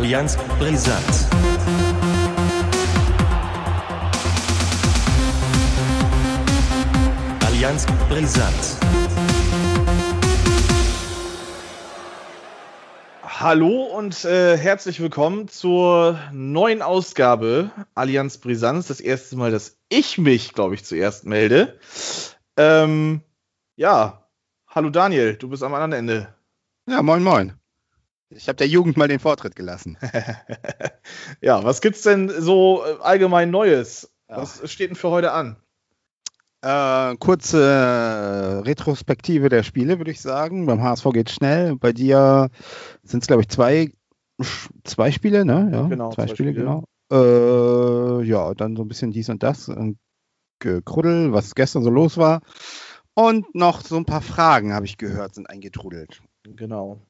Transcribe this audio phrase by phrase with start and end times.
[0.00, 1.28] Allianz Brisant.
[7.44, 8.54] Allianz Brisant.
[13.22, 18.86] Hallo und äh, herzlich willkommen zur neuen Ausgabe Allianz Brisanz.
[18.86, 21.78] Das erste Mal, dass ich mich, glaube ich, zuerst melde.
[22.56, 23.20] Ähm,
[23.76, 24.26] ja,
[24.66, 26.34] hallo Daniel, du bist am anderen Ende.
[26.88, 27.59] Ja, moin, moin.
[28.30, 29.98] Ich habe der Jugend mal den Vortritt gelassen.
[31.40, 34.10] ja, was gibt's denn so äh, allgemein Neues?
[34.28, 35.56] Was steht denn für heute an?
[36.62, 40.66] Äh, kurze äh, Retrospektive der Spiele, würde ich sagen.
[40.66, 41.74] Beim HSV geht schnell.
[41.76, 42.50] Bei dir
[43.02, 43.92] sind es, glaube ich, zwei,
[44.84, 45.70] zwei Spiele, ne?
[45.72, 46.64] Ja, Genau, zwei, zwei Spiele, Spiele.
[46.64, 46.84] genau.
[47.10, 49.68] Äh, ja, dann so ein bisschen dies und das.
[49.68, 49.98] Und
[50.60, 52.42] Kruddel, was gestern so los war.
[53.14, 56.20] Und noch so ein paar Fragen, habe ich gehört, sind eingetrudelt.
[56.44, 57.00] Genau.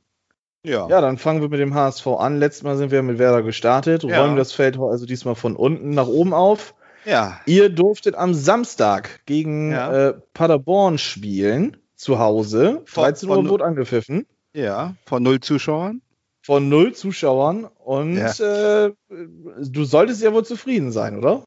[0.62, 0.88] Ja.
[0.88, 2.38] Ja, dann fangen wir mit dem HSV an.
[2.38, 4.22] Letztes Mal sind wir mit Werder gestartet, Ja.
[4.22, 6.74] räumen das Feld also diesmal von unten nach oben auf.
[7.06, 7.40] ja.
[7.46, 10.08] Ihr durftet am Samstag gegen Ja.
[10.10, 12.82] äh, Paderborn spielen, zu Hause.
[12.84, 14.26] Von- 13 Uhr wurde angepfiffen.
[14.52, 16.02] Ja, von null Zuschauern.
[16.42, 17.64] Von null Zuschauern.
[17.84, 21.46] Und äh, du solltest ja wohl zufrieden sein, oder?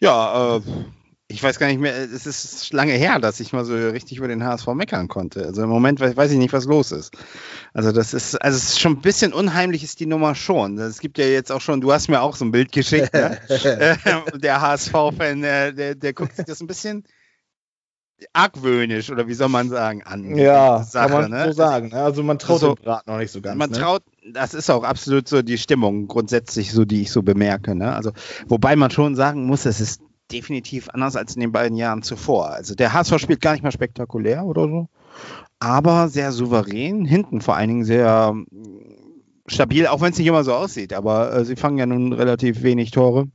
[0.00, 0.60] Ja, äh,
[1.30, 4.28] ich weiß gar nicht mehr, es ist lange her, dass ich mal so richtig über
[4.28, 5.44] den HSV meckern konnte.
[5.44, 7.12] Also im Moment weiß, ich nicht, was los ist.
[7.74, 10.78] Also das ist, also es ist schon ein bisschen unheimlich ist die Nummer schon.
[10.78, 13.38] Es gibt ja jetzt auch schon, du hast mir auch so ein Bild geschickt, ne?
[13.48, 17.04] äh, der HSV-Fan, der, der guckt sich das ein bisschen
[18.32, 20.34] argwöhnisch oder wie soll man sagen an.
[20.34, 21.44] Ja, Sache, kann man ne?
[21.48, 21.88] so sagen.
[21.88, 22.02] ne?
[22.02, 23.58] Also man traut So- dem Brat noch nicht so ganz.
[23.58, 23.76] Man ne?
[23.76, 27.74] traut, das ist auch absolut so die Stimmung grundsätzlich so, die ich so bemerke.
[27.74, 27.94] Ne?
[27.94, 28.12] Also,
[28.46, 30.00] wobei man schon sagen muss, es ist
[30.32, 32.50] definitiv anders als in den beiden Jahren zuvor.
[32.50, 34.88] Also der HSV spielt gar nicht mal spektakulär oder so,
[35.58, 38.46] aber sehr souverän, hinten vor allen Dingen sehr mm,
[39.46, 40.92] stabil, auch wenn es nicht immer so aussieht.
[40.92, 43.28] Aber äh, sie fangen ja nun relativ wenig Tore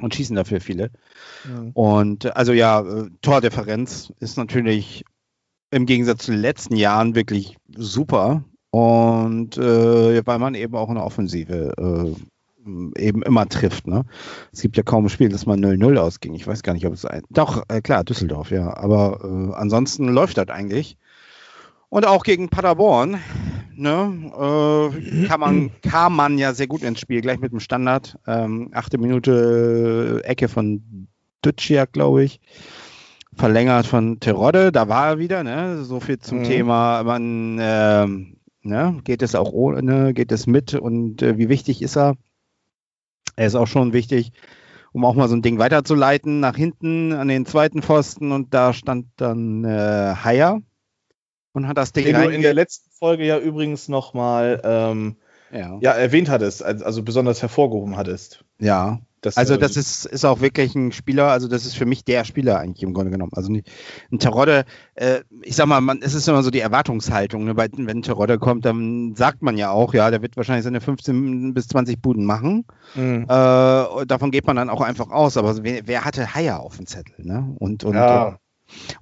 [0.00, 0.90] und schießen dafür viele.
[1.44, 1.70] Mhm.
[1.74, 5.04] Und äh, also ja, äh, Tordifferenz ist natürlich
[5.70, 8.44] im Gegensatz zu den letzten Jahren wirklich super.
[8.70, 12.20] Und äh, weil man eben auch in der Offensive äh,
[12.96, 13.86] eben immer trifft.
[13.86, 14.04] Ne?
[14.52, 16.34] Es gibt ja kaum ein Spiel, das mal 0-0 ausging.
[16.34, 17.22] Ich weiß gar nicht, ob es ein.
[17.30, 18.76] Doch, äh, klar, Düsseldorf, ja.
[18.76, 20.96] Aber äh, ansonsten läuft das eigentlich.
[21.90, 23.18] Und auch gegen Paderborn
[23.74, 28.18] ne, äh, kann man, kam man ja sehr gut ins Spiel, gleich mit dem Standard.
[28.26, 31.08] Ähm, achte Minute äh, Ecke von
[31.42, 32.40] Duciak, glaube ich.
[33.34, 35.84] Verlängert von Terodde, da war er wieder, ne?
[35.84, 36.44] So viel zum Mhm.
[36.44, 38.98] Thema, man, ähm, ne?
[39.04, 42.16] geht es auch ohne, geht es mit und äh, wie wichtig ist er?
[43.38, 44.32] Er ist auch schon wichtig,
[44.92, 48.72] um auch mal so ein Ding weiterzuleiten, nach hinten an den zweiten Pfosten und da
[48.72, 50.60] stand dann äh, Haier
[51.52, 55.18] und hat das Ding Den du in der letzten Folge ja übrigens nochmal ähm,
[55.52, 55.78] ja.
[55.80, 58.44] ja, erwähnt hattest, also besonders hervorgehoben hattest.
[58.58, 58.98] ja.
[59.20, 62.04] Dass Also er- das ist, ist auch wirklich ein Spieler, also das ist für mich
[62.04, 63.32] der Spieler eigentlich im Grunde genommen.
[63.34, 64.64] Also ein Terodde,
[64.94, 67.44] äh, ich sag mal, man, es ist immer so die Erwartungshaltung.
[67.44, 67.54] Ne?
[67.54, 70.80] Bei, wenn ein Terodde kommt, dann sagt man ja auch, ja, der wird wahrscheinlich seine
[70.80, 72.64] 15 bis 20 Buden machen.
[72.94, 73.26] Mhm.
[73.28, 75.36] Äh, und davon geht man dann auch einfach aus.
[75.36, 77.14] Aber wer, wer hatte Haier auf dem Zettel?
[77.24, 77.54] Ne?
[77.58, 78.28] Und, und, Ja.
[78.28, 78.32] äh,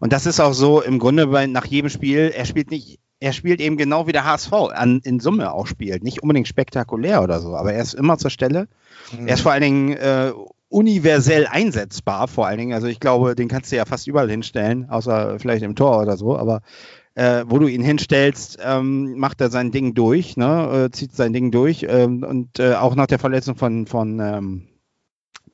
[0.01, 3.33] und das ist auch so im Grunde bei, nach jedem Spiel, er spielt nicht, er
[3.33, 6.05] spielt eben genau wie der HSV an, in Summe auch spielt.
[6.05, 8.69] Nicht unbedingt spektakulär oder so, aber er ist immer zur Stelle.
[9.19, 9.27] Mhm.
[9.29, 10.33] Er ist vor allen Dingen äh,
[10.69, 12.73] universell einsetzbar, vor allen Dingen.
[12.75, 16.17] Also ich glaube, den kannst du ja fast überall hinstellen, außer vielleicht im Tor oder
[16.17, 16.61] so, aber
[17.15, 20.87] äh, wo du ihn hinstellst, ähm, macht er sein Ding durch, ne?
[20.87, 21.87] äh, zieht sein Ding durch.
[21.89, 24.69] Ähm, und äh, auch nach der Verletzung von, von ähm,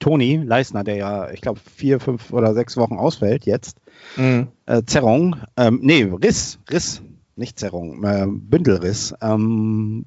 [0.00, 3.76] Toni Leisner, der ja, ich glaube, vier, fünf oder sechs Wochen ausfällt jetzt,
[4.16, 4.48] Mhm.
[4.66, 7.02] äh, Zerrung, ähm, nee, Riss, Riss,
[7.36, 10.04] nicht Zerrung, äh, Bündelriss, ähm,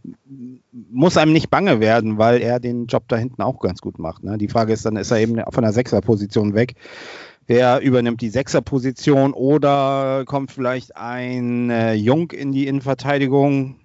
[0.72, 4.24] muss einem nicht bange werden, weil er den Job da hinten auch ganz gut macht.
[4.24, 4.38] Ne?
[4.38, 6.76] Die Frage ist dann, ist er eben von der Sechserposition weg?
[7.48, 13.76] Wer übernimmt die Sechserposition oder kommt vielleicht ein äh, Jung in die Innenverteidigung?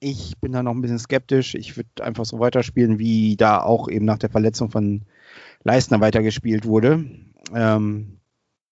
[0.00, 1.54] Ich bin da noch ein bisschen skeptisch.
[1.54, 5.02] Ich würde einfach so weiterspielen, wie da auch eben nach der Verletzung von
[5.64, 7.04] Leistner weitergespielt wurde.
[7.54, 8.18] Ähm,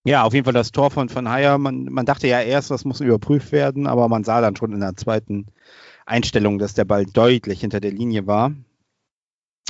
[0.04, 1.58] ja, auf jeden Fall das Tor von Van Heyer.
[1.58, 4.80] Man, man dachte ja erst, das muss überprüft werden, aber man sah dann schon in
[4.80, 5.46] der zweiten
[6.06, 8.52] Einstellung, dass der Ball deutlich hinter der Linie war.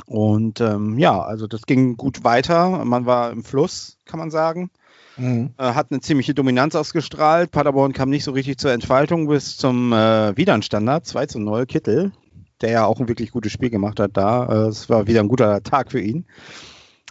[0.07, 2.85] Und ähm, ja, also das ging gut weiter.
[2.85, 4.71] Man war im Fluss, kann man sagen.
[5.17, 5.51] Mhm.
[5.59, 7.51] Äh, hat eine ziemliche Dominanz ausgestrahlt.
[7.51, 12.13] Paderborn kam nicht so richtig zur Entfaltung bis zum äh, Wiederanstandard, 2 zu 0, Kittel,
[12.61, 14.47] der ja auch ein wirklich gutes Spiel gemacht hat da.
[14.47, 16.25] Äh, Es war wieder ein guter Tag für ihn.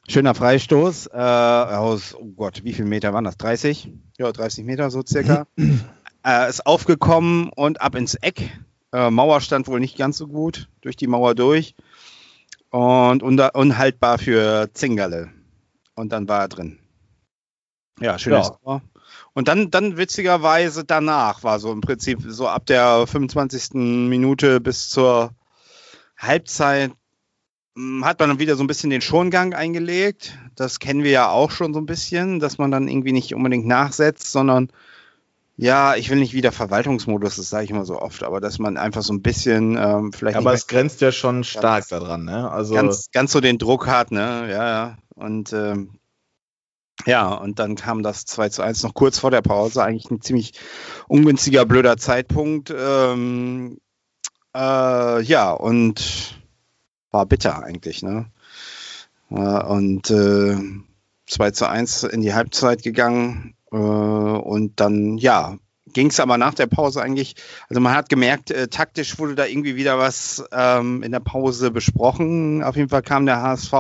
[0.10, 3.38] Schöner Freistoß äh, aus, oh Gott, wie viele Meter waren das?
[3.38, 3.92] 30?
[4.18, 5.46] Ja, 30 Meter so circa.
[6.26, 8.60] äh, ist aufgekommen und ab ins Eck.
[8.92, 11.76] Äh, Mauer stand wohl nicht ganz so gut, durch die Mauer durch.
[12.72, 15.30] Und unter, unhaltbar für Zingerle.
[15.94, 16.80] Und dann war er drin.
[18.00, 18.56] Ja, schönes ja.
[18.64, 18.82] Tor.
[19.34, 23.76] Und dann, dann witzigerweise danach war so im Prinzip so ab der 25.
[24.10, 25.36] Minute bis zur
[26.18, 26.94] Halbzeit
[28.04, 30.38] hat man dann wieder so ein bisschen den Schongang eingelegt.
[30.56, 33.68] Das kennen wir ja auch schon so ein bisschen, dass man dann irgendwie nicht unbedingt
[33.68, 34.70] nachsetzt, sondern
[35.56, 38.78] ja, ich will nicht wieder Verwaltungsmodus, das sage ich immer so oft, aber dass man
[38.78, 40.36] einfach so ein bisschen ähm, vielleicht.
[40.36, 42.50] Ja, aber es grenzt ja schon stark daran, ne?
[42.50, 44.48] Also ganz, ganz so den Druck hat, ne?
[44.50, 44.98] Ja, ja.
[45.16, 46.00] Und ähm,
[47.06, 50.22] ja, und dann kam das 2 zu 1 noch kurz vor der Pause, eigentlich ein
[50.22, 50.54] ziemlich
[51.10, 52.74] ungünstiger, blöder Zeitpunkt.
[52.74, 53.80] Ähm,
[54.56, 56.39] äh, ja, und
[57.12, 58.26] war bitter eigentlich, ne?
[59.30, 60.58] Und äh,
[61.30, 63.56] 2 zu 1 in die Halbzeit gegangen.
[63.72, 65.58] Äh, und dann, ja,
[65.94, 67.36] ging es aber nach der Pause eigentlich,
[67.68, 71.72] also man hat gemerkt, äh, taktisch wurde da irgendwie wieder was ähm, in der Pause
[71.72, 72.64] besprochen.
[72.64, 73.74] Auf jeden Fall kam der HSV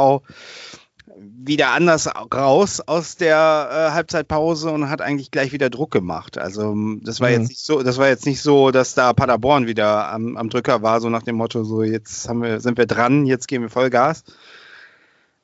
[1.21, 6.37] wieder anders raus aus der äh, Halbzeitpause und hat eigentlich gleich wieder Druck gemacht.
[6.37, 7.35] Also das war mhm.
[7.35, 10.81] jetzt nicht so, das war jetzt nicht so, dass da Paderborn wieder am, am Drücker
[10.81, 13.69] war, so nach dem Motto, so jetzt haben wir, sind wir dran, jetzt geben wir
[13.69, 14.23] Vollgas.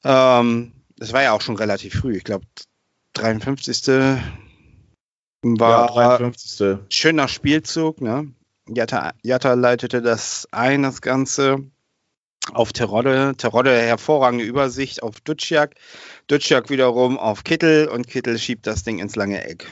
[0.04, 2.16] Ähm, das war ja auch schon relativ früh.
[2.16, 2.46] Ich glaube,
[3.14, 3.88] 53.
[5.44, 6.78] war ja, 53.
[6.90, 8.02] schöner Spielzug.
[8.02, 8.32] Ne?
[8.68, 11.66] Jatta, Jatta leitete das ein, das Ganze
[12.54, 13.34] auf Terodde.
[13.38, 15.76] Terodde hervorragende Übersicht auf Duciak.
[16.28, 19.68] Duciak wiederum auf Kittel und Kittel schiebt das Ding ins lange Eck.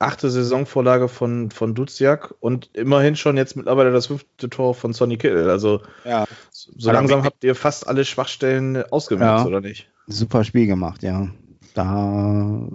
[0.00, 5.16] Achte Saisonvorlage von, von Duciak und immerhin schon jetzt mittlerweile das fünfte Tor von Sonny
[5.16, 5.50] Kittel.
[5.50, 6.24] Also ja.
[6.52, 9.48] so langsam habt ihr fast alle Schwachstellen ausgemerzt, ja.
[9.48, 9.90] oder nicht?
[10.06, 11.28] Super Spiel gemacht, ja.
[11.74, 12.68] Da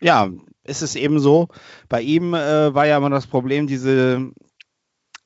[0.00, 0.28] ja,
[0.64, 1.48] ist es eben so.
[1.88, 4.30] Bei ihm äh, war ja immer das Problem, diese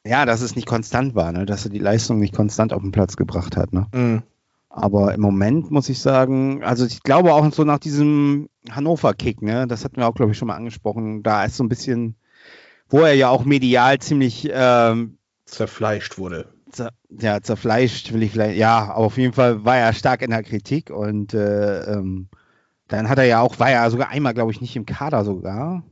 [0.06, 1.46] ja, dass es nicht konstant war, ne?
[1.46, 3.72] dass er die Leistung nicht konstant auf den Platz gebracht hat.
[3.72, 3.86] Ne?
[3.94, 4.22] Mhm.
[4.68, 9.68] Aber im Moment muss ich sagen, also ich glaube auch so nach diesem Hannover-Kick, ne,
[9.68, 12.16] das hatten wir auch, glaube ich, schon mal angesprochen, da ist so ein bisschen,
[12.88, 16.52] wo er ja auch medial ziemlich ähm, zerfleischt wurde.
[16.72, 20.30] Zer, ja, zerfleischt will ich vielleicht, ja, aber auf jeden Fall war er stark in
[20.30, 22.26] der Kritik und äh, ähm,
[22.88, 25.84] dann hat er ja auch, war er sogar einmal, glaube ich, nicht im Kader sogar.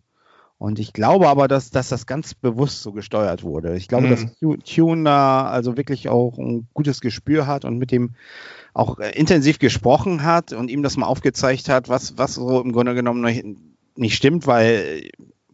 [0.63, 3.75] Und ich glaube aber, dass, dass das ganz bewusst so gesteuert wurde.
[3.75, 4.11] Ich glaube, mhm.
[4.11, 4.27] dass
[4.65, 8.13] Tune da also wirklich auch ein gutes Gespür hat und mit dem
[8.73, 12.71] auch äh, intensiv gesprochen hat und ihm das mal aufgezeigt hat, was, was so im
[12.71, 15.11] Grunde genommen nicht stimmt, weil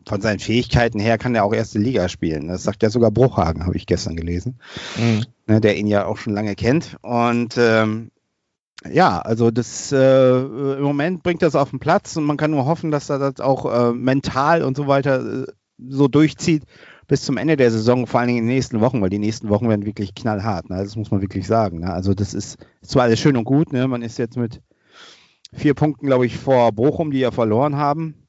[0.06, 2.48] von seinen Fähigkeiten her kann er auch erste Liga spielen.
[2.48, 4.60] Das sagt ja sogar Bruchhagen, habe ich gestern gelesen,
[4.98, 5.24] mhm.
[5.46, 6.98] ne, der ihn ja auch schon lange kennt.
[7.00, 8.10] Und ähm,
[8.90, 12.66] ja, also das äh, im Moment bringt das auf den Platz und man kann nur
[12.66, 15.46] hoffen, dass er das auch äh, mental und so weiter äh,
[15.78, 16.64] so durchzieht
[17.08, 19.48] bis zum Ende der Saison, vor allen Dingen in den nächsten Wochen, weil die nächsten
[19.48, 20.68] Wochen werden wirklich knallhart.
[20.68, 20.76] Ne?
[20.76, 21.80] Das muss man wirklich sagen.
[21.80, 21.92] Ne?
[21.92, 23.88] Also das ist zwar alles schön und gut, ne?
[23.88, 24.60] man ist jetzt mit
[25.54, 28.27] vier Punkten, glaube ich, vor Bochum, die ja verloren haben.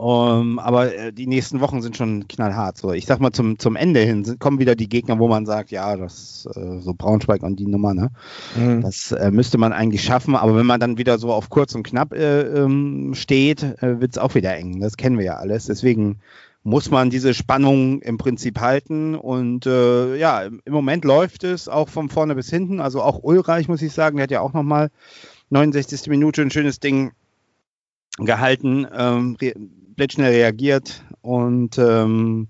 [0.00, 2.78] Um, aber äh, die nächsten Wochen sind schon knallhart.
[2.78, 5.44] So, ich sag mal, zum, zum Ende hin sind, kommen wieder die Gegner, wo man
[5.44, 8.10] sagt, ja, das äh, so Braunschweig und die Nummer, ne?
[8.56, 8.82] Mhm.
[8.82, 11.82] Das äh, müsste man eigentlich schaffen, aber wenn man dann wieder so auf kurz und
[11.82, 14.78] knapp äh, ähm, steht, äh, wird es auch wieder eng.
[14.78, 15.66] Das kennen wir ja alles.
[15.66, 16.20] Deswegen
[16.62, 19.16] muss man diese Spannung im Prinzip halten.
[19.16, 22.78] Und äh, ja, im Moment läuft es auch von vorne bis hinten.
[22.78, 24.90] Also auch Ulreich, muss ich sagen, der hat ja auch nochmal
[25.50, 26.06] 69.
[26.06, 27.10] Minute ein schönes Ding
[28.18, 28.86] gehalten.
[28.96, 29.36] Ähm,
[29.98, 32.48] blitzschnell reagiert und ähm,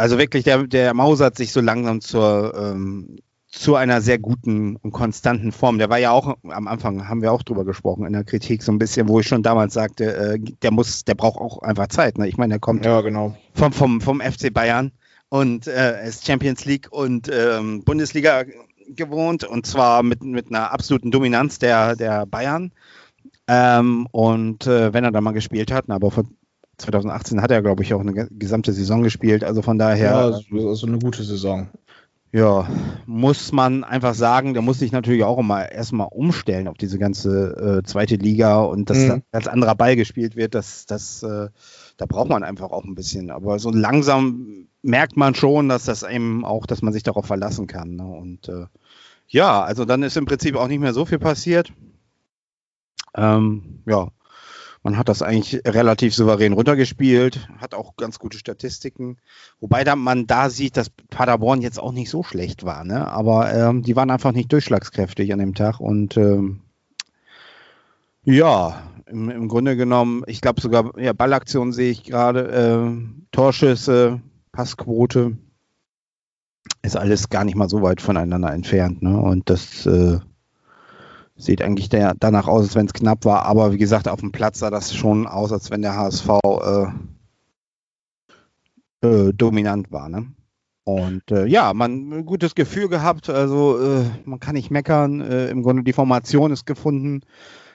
[0.00, 3.18] also wirklich, der, der Maus hat sich so langsam zur, ähm,
[3.48, 5.76] zu einer sehr guten und konstanten Form.
[5.76, 8.72] Der war ja auch am Anfang, haben wir auch drüber gesprochen, in der Kritik so
[8.72, 12.16] ein bisschen, wo ich schon damals sagte, äh, der muss, der braucht auch einfach Zeit.
[12.16, 12.28] Ne?
[12.28, 13.36] Ich meine, der kommt ja, genau.
[13.52, 14.90] vom, vom, vom FC Bayern
[15.28, 18.44] und äh, ist Champions League und ähm, Bundesliga
[18.88, 22.72] gewohnt und zwar mit, mit einer absoluten Dominanz der, der Bayern.
[23.52, 26.28] Ähm, und äh, wenn er da mal gespielt hat, aber von
[26.78, 29.42] 2018 hat er, glaube ich, auch eine gesamte Saison gespielt.
[29.42, 30.40] Also von daher.
[30.52, 31.68] Ja, also eine gute Saison.
[32.32, 32.68] Ja,
[33.06, 37.80] muss man einfach sagen, da muss sich natürlich auch immer erstmal umstellen auf diese ganze
[37.80, 39.08] äh, zweite Liga und dass mhm.
[39.08, 41.48] da ganz anderer Ball gespielt wird, das, das, äh,
[41.96, 43.32] da braucht man einfach auch ein bisschen.
[43.32, 47.66] Aber so langsam merkt man schon, dass das eben auch, dass man sich darauf verlassen
[47.66, 47.96] kann.
[47.96, 48.06] Ne?
[48.06, 48.66] Und äh,
[49.26, 51.72] ja, also dann ist im Prinzip auch nicht mehr so viel passiert.
[53.14, 54.08] Ähm, ja,
[54.82, 59.18] man hat das eigentlich relativ souverän runtergespielt, hat auch ganz gute Statistiken.
[59.60, 63.06] Wobei da man da sieht, dass Paderborn jetzt auch nicht so schlecht war, ne?
[63.08, 66.60] Aber ähm, die waren einfach nicht durchschlagskräftig an dem Tag und ähm,
[68.24, 74.20] ja, im, im, Grunde genommen, ich glaube sogar, ja, Ballaktionen sehe ich gerade, äh, Torschüsse,
[74.52, 75.36] Passquote.
[76.82, 79.02] ist alles gar nicht mal so weit voneinander entfernt.
[79.02, 79.18] Ne?
[79.18, 80.20] Und das äh,
[81.40, 83.46] sieht eigentlich der, danach aus, als wenn es knapp war.
[83.46, 86.28] Aber wie gesagt, auf dem Platz sah das schon aus, als wenn der HSV
[86.62, 86.86] äh,
[89.06, 90.08] äh, dominant war.
[90.08, 90.32] Ne?
[90.84, 93.28] Und äh, ja, man ein gutes Gefühl gehabt.
[93.30, 95.20] Also äh, man kann nicht meckern.
[95.20, 97.20] Äh, Im Grunde die Formation ist gefunden.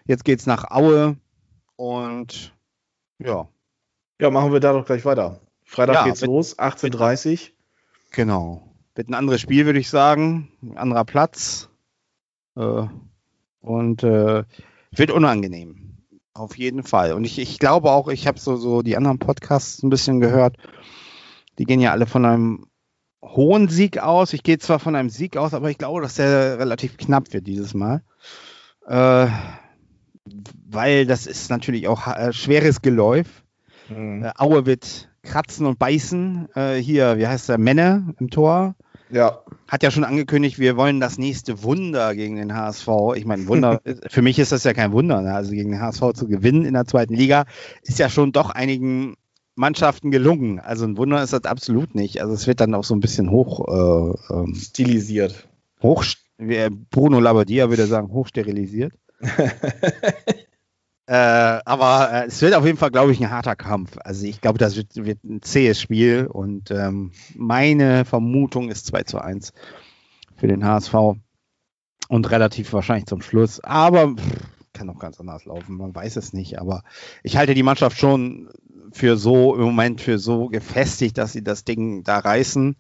[0.06, 1.18] Jetzt geht es nach Aue.
[1.76, 2.54] Und
[3.20, 3.48] ja.
[4.22, 5.40] Ja, machen wir da doch gleich weiter.
[5.66, 7.52] Freitag Ja, geht's mit- los, 18.30
[8.12, 8.62] Genau.
[8.94, 10.48] Wird ein anderes Spiel, würde ich sagen.
[10.62, 11.70] Ein anderer Platz.
[12.56, 12.84] Äh,
[13.66, 14.44] und äh,
[14.92, 15.98] wird unangenehm.
[16.34, 17.14] Auf jeden Fall.
[17.14, 20.58] Und ich, ich glaube auch, ich habe so, so die anderen Podcasts ein bisschen gehört.
[21.58, 22.66] Die gehen ja alle von einem
[23.24, 24.34] hohen Sieg aus.
[24.34, 27.48] Ich gehe zwar von einem Sieg aus, aber ich glaube, dass der relativ knapp wird
[27.48, 28.04] dieses Mal.
[28.86, 29.28] Äh,
[30.68, 33.28] weil das ist natürlich auch äh, schweres Geläuf.
[33.90, 34.26] Mhm.
[34.26, 36.50] Äh, Aue wird kratzen und beißen.
[36.54, 37.58] Äh, hier, wie heißt der?
[37.58, 38.76] Menne im Tor.
[39.12, 42.88] Ja, Hat ja schon angekündigt, wir wollen das nächste Wunder gegen den HSV.
[43.16, 45.22] Ich meine, Wunder, für mich ist das ja kein Wunder.
[45.22, 45.34] Ne?
[45.34, 47.46] Also gegen den HSV zu gewinnen in der zweiten Liga
[47.84, 49.16] ist ja schon doch einigen
[49.56, 50.60] Mannschaften gelungen.
[50.60, 52.22] Also ein Wunder ist das absolut nicht.
[52.22, 55.48] Also es wird dann auch so ein bisschen hoch, äh, ähm, stilisiert.
[55.82, 56.04] hoch
[56.38, 58.94] wie Bruno Labbadia würde sagen, hochsterilisiert.
[61.08, 63.98] Äh, aber äh, es wird auf jeden Fall, glaube ich, ein harter Kampf.
[64.04, 69.04] Also ich glaube, das wird, wird ein zähes Spiel und ähm, meine Vermutung ist 2
[69.04, 69.54] zu 1
[70.36, 70.94] für den HSV
[72.08, 73.60] und relativ wahrscheinlich zum Schluss.
[73.64, 74.40] Aber pff,
[74.74, 76.60] kann auch ganz anders laufen, man weiß es nicht.
[76.60, 76.84] Aber
[77.24, 78.50] ich halte die Mannschaft schon
[78.92, 82.76] für so im Moment für so gefestigt, dass sie das Ding da reißen.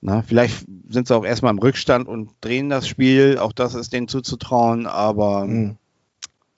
[0.00, 3.38] Na, vielleicht sind sie auch erstmal im Rückstand und drehen das Spiel.
[3.38, 5.76] Auch das ist denen zuzutrauen, aber Mhm.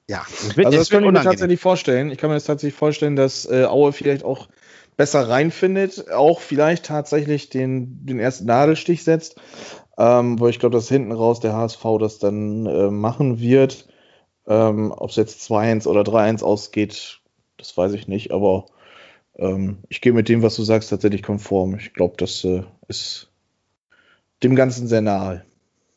[0.08, 2.10] Ja, es wird, Also das kann ich mir tatsächlich vorstellen.
[2.10, 4.48] Ich kann mir das tatsächlich vorstellen, dass äh, Aue vielleicht auch
[4.96, 9.40] besser reinfindet, auch vielleicht tatsächlich den, den ersten Nadelstich setzt.
[9.98, 13.88] Ähm, wo ich glaube, dass hinten raus der HSV das dann äh, machen wird.
[14.46, 17.20] Ähm, Ob es jetzt 2-1 oder 3-1 ausgeht,
[17.56, 18.66] das weiß ich nicht, aber
[19.36, 21.76] ähm, ich gehe mit dem, was du sagst, tatsächlich konform.
[21.76, 23.30] Ich glaube, das äh, ist
[24.42, 25.44] dem Ganzen sehr nahe.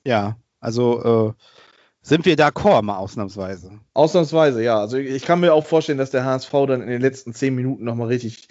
[0.05, 1.33] Ja, also äh,
[2.01, 3.71] sind wir d'accord mal ausnahmsweise.
[3.93, 4.79] Ausnahmsweise, ja.
[4.79, 7.83] Also ich kann mir auch vorstellen, dass der HSV dann in den letzten zehn Minuten
[7.83, 8.47] nochmal richtig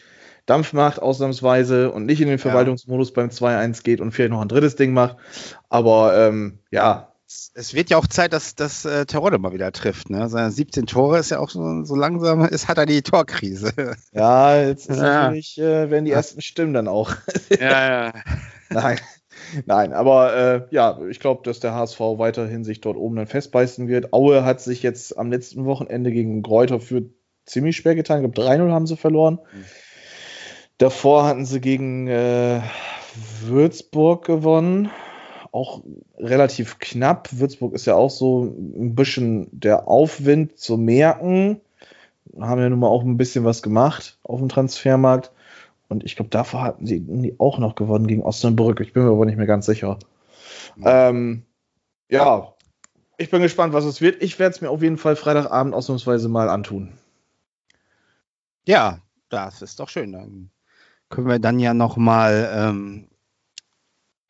[0.47, 4.49] Dampf macht, ausnahmsweise, und nicht in den Verwaltungsmodus beim 2-1 geht und vielleicht noch ein
[4.49, 5.17] drittes Ding macht.
[5.69, 9.73] Aber ähm, ja, Es, es wird ja auch Zeit, dass, dass äh, Terodde mal wieder
[9.73, 10.09] trifft.
[10.09, 10.29] Ne?
[10.31, 13.73] Seine 17 Tore ist ja auch so, so langsam, ist, hat er die Torkrise.
[14.13, 15.25] ja, jetzt ist Ja.
[15.25, 17.15] natürlich, äh, werden die ersten Stimmen dann auch.
[17.51, 18.13] ja, ja.
[18.71, 18.99] Nein.
[19.67, 23.89] Nein, aber äh, ja, ich glaube, dass der HSV weiterhin sich dort oben dann festbeißen
[23.89, 24.13] wird.
[24.13, 27.03] Aue hat sich jetzt am letzten Wochenende gegen Gräuter für
[27.47, 28.25] ziemlich schwer getan.
[28.25, 29.39] Ich glaube, 3-0 haben sie verloren.
[30.79, 32.61] Davor hatten sie gegen äh,
[33.43, 34.91] Würzburg gewonnen.
[35.51, 35.83] Auch
[36.19, 37.31] relativ knapp.
[37.33, 41.61] Würzburg ist ja auch so ein bisschen der Aufwind zu merken.
[42.39, 45.33] Haben ja nun mal auch ein bisschen was gemacht auf dem Transfermarkt.
[45.89, 48.81] Und ich glaube, davor hatten sie auch noch gewonnen gegen Osnabrück.
[48.81, 49.99] Ich bin mir aber nicht mehr ganz sicher.
[50.85, 51.45] Ähm,
[52.11, 52.55] ja,
[53.17, 54.23] ich bin gespannt, was es wird.
[54.23, 56.93] Ich werde es mir auf jeden Fall Freitagabend ausnahmsweise mal antun.
[58.67, 60.13] ja, das ist doch schön.
[60.13, 60.51] Dann
[61.09, 63.09] können wir dann ja noch mal ähm,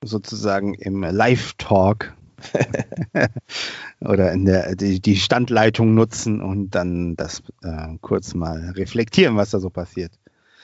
[0.02, 2.16] sozusagen im Live-Talk
[4.00, 9.50] oder in der die, die Standleitung nutzen und dann das äh, kurz mal reflektieren, was
[9.50, 10.12] da so passiert.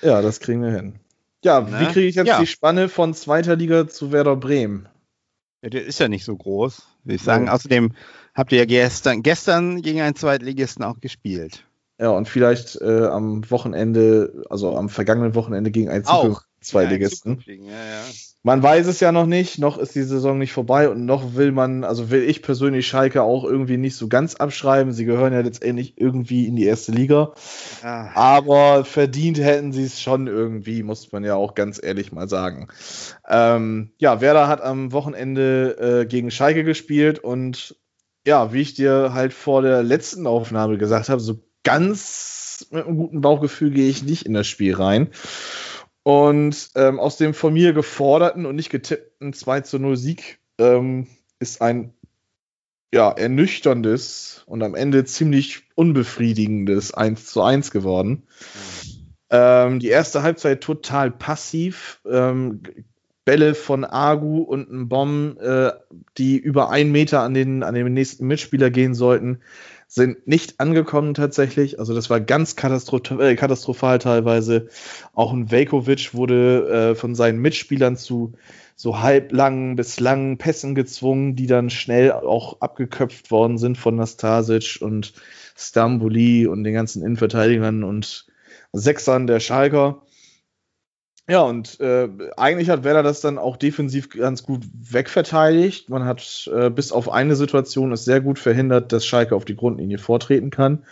[0.05, 0.95] Ja, das kriegen wir hin.
[1.43, 1.81] Ja, Ne?
[1.81, 2.41] wie kriege ich jetzt Ja.
[2.41, 4.89] die Spanne von zweiter Liga zu Werder Bremen?
[5.63, 7.49] Ja, der ist ja nicht so groß, würde ich sagen.
[7.49, 7.93] Außerdem
[8.35, 11.65] habt ihr ja gestern, gestern gegen einen Zweitligisten auch gespielt.
[11.99, 16.05] Ja, und vielleicht äh, am Wochenende, also am vergangenen Wochenende gegen einen
[16.61, 17.43] Zweitligisten.
[17.47, 18.03] Ja, ja, ja.
[18.47, 21.51] Man weiß es ja noch nicht, noch ist die Saison nicht vorbei und noch will
[21.51, 24.93] man, also will ich persönlich Schalke auch irgendwie nicht so ganz abschreiben.
[24.93, 27.33] Sie gehören ja letztendlich irgendwie in die erste Liga.
[27.83, 32.29] Ah, Aber verdient hätten sie es schon irgendwie, muss man ja auch ganz ehrlich mal
[32.29, 32.69] sagen.
[33.27, 37.77] Ähm, ja, Werder hat am Wochenende äh, gegen Schalke gespielt und
[38.27, 42.99] ja, wie ich dir halt vor der letzten Aufnahme gesagt habe, so ganz mit einem
[42.99, 45.09] guten Bauchgefühl gehe ich nicht in das Spiel rein.
[46.05, 51.09] Und ähm, aus dem von mir geforderten und nicht getippten 2 zu 0 Sieg ähm,
[51.41, 51.95] ist ein
[52.93, 58.25] ja, ernüchterndes und am Ende ziemlich unbefriedigendes 1 zu 1 geworden.
[59.31, 62.01] Ähm, die erste Halbzeit total passiv.
[62.09, 62.61] Ähm,
[63.25, 65.73] Bälle von Agu und ein Bomb, äh,
[66.19, 69.41] die über einen Meter an den, an den nächsten Mitspieler gehen sollten,
[69.95, 71.79] sind nicht angekommen tatsächlich.
[71.79, 74.69] Also das war ganz äh, katastrophal teilweise.
[75.15, 78.33] Auch ein Velkovic wurde äh, von seinen Mitspielern zu
[78.75, 84.79] so halblangen bis langen Pässen gezwungen, die dann schnell auch abgeköpft worden sind von Nastasic
[84.81, 85.13] und
[85.57, 88.27] Stambuli und den ganzen Innenverteidigern und
[88.73, 90.03] Sechsern der Schalker.
[91.27, 95.89] Ja, und äh, eigentlich hat Werder das dann auch defensiv ganz gut wegverteidigt.
[95.89, 99.57] Man hat äh, bis auf eine Situation es sehr gut verhindert, dass Schalke auf die
[99.57, 100.85] Grundlinie vortreten kann.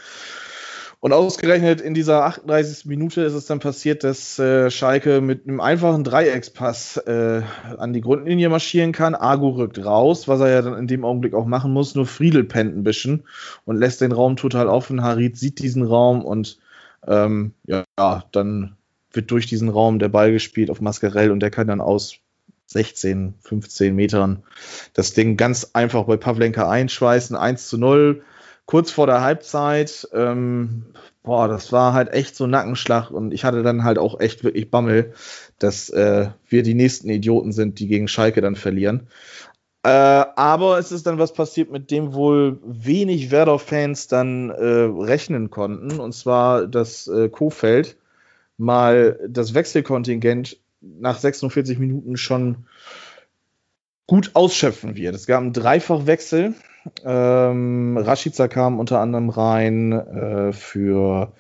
[1.01, 2.87] Und ausgerechnet in dieser 38.
[2.87, 7.43] Minute ist es dann passiert, dass äh, Schalke mit einem einfachen Dreieckspass äh,
[7.77, 9.15] an die Grundlinie marschieren kann.
[9.17, 11.95] Argo rückt raus, was er ja dann in dem Augenblick auch machen muss.
[11.95, 13.25] Nur Friedel pennt ein bisschen
[13.65, 15.03] und lässt den Raum total offen.
[15.03, 16.59] Harit sieht diesen Raum und
[17.07, 17.85] ähm, ja,
[18.31, 18.77] dann
[19.13, 22.17] wird durch diesen Raum der Ball gespielt auf Mascarell und der kann dann aus
[22.67, 24.43] 16, 15 Metern
[24.95, 27.37] das Ding ganz einfach bei Pavlenka einschweißen.
[27.37, 28.23] 1 zu 0,
[28.67, 30.09] kurz vor der Halbzeit.
[30.13, 30.87] Ähm,
[31.23, 34.45] boah, das war halt echt so ein Nackenschlag und ich hatte dann halt auch echt
[34.45, 35.13] wirklich Bammel,
[35.59, 39.09] dass äh, wir die nächsten Idioten sind, die gegen Schalke dann verlieren.
[39.85, 45.51] Äh, aber es ist dann was passiert, mit dem wohl wenig Werder-Fans dann äh, rechnen
[45.51, 45.99] konnten.
[45.99, 47.97] Und zwar, dass äh, Kofeld
[48.63, 52.67] mal das Wechselkontingent nach 46 Minuten schon
[54.07, 55.15] gut ausschöpfen wird.
[55.15, 56.55] Es gab einen Dreifachwechsel.
[57.05, 61.33] Ähm, Rashica kam unter anderem rein äh, für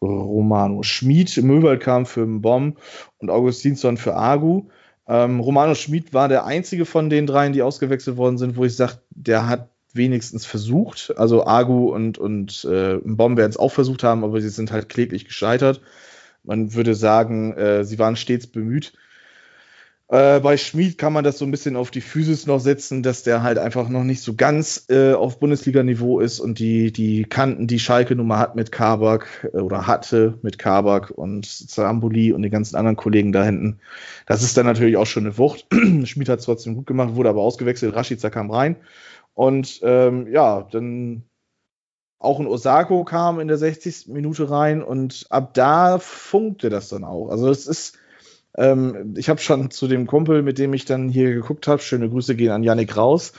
[0.00, 2.78] Romano Schmid, Möwald kam für Bomb
[3.18, 4.68] und Augustinsson für Agu.
[5.08, 8.76] Ähm, Romano Schmid war der einzige von den dreien, die ausgewechselt worden sind, wo ich
[8.76, 11.12] sage, der hat wenigstens versucht.
[11.16, 14.88] Also Agu und, und äh, Bomb werden es auch versucht haben, aber sie sind halt
[14.88, 15.80] kläglich gescheitert.
[16.44, 18.92] Man würde sagen, äh, sie waren stets bemüht.
[20.08, 23.22] Äh, bei Schmid kann man das so ein bisschen auf die Physis noch setzen, dass
[23.22, 27.66] der halt einfach noch nicht so ganz äh, auf Bundesliga-Niveau ist und die, die Kanten,
[27.66, 32.50] die Schalke Nummer hat mit Kabak äh, oder hatte mit Kabak und Zambuli und den
[32.50, 33.80] ganzen anderen Kollegen da hinten.
[34.26, 35.66] Das ist dann natürlich auch schon eine Wucht.
[36.04, 37.94] Schmid hat es trotzdem gut gemacht, wurde aber ausgewechselt.
[37.96, 38.76] Rashica kam rein.
[39.32, 41.24] Und ähm, ja, dann
[42.24, 44.08] auch ein Osako kam in der 60.
[44.08, 47.28] Minute rein und ab da funkte das dann auch.
[47.28, 47.98] Also es ist,
[48.56, 52.08] ähm, ich habe schon zu dem Kumpel, mit dem ich dann hier geguckt habe, schöne
[52.08, 53.32] Grüße gehen an Yannick raus,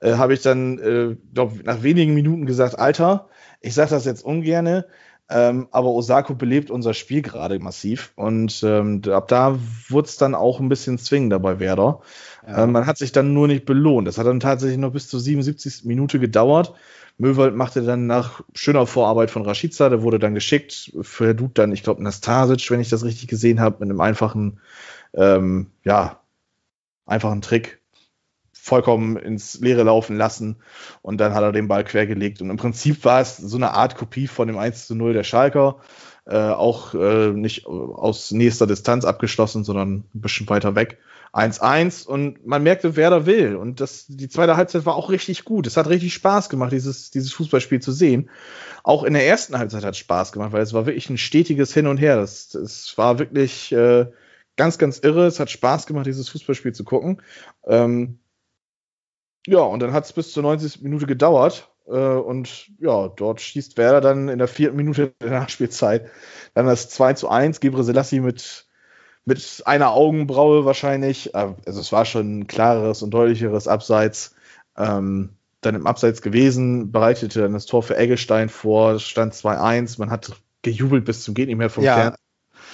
[0.00, 3.28] äh, habe ich dann, äh, glaub, nach wenigen Minuten gesagt, Alter,
[3.60, 4.86] ich sage das jetzt ungerne,
[5.30, 10.34] ähm, aber Osako belebt unser Spiel gerade massiv und ähm, ab da wurde es dann
[10.34, 12.00] auch ein bisschen zwingender bei Werder.
[12.46, 12.64] Ja.
[12.64, 14.08] Ähm, man hat sich dann nur nicht belohnt.
[14.08, 15.84] Das hat dann tatsächlich noch bis zur 77.
[15.84, 16.74] Minute gedauert.
[17.18, 21.82] Möwald machte dann nach schöner Vorarbeit von Rashica, der wurde dann geschickt, Dude dann, ich
[21.82, 24.60] glaube, Nastasic, wenn ich das richtig gesehen habe, mit einem einfachen,
[25.14, 26.20] ähm, ja,
[27.06, 27.82] einfachen Trick
[28.52, 30.56] vollkommen ins Leere laufen lassen
[31.02, 32.40] und dann hat er den Ball quergelegt.
[32.40, 35.24] Und im Prinzip war es so eine Art Kopie von dem 1 zu 0 der
[35.24, 35.80] Schalker.
[36.24, 40.98] Äh, auch äh, nicht aus nächster Distanz abgeschlossen, sondern ein bisschen weiter weg.
[41.32, 43.56] 1-1 und man merkte, wer da will.
[43.56, 45.66] Und das, die zweite Halbzeit war auch richtig gut.
[45.66, 48.28] Es hat richtig Spaß gemacht, dieses, dieses Fußballspiel zu sehen.
[48.82, 51.72] Auch in der ersten Halbzeit hat es Spaß gemacht, weil es war wirklich ein stetiges
[51.72, 52.16] Hin und Her.
[52.16, 54.06] Das, das war wirklich äh,
[54.56, 55.26] ganz, ganz irre.
[55.26, 57.22] Es hat Spaß gemacht, dieses Fußballspiel zu gucken.
[57.66, 58.18] Ähm,
[59.46, 60.82] ja, und dann hat es bis zur 90.
[60.82, 61.70] Minute gedauert.
[61.86, 66.10] Äh, und ja, dort schießt Werder dann in der vierten Minute der Nachspielzeit
[66.52, 67.60] dann das 2 zu 1.
[67.60, 68.66] Gebre Selassie mit
[69.24, 71.34] mit einer Augenbraue wahrscheinlich.
[71.34, 74.34] Äh, also es war schon ein klareres und deutlicheres Abseits.
[74.76, 75.30] Ähm,
[75.60, 79.98] dann im Abseits gewesen, bereitete dann das Tor für Eggestein vor, stand 2-1.
[79.98, 80.32] Man hat
[80.62, 82.14] gejubelt bis zum geht nicht mehr vom ja, Kern.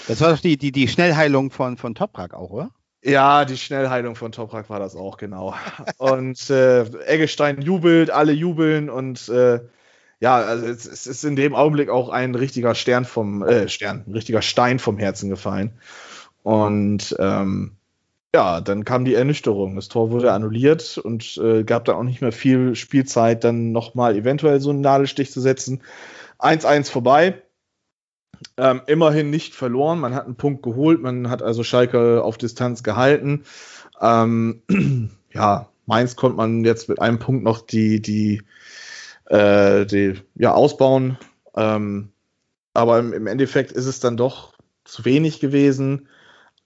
[0.09, 2.71] Das war doch die, die, die Schnellheilung von, von Toprak auch, oder?
[3.03, 5.55] Ja, die Schnellheilung von Toprak war das auch, genau.
[5.99, 9.61] und äh, Eggestein jubelt, alle jubeln und äh,
[10.21, 14.05] ja, also es, es, ist in dem Augenblick auch ein richtiger Stern vom äh, Stern,
[14.07, 15.79] ein richtiger Stein vom Herzen gefallen.
[16.49, 17.73] Und ähm,
[18.35, 19.77] ja, dann kam die Ernüchterung.
[19.77, 24.17] Das Tor wurde annulliert und äh, gab dann auch nicht mehr viel Spielzeit, dann nochmal
[24.17, 25.83] eventuell so einen Nadelstich zu setzen.
[26.39, 27.43] 1-1 vorbei.
[28.57, 30.01] Ähm, immerhin nicht verloren.
[30.01, 31.03] Man hat einen Punkt geholt.
[31.03, 33.45] Man hat also Schalke auf Distanz gehalten.
[34.01, 34.63] Ähm,
[35.35, 38.41] ja, Mainz konnte man jetzt mit einem Punkt noch die, die,
[39.27, 41.19] äh, die ja, ausbauen.
[41.55, 42.09] Ähm,
[42.73, 44.55] aber im, im Endeffekt ist es dann doch
[44.87, 46.09] zu wenig gewesen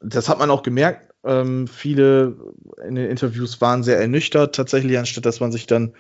[0.03, 1.12] das hat man auch gemerkt.
[1.25, 2.37] Ähm, viele
[2.87, 5.95] in den Interviews waren sehr ernüchtert tatsächlich, anstatt dass man sich dann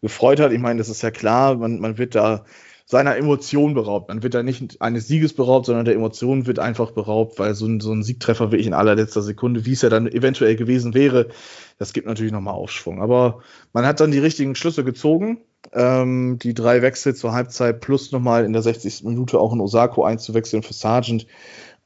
[0.00, 0.52] gefreut hat.
[0.52, 2.44] Ich meine, das ist ja klar, man, man wird da
[2.90, 4.08] seiner Emotion beraubt.
[4.08, 7.66] Man wird da nicht eines Sieges beraubt, sondern der Emotion wird einfach beraubt, weil so
[7.66, 11.28] ein, so ein Siegtreffer wirklich in allerletzter Sekunde, wie es ja dann eventuell gewesen wäre,
[11.78, 13.00] das gibt natürlich nochmal Aufschwung.
[13.00, 15.42] Aber man hat dann die richtigen Schlüsse gezogen.
[15.72, 19.04] Ähm, die drei Wechsel zur Halbzeit plus nochmal in der 60.
[19.04, 21.28] Minute auch in Osako einzuwechseln für Sargent.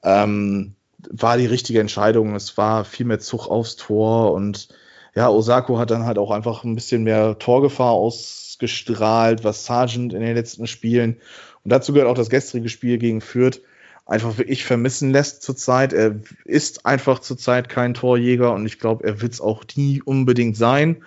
[0.02, 0.74] Ähm,
[1.10, 2.34] war die richtige Entscheidung.
[2.34, 4.68] Es war viel mehr Zug aufs Tor und
[5.14, 10.20] ja, Osako hat dann halt auch einfach ein bisschen mehr Torgefahr ausgestrahlt, was Sargent in
[10.20, 11.20] den letzten Spielen
[11.64, 13.62] und dazu gehört auch das gestrige Spiel gegen Fürth
[14.06, 15.94] einfach wirklich vermissen lässt zurzeit.
[15.94, 20.58] Er ist einfach zurzeit kein Torjäger und ich glaube, er wird es auch nie unbedingt
[20.58, 21.02] sein.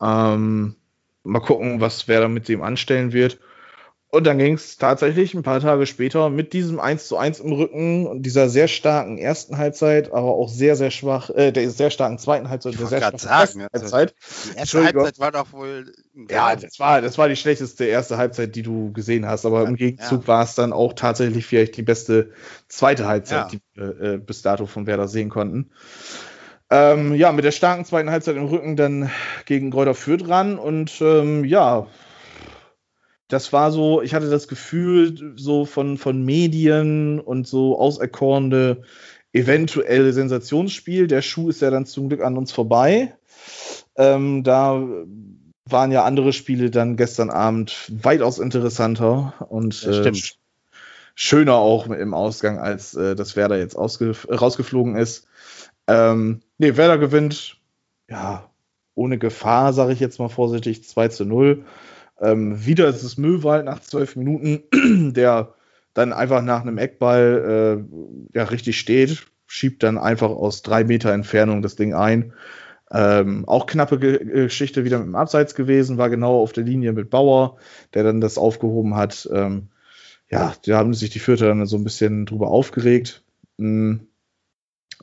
[0.00, 0.76] Ähm,
[1.24, 3.38] mal gucken, was wer da mit dem anstellen wird.
[4.10, 7.52] Und dann ging es tatsächlich ein paar Tage später mit diesem 1 zu 1 im
[7.52, 11.90] Rücken und dieser sehr starken ersten Halbzeit, aber auch sehr, sehr schwach, äh, der sehr
[11.90, 14.14] starken zweiten Halbzeit, ich der sehr schwachen sagen, also Halbzeit.
[14.54, 15.92] Die erste Halbzeit war doch wohl.
[16.30, 19.68] Ja, das war, das war die schlechteste erste Halbzeit, die du gesehen hast, aber ja,
[19.68, 20.28] im Gegenzug ja.
[20.28, 22.30] war es dann auch tatsächlich vielleicht die beste
[22.66, 23.58] zweite Halbzeit, ja.
[23.58, 25.70] die wir äh, bis dato von Werder sehen konnten.
[26.70, 29.10] Ähm, ja, mit der starken zweiten Halbzeit im Rücken dann
[29.44, 31.86] gegen Gräuter Fürth ran und ähm, ja,
[33.28, 38.82] das war so, ich hatte das Gefühl, so von, von Medien und so auserkorene
[39.32, 41.06] eventuelle Sensationsspiel.
[41.06, 43.14] Der Schuh ist ja dann zum Glück an uns vorbei.
[43.96, 44.82] Ähm, da
[45.66, 50.12] waren ja andere Spiele dann gestern Abend weitaus interessanter und äh,
[51.14, 55.26] schöner auch im Ausgang, als äh, das Werder jetzt rausgeflogen ist.
[55.86, 57.58] Ähm, nee, Werder gewinnt,
[58.08, 58.48] ja,
[58.94, 61.64] ohne Gefahr, sage ich jetzt mal vorsichtig, 2 zu 0.
[62.20, 64.62] Ähm, wieder ist es Müllwald nach zwölf Minuten,
[65.14, 65.54] der
[65.94, 67.84] dann einfach nach einem Eckball
[68.34, 72.32] äh, ja richtig steht, schiebt dann einfach aus drei Meter Entfernung das Ding ein.
[72.90, 76.92] Ähm, auch knappe Ge Geschichte wieder mit dem Abseits gewesen, war genau auf der Linie
[76.92, 77.58] mit Bauer,
[77.94, 79.28] der dann das aufgehoben hat.
[79.32, 79.68] Ähm,
[80.30, 83.22] ja, da haben sich die Vierter dann so ein bisschen drüber aufgeregt.
[83.56, 84.06] Mhm.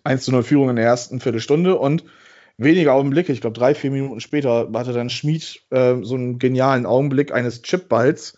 [0.03, 2.03] 1 zu 0 Führung in der ersten Viertelstunde und
[2.57, 6.85] wenige Augenblicke, ich glaube drei, vier Minuten später, hatte dann Schmid äh, so einen genialen
[6.85, 8.35] Augenblick eines Chipballs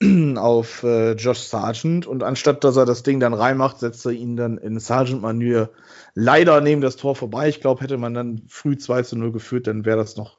[0.36, 4.36] auf äh, Josh Sargent und anstatt dass er das Ding dann reinmacht, setzt er ihn
[4.36, 5.70] dann in Sargent-Manier
[6.14, 7.48] leider neben das Tor vorbei.
[7.48, 10.38] Ich glaube, hätte man dann früh 2 zu 0 geführt, dann wäre das noch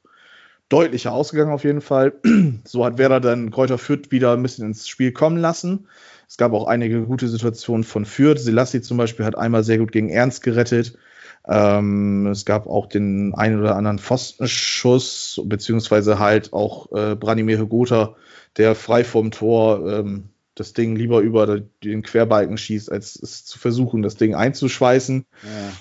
[0.68, 2.14] deutlicher ausgegangen auf jeden Fall.
[2.64, 5.88] so hat Werder dann Kräuter Fürth wieder ein bisschen ins Spiel kommen lassen.
[6.28, 8.38] Es gab auch einige gute Situationen von Fürth.
[8.38, 10.98] Selassie zum Beispiel hat einmal sehr gut gegen Ernst gerettet.
[11.46, 18.16] Ähm, es gab auch den einen oder anderen Pfostenschuss, beziehungsweise halt auch äh, Branimir Hegota,
[18.56, 23.58] der frei vom Tor ähm, das Ding lieber über den Querbalken schießt, als es zu
[23.58, 25.24] versuchen, das Ding einzuschweißen.
[25.42, 25.72] Ja.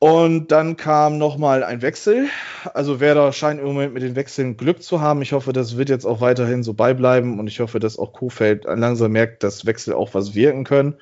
[0.00, 2.26] Und dann kam nochmal ein Wechsel.
[2.74, 5.22] Also Werder scheint im Moment mit den Wechseln Glück zu haben.
[5.22, 8.64] Ich hoffe, das wird jetzt auch weiterhin so beibleiben und ich hoffe, dass auch Kofeld
[8.64, 10.96] langsam merkt, dass Wechsel auch was wirken können.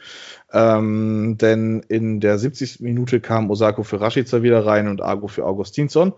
[0.53, 2.81] Ähm, denn in der 70.
[2.81, 6.13] Minute kam Osako für Rashica wieder rein und Agu für Augustinsson.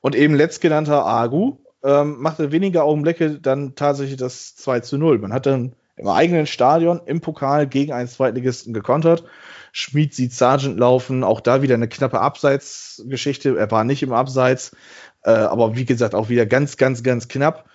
[0.00, 5.18] Und eben letztgenannter Agu ähm, machte weniger Augenblicke dann tatsächlich das 2 zu 0.
[5.18, 9.24] Man hat dann im eigenen Stadion im Pokal gegen einen Zweitligisten gekontert.
[9.72, 13.56] Schmid sieht Sargent laufen, auch da wieder eine knappe Abseitsgeschichte.
[13.58, 14.76] Er war nicht im Abseits,
[15.22, 17.68] äh, aber wie gesagt, auch wieder ganz, ganz, ganz knapp.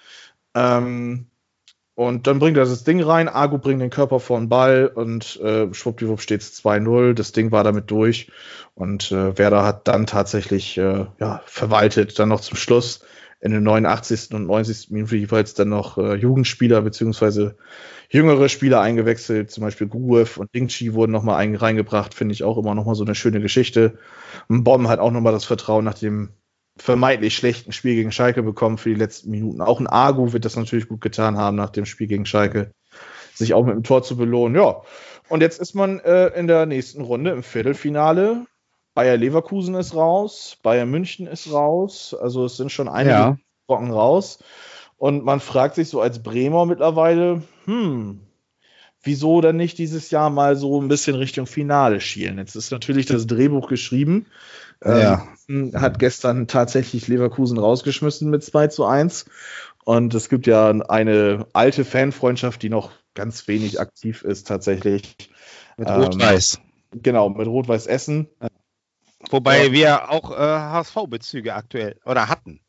[0.55, 1.27] Ähm,
[1.95, 5.39] und dann bringt er das Ding rein, Agu bringt den Körper vor den Ball und
[5.41, 7.13] äh, schwuppdiwupp steht es 2-0.
[7.13, 8.31] Das Ding war damit durch
[8.73, 13.05] und äh, Werder hat dann tatsächlich äh, ja, verwaltet, dann noch zum Schluss
[13.43, 14.33] in den 89.
[14.33, 14.91] und 90.
[14.91, 17.57] Minute jeweils dann noch äh, Jugendspieler beziehungsweise
[18.09, 22.73] jüngere Spieler eingewechselt, zum Beispiel Guev und Dingchi wurden nochmal reingebracht, finde ich auch immer
[22.73, 23.99] nochmal so eine schöne Geschichte.
[24.47, 26.29] Und Bomb hat auch nochmal das Vertrauen nach dem
[26.77, 29.59] vermeintlich schlechten Spiel gegen Schalke bekommen für die letzten Minuten.
[29.59, 32.71] Auch ein Agu wird das natürlich gut getan haben nach dem Spiel gegen Schalke,
[33.33, 34.55] sich auch mit dem Tor zu belohnen.
[34.55, 34.83] Ja,
[35.27, 38.45] und jetzt ist man äh, in der nächsten Runde im Viertelfinale
[38.93, 43.37] Bayer Leverkusen ist raus, Bayern München ist raus, also es sind schon einige ja.
[43.67, 44.39] Brocken raus.
[44.97, 48.21] Und man fragt sich so als Bremer mittlerweile, hm,
[49.01, 52.37] wieso dann nicht dieses Jahr mal so ein bisschen Richtung Finale schielen?
[52.37, 54.27] Jetzt ist natürlich das Drehbuch geschrieben.
[54.83, 55.27] Ja.
[55.49, 59.25] Ähm, hat gestern tatsächlich Leverkusen rausgeschmissen mit 2 zu 1.
[59.85, 65.15] Und es gibt ja eine alte Fanfreundschaft, die noch ganz wenig aktiv ist tatsächlich.
[65.77, 66.61] Mit Rot-Weiß.
[66.93, 68.29] Ähm, genau, mit Rot-Weiß Essen.
[69.29, 69.71] Wobei ja.
[69.71, 72.59] wir auch äh, HSV-Bezüge aktuell oder hatten.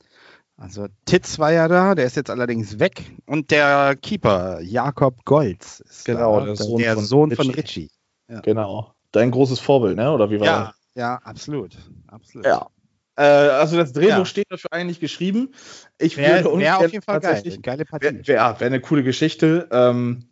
[0.57, 3.03] Also Titz war ja da, der ist jetzt allerdings weg.
[3.27, 7.91] Und der Keeper, Jakob Golz, ist genau, da, der Sohn, der von, Sohn von Richie.
[8.29, 8.41] Ja.
[8.41, 8.95] Genau.
[9.11, 10.13] Dein großes Vorbild, ne?
[10.13, 10.75] Oder wie war ja, das?
[10.95, 11.77] Ja, absolut.
[12.07, 12.47] absolut.
[12.47, 12.69] Ja.
[13.17, 14.25] Äh, also das Drehbuch Ja.
[14.25, 15.53] steht dafür eigentlich geschrieben.
[15.99, 17.43] Ich Wäre würde wär auf jeden Fall geil.
[17.63, 18.07] Geile Partie.
[18.07, 19.69] Wäre wär, ja, wär eine coole Geschichte.
[19.71, 20.29] Ähm,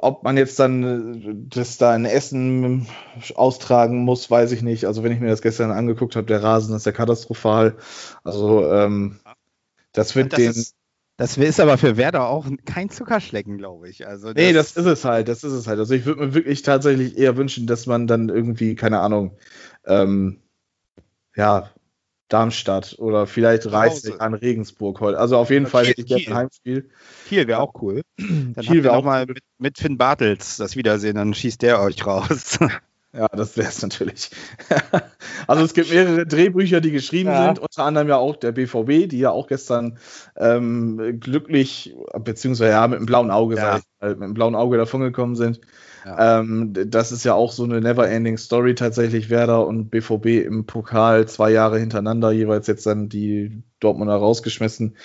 [0.00, 2.86] ob man jetzt dann äh, das da in Essen
[3.34, 4.86] austragen muss, weiß ich nicht.
[4.86, 7.76] Also wenn ich mir das gestern angeguckt habe, der Rasen ist ja katastrophal.
[8.24, 9.20] Also ähm,
[9.92, 10.50] das wird das, den.
[10.50, 10.74] ist,
[11.16, 14.06] das ist aber für Werder auch kein Zuckerschlecken, glaube ich.
[14.06, 15.28] Also nee, das ist es halt.
[15.28, 15.78] Das ist es halt.
[15.78, 19.36] Also ich würde mir wirklich tatsächlich eher wünschen, dass man dann irgendwie, keine Ahnung,
[19.86, 20.40] ähm,
[21.36, 21.70] ja,
[22.30, 24.20] Darmstadt oder vielleicht Hause.
[24.20, 25.18] an Regensburg heute.
[25.18, 26.32] Also auf jeden Fall Kiel- hätte ich Kiel.
[26.32, 26.90] ein Heimspiel.
[27.28, 28.02] Kiel wäre auch cool.
[28.16, 31.60] Dann Kiel Kiel wär wir auch mal mit, mit Finn Bartels das Wiedersehen, dann schießt
[31.62, 32.58] der euch raus.
[33.12, 34.30] Ja, das wäre es natürlich.
[35.48, 37.46] also es gibt mehrere Drehbücher, die geschrieben Ja.
[37.46, 39.98] sind, unter anderem ja auch der BVB, die ja auch gestern
[40.36, 43.80] ähm, glücklich, beziehungsweise ja mit einem blauen Auge, Ja.
[44.00, 45.60] mal, mit einem blauen Auge davongekommen sind.
[46.04, 46.40] Ja.
[46.40, 51.28] Ähm, das ist ja auch so eine never-ending Story tatsächlich, Werder und BVB im Pokal
[51.28, 54.96] zwei Jahre hintereinander, jeweils jetzt dann die Dortmunder rausgeschmissen.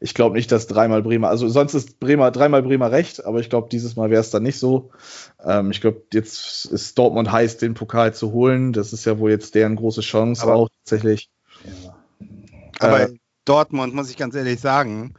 [0.00, 3.50] Ich glaube nicht, dass dreimal Bremer, also sonst ist Bremer dreimal Bremer recht, aber ich
[3.50, 4.90] glaube, dieses Mal wäre es dann nicht so.
[5.44, 8.72] Ähm, ich glaube, jetzt ist Dortmund heiß, den Pokal zu holen.
[8.72, 11.30] Das ist ja wohl jetzt deren große Chance Aber- auch tatsächlich.
[12.80, 13.14] Aber Äh,
[13.44, 15.14] Dortmund muss ich ganz ehrlich sagen,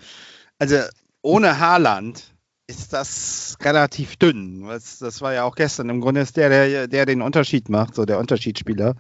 [0.60, 0.78] also
[1.22, 2.35] ohne Haaland
[2.68, 4.66] ist das relativ dünn.
[4.68, 5.90] Das, das war ja auch gestern.
[5.90, 8.96] Im Grunde ist der, der, der den Unterschied macht, so der Unterschiedsspieler.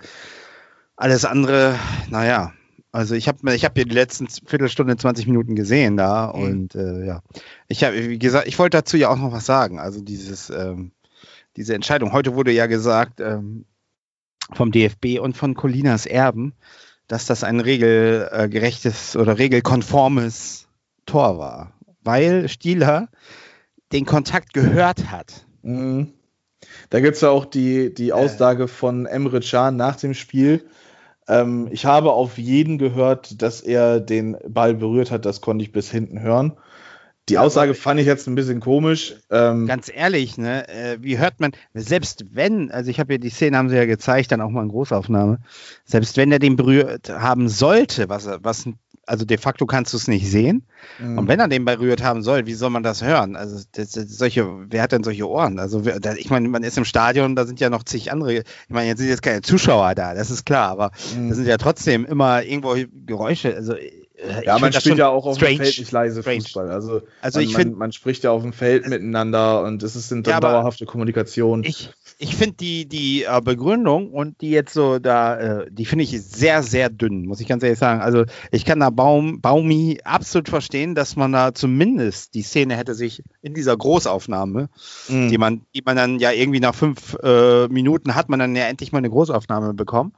[0.95, 1.77] Alles andere,
[2.09, 2.53] naja.
[2.91, 6.41] Also ich habe ich hab hier die letzten Viertelstunde, 20 Minuten gesehen da Mhm.
[6.41, 7.21] und äh, ja.
[7.67, 9.79] Ich habe, wie gesagt, ich wollte dazu ja auch noch was sagen.
[9.79, 10.91] Also dieses, ähm,
[11.57, 12.13] diese Entscheidung.
[12.13, 13.65] Heute wurde ja gesagt ähm,
[14.53, 16.53] vom DFB und von Colinas Erben,
[17.07, 20.67] dass das ein regelgerechtes oder regelkonformes
[21.05, 23.09] Tor war, weil Stieler
[23.95, 25.45] den Kontakt gehört hat.
[25.61, 26.11] Mhm.
[26.89, 30.65] Da gibt es ja auch die, die Aussage von Emre Can nach dem Spiel.
[31.27, 35.25] Ähm, ich habe auf jeden gehört, dass er den Ball berührt hat.
[35.25, 36.57] Das konnte ich bis hinten hören.
[37.29, 39.15] Die Aussage fand ich jetzt ein bisschen komisch.
[39.31, 43.31] Ähm, Ganz ehrlich, ne, äh, wie hört man, selbst wenn, also ich habe ja die
[43.31, 45.39] Szene haben sie ja gezeigt, dann auch mal in Großaufnahme,
[45.85, 48.69] selbst wenn er den berührt haben sollte, was er, was,
[49.05, 50.65] also de facto kannst du es nicht sehen.
[50.99, 51.19] mh.
[51.19, 53.35] Und wenn er den berührt haben soll, wie soll man das hören?
[53.35, 55.59] Also das, das, solche, wer hat denn solche Ohren?
[55.59, 58.33] Also wer- da, ich meine, man ist im Stadion, da sind ja noch zig andere.
[58.33, 61.29] Ich meine, jetzt sind jetzt keine Zuschauer da, das ist klar, aber Mhm.
[61.29, 63.55] da sind ja trotzdem immer irgendwo Geräusche.
[63.55, 63.91] Also äh,
[64.39, 65.55] ich ja, man das spielt ja auch auf strange.
[65.57, 66.41] dem Feld nicht leise Strange.
[66.41, 66.71] Fußball.
[66.71, 69.95] Also, Also man, ich finde, man, man spricht ja auf dem Feld miteinander und es
[69.95, 71.63] ist eine Ja, dauerhafte Kommunikation.
[71.63, 76.03] ich, ich finde die, die äh, Begründung und die jetzt so da, äh, die finde
[76.03, 78.01] ich sehr, sehr dünn, muss ich ganz ehrlich sagen.
[78.01, 82.95] Also ich kann da Baum, Baumi absolut verstehen, dass man da zumindest die Szene hätte
[82.95, 84.69] sich in dieser Großaufnahme
[85.09, 85.29] Mhm.
[85.29, 88.65] die man, die man dann ja irgendwie nach fünf äh, Minuten hat man dann ja
[88.65, 90.13] endlich mal eine Großaufnahme bekommen.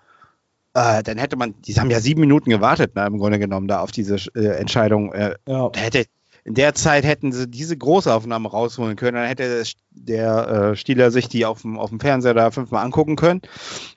[0.74, 3.80] Äh, dann hätte man, die haben ja sieben Minuten gewartet, ne, im Grunde genommen, da
[3.82, 5.12] auf diese äh, Entscheidung.
[5.14, 5.70] Äh, ja.
[5.70, 6.06] da hätte,
[6.48, 11.28] in der Zeit hätten sie diese Großaufnahme rausholen können, dann hätte der äh, Stieler sich
[11.28, 13.42] die auf dem, auf dem Fernseher da fünfmal angucken können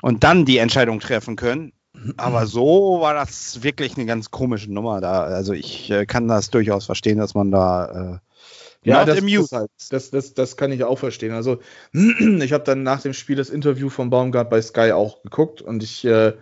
[0.02, 1.72] und dann die Entscheidung treffen können.
[2.16, 5.22] Aber so war das wirklich eine ganz komische Nummer da.
[5.22, 8.18] Also ich äh, kann das durchaus verstehen, dass man da äh,
[8.82, 11.32] Ja, das, das, halt, das, das, das kann ich auch verstehen.
[11.32, 11.60] Also,
[11.92, 15.84] ich habe dann nach dem Spiel das Interview von Baumgart bei Sky auch geguckt und
[15.84, 16.32] ich äh,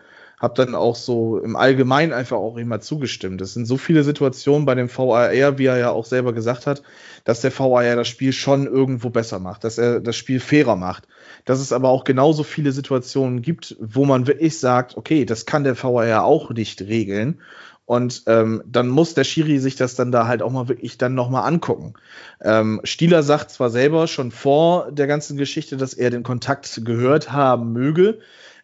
[0.40, 3.40] habe dann auch so im Allgemeinen einfach auch immer zugestimmt.
[3.40, 6.82] Es sind so viele Situationen bei dem VAR, wie er ja auch selber gesagt hat,
[7.24, 11.08] dass der VAR das Spiel schon irgendwo besser macht, dass er das Spiel fairer macht.
[11.44, 15.64] Dass es aber auch genauso viele Situationen gibt, wo man wirklich sagt, okay, das kann
[15.64, 17.40] der VAR auch nicht regeln.
[17.88, 21.14] Und ähm, dann muss der Schiri sich das dann da halt auch mal wirklich dann
[21.14, 21.94] nochmal angucken.
[22.42, 27.32] Ähm, Stieler sagt zwar selber schon vor der ganzen Geschichte, dass er den Kontakt gehört
[27.32, 28.18] haben möge.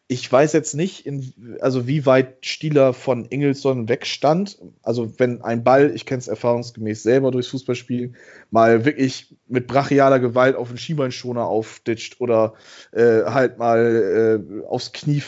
[0.06, 4.58] Ich weiß jetzt nicht, in, also wie weit Stieler von Ingelsson wegstand.
[4.82, 8.14] Also wenn ein Ball, ich kenne es erfahrungsgemäß selber durchs Fußballspielen,
[8.50, 12.54] mal wirklich mit brachialer Gewalt auf den Schienbeinschoner aufditscht oder
[12.92, 15.22] äh, halt mal äh, aufs Knie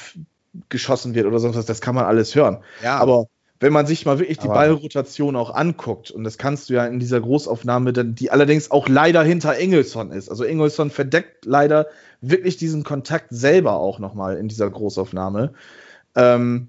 [0.68, 2.62] geschossen wird oder sonst was, das kann man alles hören.
[2.82, 6.68] ja, Aber wenn man sich mal wirklich die Aber- Ballrotation auch anguckt, und das kannst
[6.68, 10.28] du ja in dieser Großaufnahme, dann, die allerdings auch leider hinter Engelsson ist.
[10.28, 11.86] Also Engelsson verdeckt leider
[12.20, 15.54] wirklich diesen Kontakt selber auch nochmal in dieser Großaufnahme.
[16.14, 16.68] Ähm,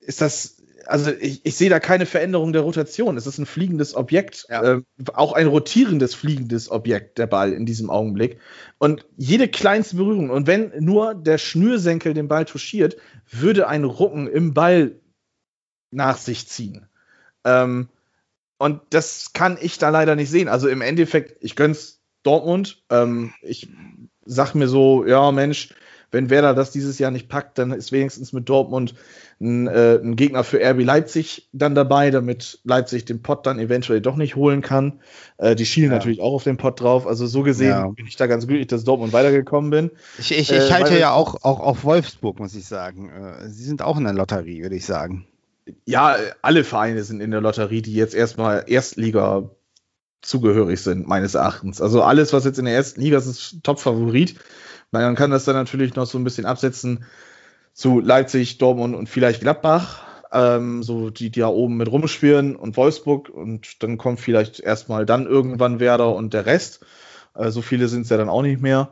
[0.00, 3.16] ist das, also ich, ich sehe da keine Veränderung der Rotation.
[3.16, 4.62] Es ist ein fliegendes Objekt, Ja.
[4.62, 8.38] ähm, auch ein rotierendes fliegendes Objekt, der Ball in diesem Augenblick.
[8.78, 12.96] Und jede kleinste Berührung, und wenn nur der Schnürsenkel den Ball touchiert,
[13.30, 14.92] würde ein Rucken im Ball
[15.96, 16.86] nach sich ziehen.
[17.44, 17.88] Ähm,
[18.58, 20.48] und das kann ich da leider nicht sehen.
[20.48, 22.82] Also im Endeffekt, ich gönn's Dortmund.
[22.90, 23.68] Ähm, ich
[24.24, 25.74] sag mir so, ja, Mensch,
[26.12, 28.94] wenn Werder das dieses Jahr nicht packt, dann ist wenigstens mit Dortmund
[29.40, 34.00] ein, äh, ein Gegner für RB Leipzig dann dabei, damit Leipzig den Pott dann eventuell
[34.00, 35.00] doch nicht holen kann.
[35.36, 35.96] Äh, die schielen Ja.
[35.98, 37.06] natürlich auch auf den Pott drauf.
[37.06, 37.88] Also so gesehen Ja.
[37.88, 39.90] bin ich da ganz glücklich, dass Dortmund weitergekommen bin.
[40.18, 43.10] Ich, ich, Äh, ich halte weil- ja auch, auch auf Wolfsburg, muss ich sagen.
[43.10, 45.26] Äh, Sie sind auch in der Lotterie, würde ich sagen.
[45.84, 49.50] Ja, alle Vereine sind in der Lotterie, die jetzt erstmal Erstliga
[50.22, 51.80] zugehörig sind, meines Erachtens.
[51.80, 54.36] Also alles, was jetzt in der ersten Liga ist, ist Top-Favorit.
[54.90, 57.04] Man kann das dann natürlich noch so ein bisschen absetzen
[57.72, 62.76] zu Leipzig, Dortmund und vielleicht Gladbach, ähm, so die, die da oben mit rumschwirren und
[62.76, 66.84] Wolfsburg und dann kommt vielleicht erstmal dann irgendwann Werder und der Rest.
[67.34, 68.90] Äh, so viele sind es ja dann auch nicht mehr.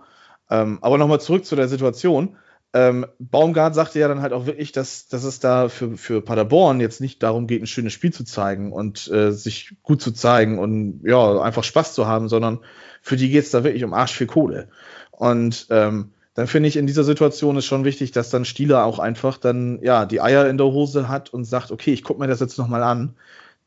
[0.50, 2.36] Ähm, aber nochmal zurück zu der Situation.
[2.76, 6.80] Ähm, Baumgart sagte ja dann halt auch wirklich, dass, dass es da für, für Paderborn
[6.80, 10.58] jetzt nicht darum geht, ein schönes Spiel zu zeigen und äh, sich gut zu zeigen
[10.58, 12.58] und ja, einfach Spaß zu haben, sondern
[13.00, 14.70] für die geht es da wirklich um Arsch für Kohle.
[15.12, 18.98] Und ähm, dann finde ich in dieser Situation ist schon wichtig, dass dann Stieler auch
[18.98, 22.26] einfach dann ja die Eier in der Hose hat und sagt, okay, ich gucke mir
[22.26, 23.14] das jetzt nochmal an.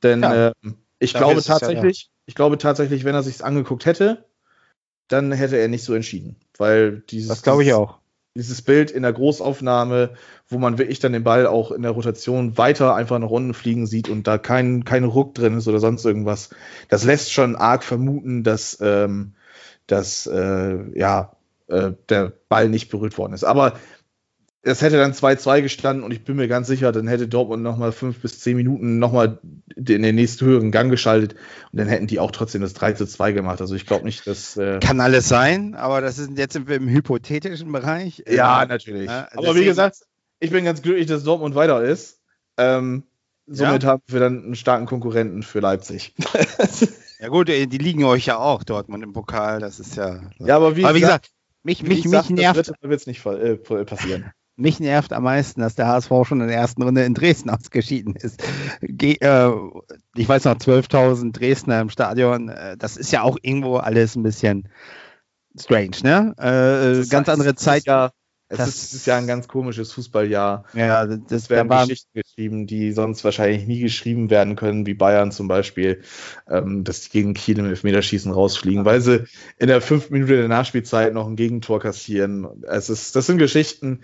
[0.03, 0.47] Denn Ja.
[0.47, 4.25] ähm, ich glaube es ja tatsächlich, ich glaube tatsächlich, wenn er sich's angeguckt hätte,
[5.07, 6.35] dann hätte er nicht so entschieden.
[6.57, 7.99] Weil dieses, Das glaube ich auch.
[8.37, 10.11] Dieses Bild in der Großaufnahme,
[10.47, 13.85] wo man wirklich dann den Ball auch in der Rotation weiter einfach nach unten fliegen
[13.85, 16.49] sieht und da kein, kein Ruck drin ist oder sonst irgendwas,
[16.89, 19.33] das lässt schon arg vermuten, dass, ähm,
[19.87, 21.31] dass äh, ja,
[21.67, 23.43] äh, der Ball nicht berührt worden ist.
[23.43, 23.73] Aber
[24.67, 27.91] es hätte dann 2-2 gestanden und ich bin mir ganz sicher, dann hätte Dortmund nochmal
[27.91, 29.39] fünf bis zehn Minuten nochmal
[29.75, 31.35] in den nächsten höheren Gang geschaltet
[31.71, 33.61] und dann hätten die auch trotzdem das 3-2 gemacht.
[33.61, 34.57] Also ich glaube nicht, dass.
[34.57, 38.23] Äh, Kann alles sein, aber das ist jetzt sind wir im hypothetischen Bereich.
[38.27, 39.07] Ja, Äh, natürlich.
[39.07, 40.05] Ja, Aber wie gesagt,
[40.39, 42.19] ich bin ganz glücklich, dass Dortmund weiter ist.
[42.57, 43.03] Ähm,
[43.47, 46.13] somit haben wir dann einen starken Konkurrenten für Leipzig.
[47.19, 50.21] Ja gut, die liegen euch ja auch, Dortmund im Pokal, das ist ja.
[50.37, 51.31] ja, aber wie, aber wie gesagt,
[51.63, 54.31] mich, wie mich, ich mich, sag, nervt, das wird es nicht äh, passieren.
[54.57, 58.15] Mich nervt am meisten, dass der HSV schon in der ersten Runde in Dresden ausgeschieden
[58.15, 58.43] ist.
[58.81, 59.49] Ge äh,
[60.15, 64.23] ich weiß noch, 12.000 Dresdner im Stadion, äh, das ist ja auch irgendwo alles ein
[64.23, 64.67] bisschen
[65.59, 66.33] strange, ne?
[66.37, 67.83] Äh, ganz andere es ist Zeit.
[67.85, 68.11] Ja,
[68.49, 70.63] es Das- ist, es ist ja ein ganz komisches Fußballjahr.
[70.73, 74.85] Ja, das, Es da werden waren, Geschichten geschrieben, die sonst wahrscheinlich nie geschrieben werden können,
[74.85, 76.01] wie Bayern zum Beispiel,
[76.49, 79.25] ähm, dass die gegen Kiel im Elfmeterschießen rausfliegen, weil sie
[79.57, 82.47] in der fünften Minute der Nachspielzeit noch ein Gegentor kassieren.
[82.63, 84.01] Es ist, das sind Geschichten,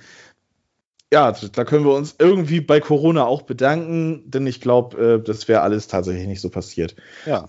[1.13, 5.47] ja, da können wir uns irgendwie bei Corona auch bedanken, denn ich glaube, äh, das
[5.47, 6.95] wäre alles tatsächlich nicht so passiert,
[7.28, 7.45] ja.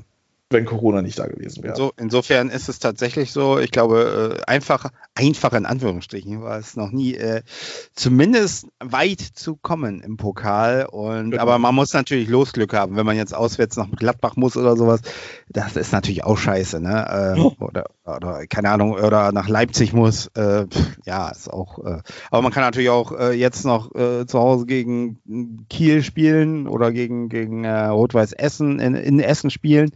[0.50, 1.74] wenn Corona nicht da gewesen wäre.
[1.74, 6.76] So, insofern ist es tatsächlich so, ich glaube, äh, einfach, einfach in Anführungsstrichen war es
[6.76, 7.40] noch nie, äh,
[7.94, 10.84] zumindest weit zu kommen im Pokal.
[10.84, 11.42] Und Genau.
[11.42, 15.00] aber man muss natürlich Losglück haben, wenn man jetzt auswärts nach Gladbach muss oder sowas.
[15.48, 17.34] Das ist natürlich auch scheiße, ne?
[17.36, 17.50] Äh, Ja.
[17.60, 20.28] oder, oder keine Ahnung, oder nach Leipzig muss.
[20.34, 20.66] Äh,
[21.04, 21.78] ja, ist auch.
[21.78, 26.68] Äh, aber man kann natürlich auch äh, jetzt noch äh, zu Hause gegen Kiel spielen
[26.68, 29.90] oder gegen gegen äh, Rot-Weiß Essen in, in Essen spielen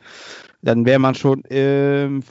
[0.63, 2.23] dann wäre man schon im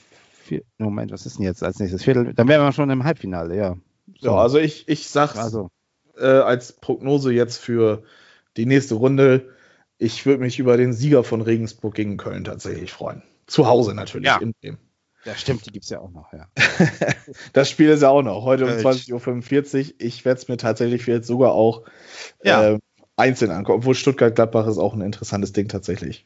[0.44, 2.34] Vier Moment, was ist denn jetzt als nächstes Viertel?
[2.34, 3.76] Dann wäre man schon im Halbfinale, ja.
[4.20, 5.70] So, also ich, ich sag's also
[6.18, 8.04] äh, als Prognose jetzt für
[8.56, 9.50] die nächste Runde.
[9.98, 13.24] Ich würde mich über den Sieger von Regensburg gegen Köln tatsächlich freuen.
[13.46, 14.28] Zu Hause natürlich.
[14.28, 14.38] Ja.
[14.38, 14.78] In dem.
[15.28, 16.48] Ja, stimmt, die gibt's ja auch noch, ja.
[17.54, 18.44] Das Spiel ist ja auch noch.
[18.44, 19.08] Heute um Kölsch.
[19.10, 19.94] 20.45 Uhr.
[20.00, 21.84] Ich werde es mir tatsächlich jetzt sogar auch
[22.44, 22.64] Ja.
[22.74, 22.80] äh,
[23.18, 23.80] einzeln angucken.
[23.80, 26.26] Obwohl Stuttgart-Gladbach ist auch ein interessantes Ding tatsächlich.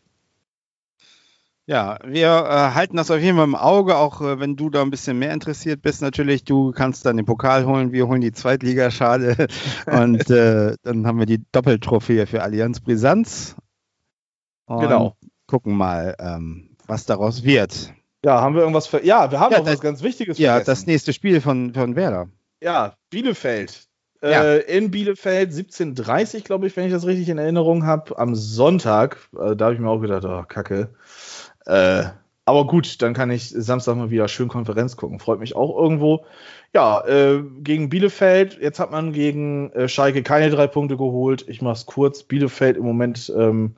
[1.67, 4.81] Ja, wir äh, halten das auf jeden Fall im Auge, auch äh, wenn du da
[4.81, 6.01] ein bisschen mehr interessiert bist.
[6.01, 9.47] Natürlich, du kannst dann den Pokal holen, wir holen die Zweitliga, schade.
[9.85, 13.55] Und äh, dann haben wir die Doppeltrophäe für Allianz Brisanz.
[14.65, 15.15] Und Genau.
[15.47, 17.93] Gucken mal, ähm, was daraus wird.
[18.23, 20.51] Ja, haben wir irgendwas ver Ja, wir haben Ja, noch das- was ganz Wichtiges Ja,
[20.53, 20.71] vergessen.
[20.71, 22.29] das nächste Spiel von, von Werder.
[22.61, 23.87] Ja, Bielefeld.
[24.21, 24.43] Ja.
[24.43, 29.17] Äh, in Bielefeld 17.30 glaube ich, wenn ich das richtig in Erinnerung habe, am Sonntag.
[29.33, 30.89] Äh, da habe ich mir auch gedacht, oh, Kacke.
[31.65, 32.03] Äh,
[32.45, 35.19] aber gut, dann kann ich Samstag mal wieder schön Konferenz gucken.
[35.19, 36.25] Freut mich auch irgendwo.
[36.75, 38.59] Ja, äh, gegen Bielefeld.
[38.61, 41.45] Jetzt hat man gegen äh, Schalke keine drei Punkte geholt.
[41.47, 42.21] Ich mache es kurz.
[42.21, 43.75] Bielefeld im Moment, ähm,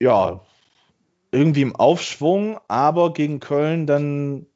[0.00, 0.40] ja,
[1.32, 4.46] irgendwie im Aufschwung, aber gegen Köln dann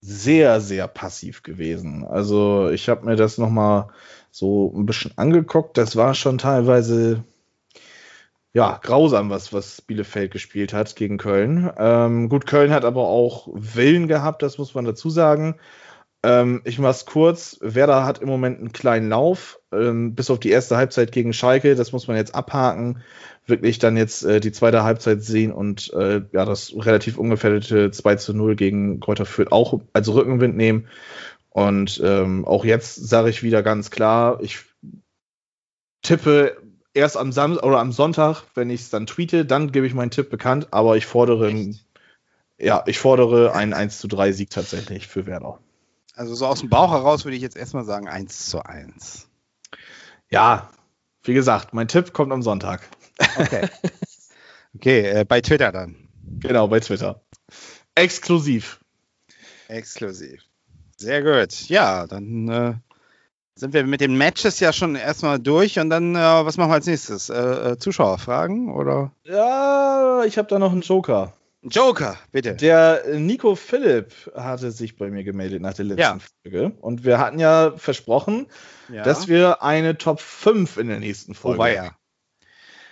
[0.00, 2.04] sehr, sehr passiv gewesen.
[2.04, 3.88] Also ich habe mir das nochmal
[4.30, 5.76] so ein bisschen angeguckt.
[5.78, 7.24] Das war schon teilweise
[8.56, 11.70] ja, grausam, was, was Bielefeld gespielt hat gegen Köln.
[11.76, 15.56] Ähm, gut, Köln hat aber auch Willen gehabt, das muss man dazu sagen.
[16.22, 17.58] Ähm, ich mach's kurz.
[17.60, 21.74] Werder hat im Moment einen kleinen Lauf, ähm, bis auf die erste Halbzeit gegen Schalke.
[21.74, 23.02] Das muss man jetzt abhaken.
[23.46, 28.16] Wirklich dann jetzt äh, die zweite Halbzeit sehen und äh, ja, das relativ ungefährdete 2
[28.16, 30.88] zu 0 gegen Kräuter Fürth auch als Rückenwind nehmen.
[31.50, 34.58] Und ähm, auch jetzt sage ich wieder ganz klar, ich
[36.02, 36.56] tippe
[36.92, 40.10] erst am Samstag oder am Sonntag, wenn ich es dann tweete, dann gebe ich meinen
[40.10, 41.86] Tipp bekannt, aber ich fordere, Echt?
[42.58, 45.58] ja, ich fordere einen 1 zu 3 Sieg tatsächlich für Werder.
[46.14, 49.28] Also so aus dem Bauch heraus würde ich jetzt erstmal sagen 1 zu 1.
[50.30, 50.70] Ja,
[51.26, 52.88] wie gesagt, mein Tipp kommt am Sonntag.
[53.38, 53.68] Okay.
[54.74, 56.08] okay, äh, bei Twitter dann.
[56.40, 57.22] Genau, bei Twitter.
[57.94, 58.80] Exklusiv.
[59.68, 60.42] Exklusiv.
[60.96, 61.68] Sehr gut.
[61.68, 62.74] Ja, dann äh,
[63.54, 66.74] sind wir mit den Matches ja schon erstmal durch und dann, äh, was machen wir
[66.74, 67.30] als nächstes?
[67.30, 69.12] Äh, äh, Zuschauerfragen oder?
[69.24, 71.32] Ja, ich habe da noch einen Joker.
[71.68, 72.54] Joker, bitte.
[72.54, 76.18] Der Nico Philipp hatte sich bei mir gemeldet nach der letzten Ja.
[76.42, 76.72] Folge.
[76.80, 78.46] Und wir hatten ja versprochen,
[78.88, 79.02] Ja.
[79.02, 81.96] dass wir eine Top 5 in der nächsten Folge oh, war ja.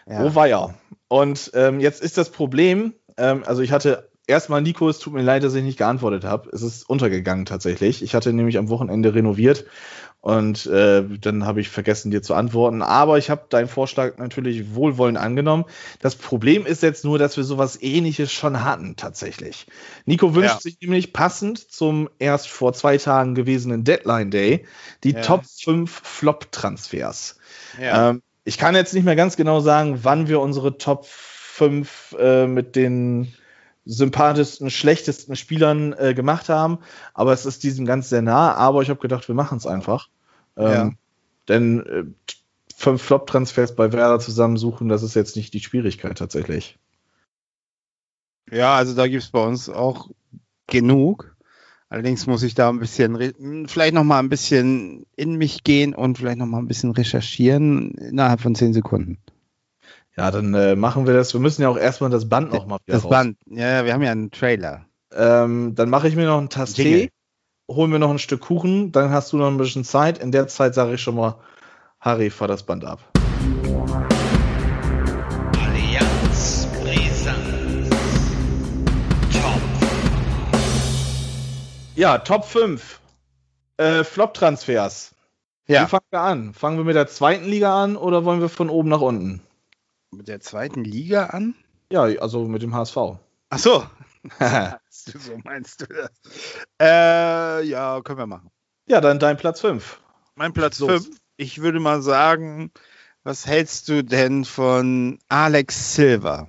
[0.07, 0.25] ja.
[0.25, 0.75] Oh weia.
[1.09, 5.23] Und ähm, jetzt ist das Problem, ähm, also ich hatte erstmal Nico, es tut mir
[5.23, 6.49] leid, dass ich nicht geantwortet habe.
[6.53, 8.03] Es ist untergegangen tatsächlich.
[8.03, 9.65] Ich hatte nämlich am Wochenende renoviert
[10.21, 12.81] und äh, dann habe ich vergessen, dir zu antworten.
[12.81, 15.67] Aber ich habe deinen Vorschlag natürlich wohlwollend angenommen.
[16.01, 19.67] Das Problem ist jetzt nur, dass wir sowas ähnliches schon hatten tatsächlich.
[20.07, 20.61] Nico wünscht Ja.
[20.61, 24.67] sich nämlich passend zum erst vor zwei Tagen gewesenen Deadline Day
[25.05, 25.21] die Ja.
[25.21, 27.39] Top 5 Flop-Transfers.
[27.81, 28.11] ja.
[28.11, 32.47] Ähm, ich kann jetzt nicht mehr ganz genau sagen, wann wir unsere Top 5 äh,
[32.47, 33.35] mit den
[33.85, 36.79] sympathischsten, schlechtesten Spielern äh, gemacht haben,
[37.13, 38.55] aber es ist diesem ganz sehr nah.
[38.55, 40.09] Aber ich habe gedacht, wir machen es einfach.
[40.57, 40.91] Ähm, Ja.
[41.49, 42.05] Denn äh,
[42.75, 46.79] fünf Flop-Transfers bei Werder zusammensuchen, das ist jetzt nicht die Schwierigkeit tatsächlich.
[48.51, 50.11] ja, also da gibt es bei uns auch
[50.67, 51.37] genug.
[51.91, 56.19] Allerdings muss ich da ein bisschen, vielleicht noch mal ein bisschen in mich gehen und
[56.19, 59.19] vielleicht noch mal ein bisschen recherchieren innerhalb von zehn Sekunden.
[60.17, 61.33] Ja, dann äh, machen wir das.
[61.35, 63.11] Wir müssen ja auch erstmal das Band noch mal wieder Das raus.
[63.11, 64.85] Band, ja, ja, wir haben ja einen Trailer.
[65.13, 67.09] Ähm, dann mache ich mir noch einen Tass Jingle.
[67.09, 67.11] Tee,
[67.69, 70.19] hol mir noch ein Stück Kuchen, dann hast du noch ein bisschen Zeit.
[70.19, 71.37] In der Zeit sage ich schon mal,
[72.01, 73.01] Harry, fahr das Band ab.
[75.67, 77.91] Allianz Brisant.
[79.33, 79.61] Top.
[81.97, 83.01] Ja, Top 5.
[83.79, 85.13] Äh, Flop-Transfers.
[85.67, 86.55] Wie Ja, fangen wir an?
[86.55, 89.41] Fangen wir mit der zweiten Liga an oder wollen wir von oben nach unten?
[90.17, 91.55] Mit der zweiten Liga an.
[91.91, 92.97] Ja, also mit dem HSV.
[93.51, 93.85] Ach so.
[94.89, 96.11] so meinst du das?
[96.81, 98.51] Äh, ja, können wir machen.
[98.87, 100.01] ja, dann dein Platz 5.
[100.35, 101.07] Mein Platz Los.
[101.07, 101.21] 5.
[101.37, 102.71] Ich würde mal sagen,
[103.23, 106.49] was hältst du denn von Alex Silva?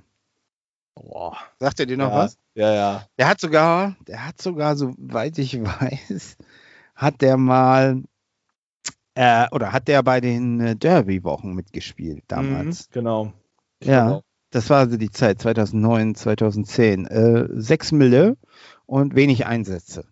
[0.94, 1.36] Boah.
[1.58, 2.38] Sagt er dir noch ja, was?
[2.54, 3.06] Ja, ja.
[3.18, 6.36] Der hat sogar, der hat sogar, soweit ich weiß,
[6.94, 8.02] hat der mal
[9.14, 12.88] äh, oder hat der bei den äh, Derby-Wochen mitgespielt damals.
[12.88, 13.32] Mhm, genau.
[13.80, 14.20] Ich Ja.
[14.50, 17.06] Das war also die Zeit 2009, 2010.
[17.06, 18.36] Äh, sechs Mille
[18.86, 20.04] und wenig Einsätze.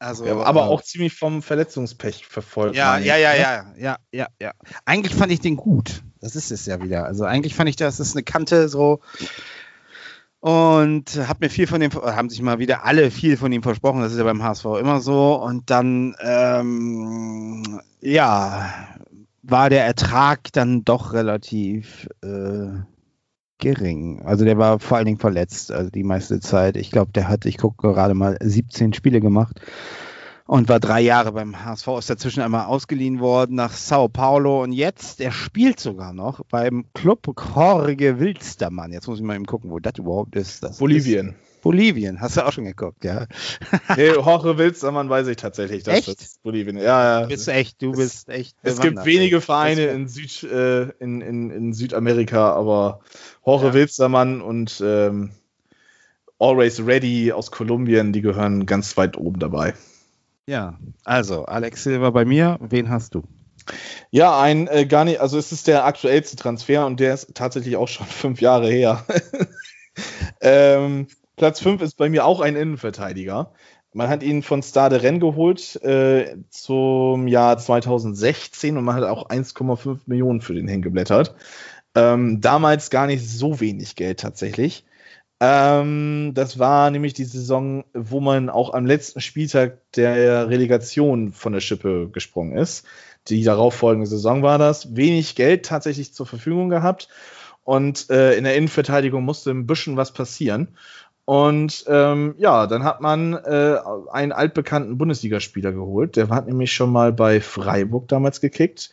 [0.00, 2.74] Also, Ja, aber äh, auch ziemlich vom Verletzungspech verfolgt.
[2.74, 3.38] Ja, ja, ja, ne?
[3.38, 4.52] ja, ja, ja, ja.
[4.86, 6.02] Eigentlich fand ich den gut.
[6.20, 7.04] Das ist es ja wieder.
[7.04, 9.00] Also eigentlich fand ich, das ist eine Kante so.
[10.40, 14.00] Und hab mir viel von dem, haben sich mal wieder alle viel von ihm versprochen.
[14.00, 15.34] Das ist ja beim HSV immer so.
[15.34, 18.72] Und dann, ähm, ja,
[19.50, 22.80] war der Ertrag dann doch relativ äh,
[23.58, 24.22] gering.
[24.24, 26.76] Also der war vor allen Dingen verletzt, also die meiste Zeit.
[26.76, 29.60] Ich glaube, der hat, ich gucke gerade mal, 17 Spiele gemacht
[30.46, 34.72] und war drei Jahre beim HSV, ist dazwischen einmal ausgeliehen worden nach Sao Paulo und
[34.72, 38.92] jetzt, er spielt sogar noch beim Club Jorge Wilstermann.
[38.92, 40.64] Jetzt muss ich mal eben gucken, wo das überhaupt ist.
[40.64, 41.28] Das Bolivien.
[41.28, 43.26] Ist Bolivien, hast du auch schon geguckt, ja.
[43.96, 46.20] nee, Jorge Wilstermann weiß ich tatsächlich, dass Echt?
[46.20, 47.22] das Bolivien Ja, ja.
[47.22, 48.56] Du bist echt, du Es- bist echt.
[48.62, 49.42] Es gibt wenige ey.
[49.42, 53.00] Vereine in, Süd, äh, in, in, in Südamerika, aber
[53.44, 53.74] Jorge Ja.
[53.74, 55.30] Wilstermann und ähm,
[56.38, 59.74] Always Ready aus Kolumbien, die gehören ganz weit oben dabei.
[60.46, 63.22] Ja, also Alex Silva bei mir, wen hast du?
[64.10, 67.76] Ja, ein äh, gar nicht, also es ist der aktuellste Transfer und der ist tatsächlich
[67.76, 69.04] auch schon fünf Jahre her.
[70.40, 71.06] ähm,
[71.40, 73.54] Platz fünf ist bei mir auch ein Innenverteidiger.
[73.94, 79.30] Man hat ihn von Stade Rennes geholt äh, zum Jahr 2016 und man hat auch
[79.30, 81.34] 1,5 Millionen für den hingeblättert.
[81.94, 84.84] Ähm, damals gar nicht so wenig Geld tatsächlich.
[85.40, 91.54] Ähm, das war nämlich die Saison, wo man auch am letzten Spieltag der Relegation von
[91.54, 92.84] der Schippe gesprungen ist.
[93.28, 94.94] Die darauffolgende Saison war das.
[94.94, 97.08] Wenig Geld tatsächlich zur Verfügung gehabt.
[97.62, 100.76] Und äh, in der Innenverteidigung musste ein bisschen was passieren.
[101.24, 103.78] Und ähm, ja, dann hat man äh,
[104.10, 106.16] einen altbekannten Bundesligaspieler geholt.
[106.16, 108.90] Der hat nämlich schon mal bei Freiburg damals gekickt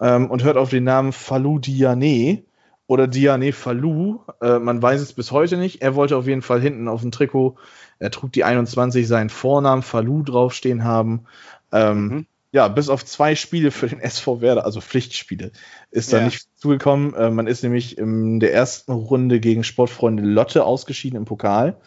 [0.00, 2.42] ähm, und hört auf den Namen Falou Diané
[2.88, 4.24] oder Diané Falou.
[4.40, 5.82] Äh, man weiß es bis heute nicht.
[5.82, 7.56] Er wollte auf jeden Fall hinten auf dem Trikot,
[8.00, 11.26] er trug die 21, seinen Vornamen Falou draufstehen haben.
[11.72, 12.26] Ähm, Mhm.
[12.50, 15.52] Ja, bis auf zwei Spiele für den SV Werder, also Pflichtspiele,
[15.90, 16.24] ist da Ja.
[16.24, 17.14] nicht zugekommen.
[17.14, 21.78] Äh, man ist nämlich in der ersten Runde gegen Sportfreunde Lotte ausgeschieden im Pokal.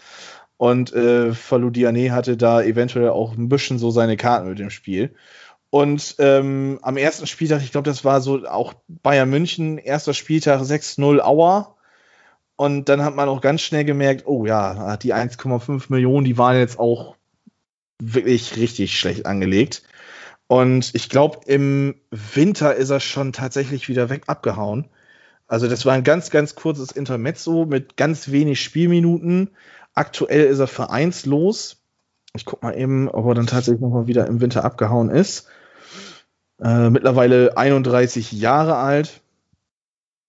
[0.57, 4.69] Und äh, Falou Diané hatte da eventuell auch ein bisschen so seine Karten mit dem
[4.69, 5.15] Spiel.
[5.71, 10.61] Und ähm, am ersten Spieltag, ich glaube, das war so auch Bayern München, erster Spieltag
[10.61, 11.77] 6-0 Auer.
[12.57, 16.57] Und dann hat man auch ganz schnell gemerkt, oh ja, die 1,5 Millionen, die waren
[16.57, 17.15] jetzt auch
[17.99, 19.81] wirklich richtig schlecht angelegt.
[20.51, 24.89] Und ich glaube, im Winter ist er schon tatsächlich wieder weg abgehauen.
[25.47, 29.51] Also das war ein ganz, ganz kurzes Intermezzo mit ganz wenig Spielminuten.
[29.93, 31.85] Aktuell ist er vereinslos.
[32.33, 35.47] Ich guck mal eben, ob er dann tatsächlich nochmal wieder im Winter abgehauen ist.
[36.61, 39.21] Äh, mittlerweile 31 Jahre alt.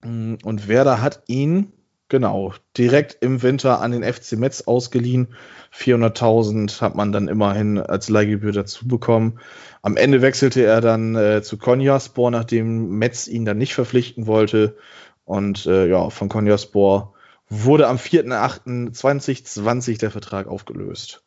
[0.05, 1.73] Mm, Und Werder hat ihn,
[2.13, 5.35] genau, direkt im Winter an den FC Metz ausgeliehen.
[5.75, 9.41] 400.000 hat man dann immerhin als Leihgebühr dazu bekommen.
[9.81, 14.77] Am Ende wechselte er dann äh, zu Konyaspor, nachdem Metz ihn dann nicht verpflichten wollte.
[15.25, 17.15] Und äh, ja, von Konyaspor
[17.49, 21.25] wurde am 4.8.2020 der Vertrag aufgelöst.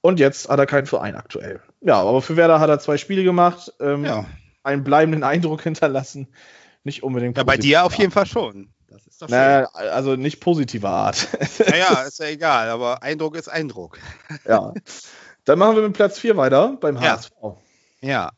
[0.00, 1.60] Und jetzt hat er keinen Verein aktuell.
[1.82, 4.24] Ja, aber für Werder hat er zwei Spiele gemacht, ähm, Ja.
[4.62, 6.28] einen bleibenden Eindruck hinterlassen.
[6.84, 7.36] Nicht unbedingt.
[7.36, 8.68] ja, bei dir auf jeden Fall schon.
[8.88, 9.36] Das ist doch schön.
[9.36, 11.28] Naja, also nicht positiver Art.
[11.68, 13.98] Naja, ist ja egal, aber Eindruck ist Eindruck.
[14.46, 14.72] ja.
[15.44, 17.16] Dann machen wir mit Platz 4 weiter beim Ja.
[17.16, 17.30] HSV.
[18.00, 18.30] Ja.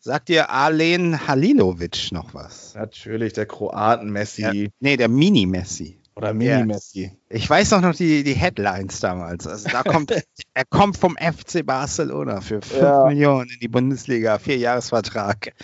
[0.00, 2.74] Sagt dir Alen Halilovic noch was?
[2.74, 4.52] Natürlich, der Kroaten-Messi Ja.
[4.80, 6.00] Nee, der Mini-Messi.
[6.16, 7.16] oder Mini-Messi.
[7.30, 9.46] Ich weiß noch noch die, die Headlines damals.
[9.46, 10.10] Also da kommt,
[10.54, 13.04] er kommt vom FC Barcelona für 5 Ja.
[13.06, 15.54] Millionen in die Bundesliga, Vierjahresvertrag.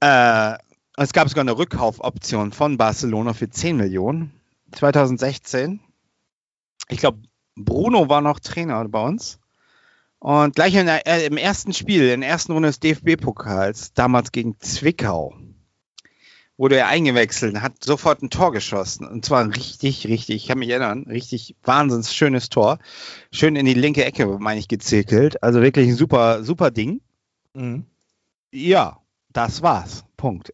[0.00, 0.54] Äh,
[0.96, 4.32] es gab sogar eine Rückkaufoption von Barcelona für 10 Millionen.
[4.72, 5.80] 2016.
[6.88, 7.18] Ich glaube,
[7.56, 9.38] Bruno war noch Trainer bei uns.
[10.18, 14.58] Und gleich der, äh, im ersten Spiel, in der ersten Runde des DFB-Pokals, damals gegen
[14.60, 15.34] Zwickau,
[16.58, 19.06] wurde er eingewechselt und hat sofort ein Tor geschossen.
[19.06, 22.78] Und zwar ein richtig, richtig, ich kann mich erinnern, richtig wahnsinns schönes Tor.
[23.32, 25.42] Schön in die linke Ecke, meine ich, gezirkelt.
[25.42, 27.00] Also wirklich ein super, super Ding.
[27.54, 27.86] Mhm.
[28.52, 28.98] Ja,
[29.32, 30.04] das war's.
[30.20, 30.52] Punkt.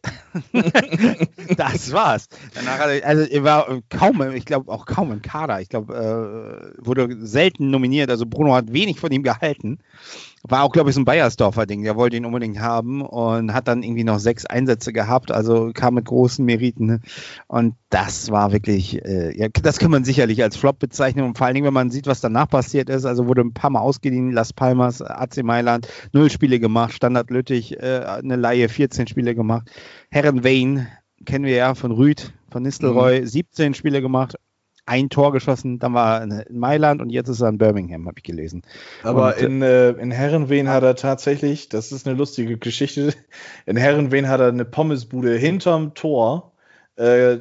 [1.57, 2.29] das war's.
[2.53, 5.59] Danach hat er, also er war kaum, ich glaube auch kaum im Kader.
[5.59, 8.09] Ich glaube, äh, wurde selten nominiert.
[8.09, 9.79] Also Bruno hat wenig von ihm gehalten.
[10.43, 11.83] War auch, glaube ich, so ein Bayersdorfer Ding.
[11.83, 15.31] Der wollte ihn unbedingt haben und hat dann irgendwie noch sechs Einsätze gehabt.
[15.31, 16.85] Also kam mit großen Meriten.
[16.85, 16.99] Ne?
[17.47, 21.25] Und das war wirklich, äh, ja, das kann man sicherlich als Flop bezeichnen.
[21.25, 23.05] Und vor allen Dingen, wenn man sieht, was danach passiert ist.
[23.05, 24.31] Also wurde ein paar Mal ausgeliehen.
[24.31, 26.93] Las Palmas, AC Mailand, null Spiele gemacht.
[26.93, 29.69] Standard Lüttich, äh, eine Laie, 14 Spiele gemacht.
[30.11, 30.87] Herren Wayne,
[31.25, 34.35] kennen wir ja von Rüd, von Nistelrooy, 17 Spiele gemacht,
[34.87, 38.17] ein Tor geschossen, dann war er in Mailand und jetzt ist er in Birmingham, habe
[38.17, 38.63] ich gelesen.
[39.03, 43.13] Aber Und, in, äh, in Herrenwehen hat er tatsächlich, das ist eine lustige Geschichte,
[43.65, 46.53] in Herrenwehen hat er eine Pommesbude hinterm Tor
[46.97, 47.37] äh,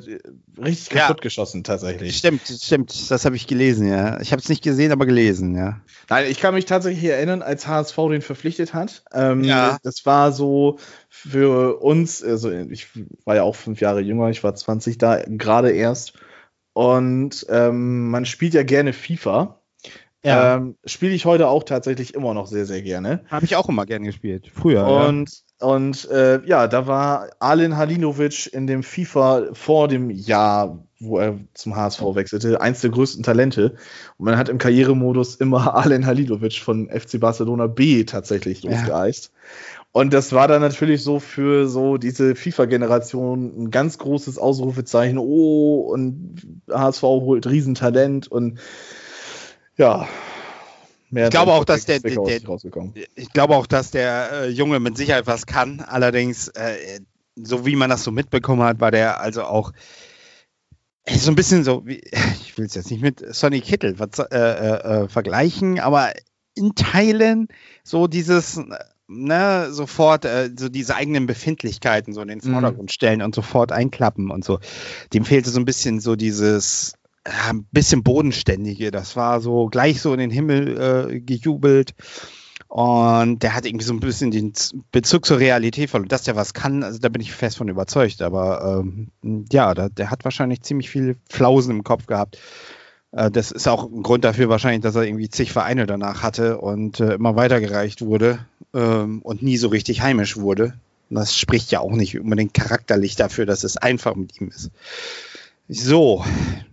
[0.62, 1.06] richtig Ja.
[1.06, 2.16] kaputt geschossen, tatsächlich.
[2.18, 4.20] Stimmt, stimmt, das habe ich gelesen, ja.
[4.20, 5.80] Ich habe es nicht gesehen, aber gelesen, ja.
[6.10, 9.02] Nein, ich kann mich tatsächlich erinnern, als HSV den verpflichtet hat.
[9.14, 9.78] Ähm, Ja.
[9.82, 10.78] Das war so
[11.08, 12.88] für uns, also ich
[13.24, 16.12] war ja auch fünf Jahre jünger, ich war 20 da gerade erst.
[16.76, 19.62] Und ähm, man spielt ja gerne FIFA.
[20.22, 23.24] Ähm, Spiele ich heute auch tatsächlich immer noch sehr, sehr gerne.
[23.30, 24.80] habe ich auch immer gern gespielt, früher.
[24.80, 25.06] ja.
[25.08, 31.18] Und, und äh, ja, da war Alen Halinovic in dem FIFA vor dem Jahr, wo
[31.18, 33.76] er zum HSV wechselte, eins der größten Talente.
[34.18, 39.40] Und man hat im Karrieremodus immer Alen Halinovic von FC Barcelona B tatsächlich Ja.
[39.96, 45.16] Und das war dann natürlich so für so diese FIFA-Generation ein ganz großes Ausrufezeichen.
[45.16, 48.58] Oh, und HSV holt Riesentalent und
[49.78, 50.06] ja.
[51.08, 52.92] Mehr Ich glaube auch, dass der- der- rausgekommen.
[53.14, 55.80] ich glaube auch, dass der äh, Junge mit Sicherheit was kann.
[55.80, 57.00] Allerdings, äh,
[57.34, 59.72] so wie man das so mitbekommen hat, war der also auch
[61.06, 62.02] äh, so ein bisschen so, wie,
[62.42, 66.12] ich will es jetzt nicht mit Sonny Kittel was, äh, äh, äh, vergleichen, aber
[66.54, 67.48] in Teilen
[67.82, 68.60] so dieses,
[69.08, 72.52] ne, sofort äh, so diese eigenen Befindlichkeiten so in den Mhm.
[72.52, 74.58] Vordergrund stellen und sofort einklappen und so.
[75.12, 76.94] Dem fehlte so ein bisschen so dieses
[77.24, 78.90] äh, ein bisschen bodenständige.
[78.90, 81.94] Das war so gleich so in den Himmel äh, gejubelt.
[82.68, 84.52] Und der hat irgendwie so ein bisschen den
[84.90, 86.08] Bezug zur Realität verloren.
[86.08, 88.22] Dass der was kann, also da bin ich fest von überzeugt.
[88.22, 89.12] Aber ähm,
[89.52, 92.38] ja, da, der hat wahrscheinlich ziemlich viele Flausen im Kopf gehabt.
[93.16, 96.58] Äh, das ist auch ein Grund dafür wahrscheinlich, dass er irgendwie zig Vereine danach hatte
[96.58, 98.38] und äh, immer weitergereicht wurde
[98.74, 100.74] ähm, und nie so richtig heimisch wurde.
[101.08, 104.70] Und das spricht ja auch nicht unbedingt charakterlich dafür, dass es einfach mit ihm ist.
[105.68, 106.24] So,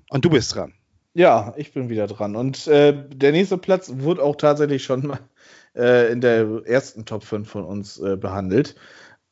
[0.10, 0.74] und du bist dran.
[1.14, 2.36] Ja, ich bin wieder dran.
[2.36, 5.20] Und äh, der nächste Platz wurde auch tatsächlich schon mal
[5.76, 8.76] äh, in der ersten Top 5 von uns äh, behandelt.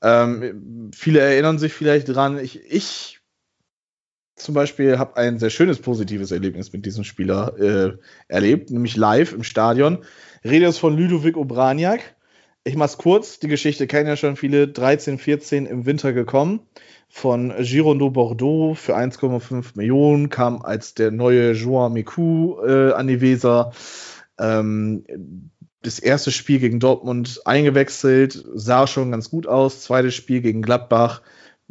[0.03, 3.20] Ähm, viele erinnern sich vielleicht dran, ich, ich
[4.43, 9.33] zum Beispiel habe ein sehr schönes positives Erlebnis mit diesem Spieler äh, erlebt, nämlich live
[9.33, 9.99] im Stadion.
[10.43, 12.15] Rede ist von Ludovic Obraniak.
[12.63, 16.59] Ich mach's kurz, die Geschichte kennen ja schon viele, 13, 14 im Winter gekommen,
[17.09, 23.19] von Girondeau Bordeaux für 1,5 Millionen, kam als der neue Joan Miku äh, an die
[23.19, 23.71] Weser.
[24.37, 25.03] Ähm,
[25.81, 29.81] das erste Spiel gegen Dortmund eingewechselt, sah schon ganz gut aus.
[29.81, 31.21] Zweites Spiel gegen Gladbach,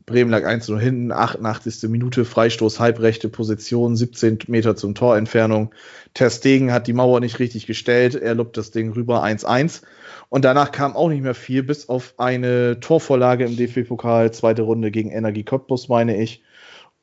[0.07, 1.89] Bremen lag 1-0 hinten, 88.
[1.89, 5.75] Minute, Freistoß, halbrechte Position, 17 Meter zum Torentfernung.
[6.15, 9.83] Ter Stegen hat die Mauer nicht richtig gestellt, er lobt das Ding rüber 1-1.
[10.29, 14.91] Und danach kam auch nicht mehr viel, bis auf eine Torvorlage im DFB-Pokal, zweite Runde
[14.91, 16.43] gegen Energie Cottbus, meine ich.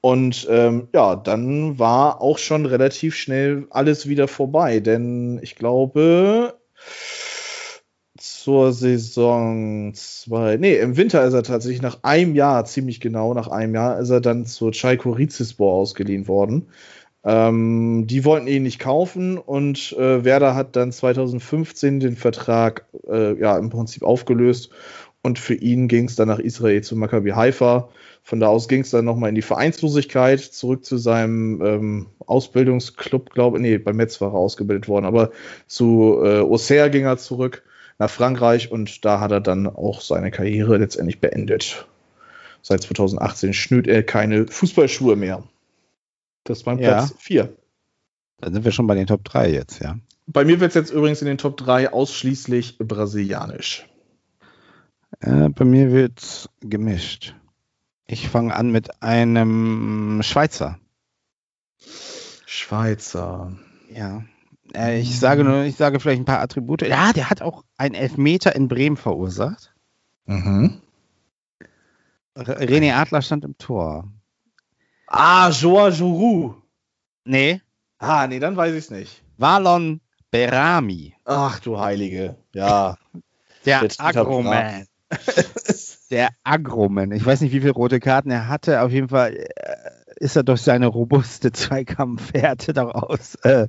[0.01, 6.56] Und ähm, ja, dann war auch schon relativ schnell alles wieder vorbei, denn ich glaube,
[8.17, 10.57] zur Saison 2.
[10.57, 14.09] Nee, im Winter ist er tatsächlich nach einem Jahr, ziemlich genau nach einem Jahr, ist
[14.09, 16.67] er dann zur Chaiko Rizespor ausgeliehen worden.
[17.23, 23.39] Ähm, die wollten ihn nicht kaufen und äh, Werder hat dann 2015 den Vertrag äh,
[23.39, 24.71] ja im Prinzip aufgelöst
[25.23, 27.89] und für ihn ging es dann nach Israel zu Maccabi Haifa.
[28.23, 33.31] Von da aus ging es dann nochmal in die Vereinslosigkeit, zurück zu seinem ähm, Ausbildungsclub,
[33.31, 33.61] glaube ich.
[33.61, 35.31] Nee, bei Metz war er ausgebildet worden, aber
[35.65, 37.63] zu äh, Auxerre ging er zurück
[37.99, 41.87] nach Frankreich und da hat er dann auch seine Karriere letztendlich beendet.
[42.61, 45.43] Seit 2018 schnürt er keine Fußballschuhe mehr.
[46.43, 46.95] Das war Ja.
[46.95, 47.53] Platz 4.
[48.39, 49.97] Dann sind wir schon bei den Top 3 jetzt, ja.
[50.27, 53.87] Bei mir wird es jetzt übrigens in den Top 3 ausschließlich brasilianisch.
[55.21, 57.33] Äh, bei mir wird gemischt.
[58.05, 60.79] Ich fange an mit einem Schweizer.
[62.45, 63.53] Schweizer.
[63.89, 64.23] Ja.
[64.75, 66.81] Äh, ich sage nur, ich sage vielleicht ein paar Attribute.
[66.81, 69.73] Ja, der hat auch einen Elfmeter in Bremen verursacht.
[70.25, 70.81] Mhm.
[72.35, 74.11] René Adler stand im Tor.
[75.07, 76.55] Ah, Joa Jourou.
[77.25, 77.61] Nee,
[77.99, 79.23] Ah, nee, dann weiß ich es nicht.
[79.37, 80.01] Valon
[80.31, 81.15] Berami.
[81.25, 82.35] Ach du Heilige.
[82.53, 82.97] Ja.
[83.65, 84.85] Der Agroman.
[86.11, 87.11] Der Agroman.
[87.11, 88.81] Ich weiß nicht, wie viele rote Karten er hatte.
[88.81, 89.45] Auf jeden Fall äh,
[90.17, 93.67] ist er durch seine robuste Zweikampfwerte daraus äh,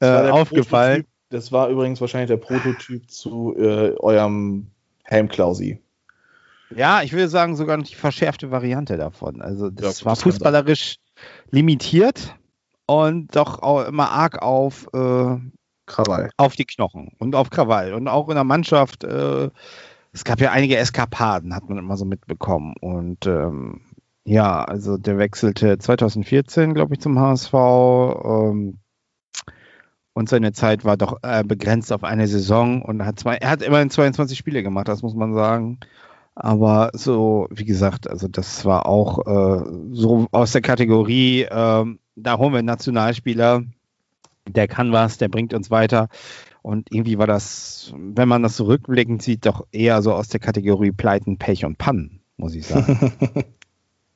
[0.00, 1.02] äh, aufgefallen.
[1.02, 4.68] Prototyp- Das war übrigens wahrscheinlich der Prototyp zu äh, eurem
[5.04, 5.80] Helmklausi.
[6.74, 9.40] Ja, ich würde sagen, sogar noch die verschärfte Variante davon.
[9.40, 10.96] Also das Ja, war das fußballerisch
[11.50, 12.34] limitiert
[12.86, 15.36] und doch auch immer arg auf, äh,
[15.86, 16.30] Krawall.
[16.36, 17.94] auf die Knochen und auf Krawall.
[17.94, 19.48] Und auch in der Mannschaft, äh,
[20.12, 22.74] es gab ja einige Eskapaden, hat man immer so mitbekommen.
[22.80, 23.80] Und ähm,
[24.24, 27.54] ja, also der wechselte 2014, glaube ich, zum HSV.
[27.54, 28.78] Ähm,
[30.18, 33.62] und seine Zeit war doch äh, begrenzt auf eine Saison und hat zwei, er hat
[33.62, 35.78] immerhin 22 Spiele gemacht, das muss man sagen.
[36.34, 42.36] Aber so, wie gesagt, also das war auch äh, so aus der Kategorie, ähm, da
[42.36, 43.62] holen wir einen Nationalspieler,
[44.48, 46.08] der kann was, der bringt uns weiter.
[46.62, 50.40] Und irgendwie war das, wenn man das so rückblickend sieht, doch eher so aus der
[50.40, 53.12] Kategorie Pleiten, Pech und Pannen, muss ich sagen.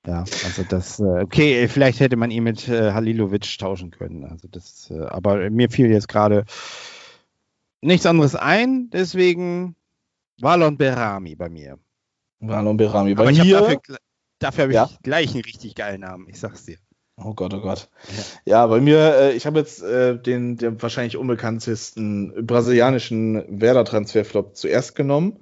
[0.07, 4.25] ja, also das, äh, okay, vielleicht hätte man ihn mit äh, Halilovic tauschen können.
[4.25, 6.45] Also das, äh, aber mir fiel jetzt gerade
[7.81, 9.77] nichts anderes ein, deswegen
[10.41, 11.79] Valon Berami bei mir.
[12.41, 13.15] Marlon Berami.
[13.15, 13.45] Bei Aber mir.
[13.45, 13.81] dafür,
[14.39, 14.91] dafür habe ich Ja.
[15.03, 16.77] gleich einen richtig geilen Namen, ich sag's dir.
[17.23, 17.89] Oh Gott, oh Gott.
[18.45, 24.97] Ja, bei mir, äh, ich habe jetzt äh, den, den wahrscheinlich unbekanntesten brasilianischen Werder-Transferflop zuerst
[24.97, 25.39] genommen.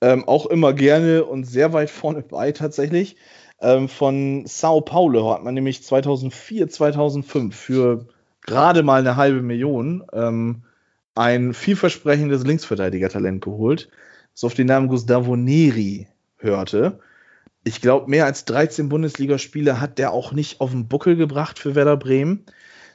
[0.00, 3.16] Ähm, auch immer gerne und sehr weit vorne bei tatsächlich.
[3.60, 8.06] Ähm, von Sao Paulo hat man nämlich 2004, 2005 für
[8.42, 10.62] gerade mal eine halbe Million ähm,
[11.14, 13.88] ein vielversprechendes Linksverteidiger-Talent geholt,
[14.34, 16.06] das auf den Namen Gustavo Neri
[16.36, 17.00] hörte.
[17.64, 21.74] Ich glaube, mehr als 13 Bundesligaspiele hat der auch nicht auf den Buckel gebracht für
[21.74, 22.46] Werder Bremen.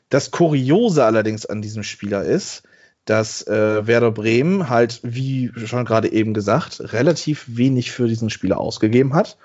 [0.09, 2.63] Das Kuriose allerdings an diesem Spieler ist,
[3.05, 8.59] dass äh, Werder Bremen halt, wie schon gerade eben gesagt, relativ wenig für diesen Spieler
[8.59, 9.37] ausgegeben hat.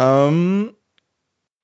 [0.00, 0.74] Ähm,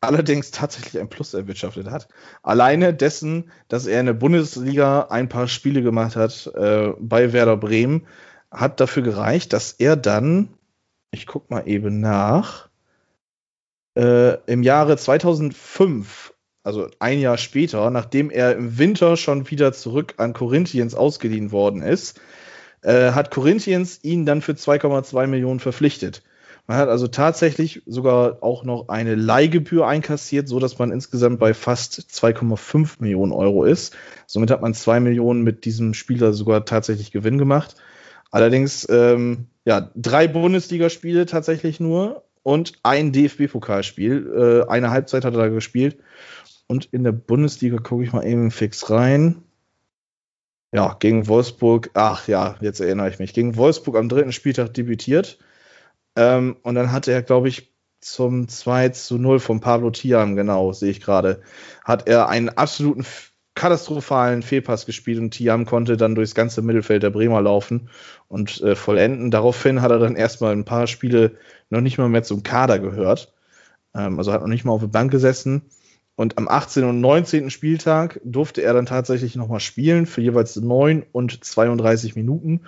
[0.02, 2.08] allerdings tatsächlich ein Plus erwirtschaftet hat.
[2.42, 7.56] Alleine dessen, dass er in der Bundesliga ein paar Spiele gemacht hat äh, bei Werder
[7.56, 8.06] Bremen,
[8.50, 10.50] hat dafür gereicht, dass er dann,
[11.12, 12.68] ich guck mal eben nach,
[13.96, 20.14] äh, im Jahre 2005, also ein Jahr später, nachdem er im Winter schon wieder zurück
[20.18, 22.20] an Corinthians ausgeliehen worden ist,
[22.82, 26.22] äh, hat Corinthians ihn dann für 2,2 Millionen verpflichtet.
[26.66, 31.54] Man hat also tatsächlich sogar auch noch eine Leihgebühr einkassiert, so dass man insgesamt bei
[31.54, 33.96] fast 2,5 Millionen Euro ist.
[34.26, 37.76] Somit hat man 2 Millionen mit diesem Spieler sogar tatsächlich Gewinn gemacht.
[38.32, 44.64] Allerdings, ähm, ja, drei Bundesligaspiele tatsächlich nur und ein DFB-Pokalspiel.
[44.66, 45.98] Äh, eine Halbzeit hat er da gespielt.
[46.66, 49.42] Und in der Bundesliga gucke ich mal eben fix rein.
[50.72, 55.38] Ja, gegen Wolfsburg, ach ja, jetzt erinnere ich mich, gegen Wolfsburg am dritten Spieltag debütiert.
[56.16, 60.72] Ähm, und dann hatte er, glaube ich, zum 2 zu 0 von Pablo Tiam, genau,
[60.72, 61.42] sehe ich gerade,
[61.84, 63.04] hat er einen absoluten
[63.54, 67.88] katastrophalen Fehlpass gespielt und Tiam konnte dann durchs ganze Mittelfeld der Bremer laufen
[68.28, 69.30] und äh, vollenden.
[69.30, 71.36] Daraufhin hat er dann erstmal ein paar Spiele
[71.70, 73.32] noch nicht mal mehr zum Kader gehört.
[73.94, 75.62] Ähm, also hat noch nicht mal auf der Bank gesessen.
[76.16, 76.84] Und am 18.
[76.84, 77.50] und 19.
[77.50, 82.62] Spieltag durfte er dann tatsächlich nochmal spielen für jeweils 9 und 32 Minuten.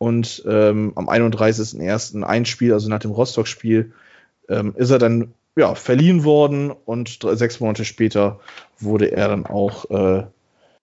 [0.00, 2.22] Und ähm, am 31.01.
[2.22, 3.92] ein Spiel, also nach dem Rostock-Spiel,
[4.48, 8.40] ähm, ist er dann ja, verliehen worden und drei, sechs Monate später
[8.78, 10.26] wurde er dann auch äh,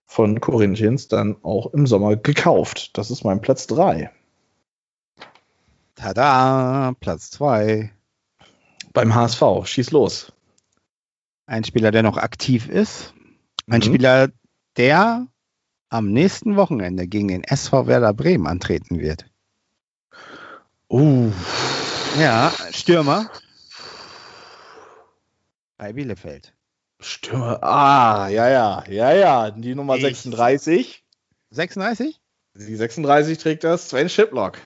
[0.05, 2.95] von Corinthians dann auch im Sommer gekauft.
[2.95, 4.11] Das ist mein Platz 3.
[5.95, 7.91] Tada, Platz 2.
[8.93, 9.41] Beim HSV.
[9.65, 10.32] Schieß los.
[11.47, 13.15] Ein Spieler, der noch aktiv ist.
[13.68, 13.84] Ein Mhm.
[13.84, 14.30] Spieler,
[14.78, 15.26] der
[15.89, 19.25] am nächsten Wochenende gegen den SV Werder Bremen antreten wird.
[20.89, 21.31] Uh,
[22.19, 23.29] Ja, Stürmer.
[25.77, 26.53] Bei Bielefeld.
[26.99, 27.61] Stürmer.
[27.63, 29.51] Ah, ja, ja, ja, ja.
[29.51, 31.03] Die Nummer Ich- 36.
[31.51, 32.19] 36?
[32.55, 34.57] Die 36 trägt das Sven Schiplock.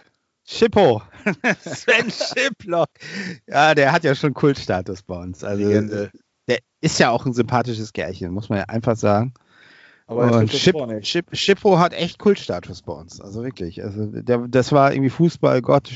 [0.45, 1.01] Schippo.
[1.61, 2.87] Sven Schiplock.
[3.47, 5.43] Ja, der hat ja schon Kultstatus bei uns.
[5.43, 6.11] Also, Legende.
[6.47, 9.33] der ist ja auch ein sympathisches Gärchen, muss man ja einfach sagen.
[10.11, 10.51] Aber er Und
[11.31, 13.21] Schippo hat echt Kultstatus bei uns.
[13.21, 13.81] Also wirklich.
[13.81, 15.89] Also der, das war irgendwie Fußball, Gott,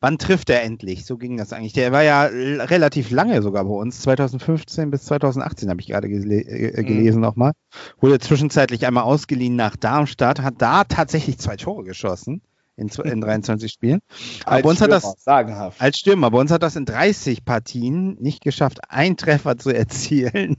[0.00, 1.06] Wann trifft er endlich?
[1.06, 1.72] So ging das eigentlich.
[1.72, 4.00] Der war ja relativ lange sogar bei uns.
[4.00, 6.86] 2015 bis 2018 habe ich gerade gele äh, Mhm.
[6.86, 7.52] gelesen nochmal.
[8.00, 12.42] Wurde zwischenzeitlich einmal ausgeliehen nach Darmstadt, hat da tatsächlich zwei Tore geschossen
[12.82, 14.00] in, in 23 Spielen.
[14.44, 15.80] Aber uns hat das Stürmer, sagenhaft.
[15.80, 20.56] als Stürmer, bei uns hat das in 30 Partien nicht geschafft, einen Treffer zu erzielen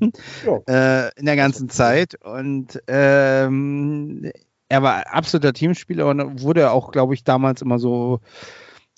[0.68, 2.16] äh, in der ganzen Zeit.
[2.24, 4.32] Und ähm,
[4.70, 8.20] er war absoluter Teamspieler und wurde auch, glaube ich, damals immer so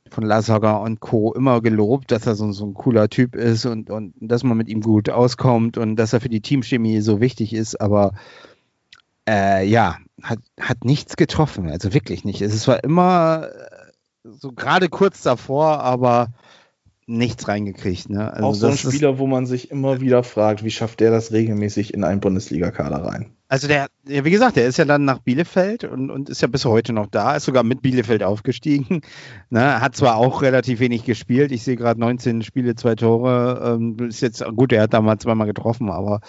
[0.10, 1.34] von Lassager und Co.
[1.34, 4.70] immer gelobt, dass er so, so ein cooler Typ ist und, und dass man mit
[4.70, 8.14] ihm gut auskommt und dass er für die Teamchemie so wichtig ist, aber
[9.28, 12.42] äh, ja, hat, hat nichts getroffen, also wirklich nicht.
[12.42, 16.30] Es war immer äh, so gerade kurz davor, aber
[17.08, 18.10] nichts reingekriegt.
[18.10, 18.34] Ne?
[18.34, 21.32] Also auch so ein Spieler, wo man sich immer wieder fragt, wie schafft der das
[21.32, 23.36] regelmäßig in einen Bundesliga-Kader rein?
[23.48, 26.48] Also der, ja, wie gesagt, der ist ja dann nach Bielefeld und, und ist ja
[26.48, 29.02] bis heute noch da, ist sogar mit Bielefeld aufgestiegen.
[29.52, 33.78] Ne, hat zwar auch relativ wenig gespielt, ich sehe gerade 19 Spiele, zwei Tore.
[33.78, 36.22] Ähm, ist jetzt gut, er hat da mal zweimal getroffen, aber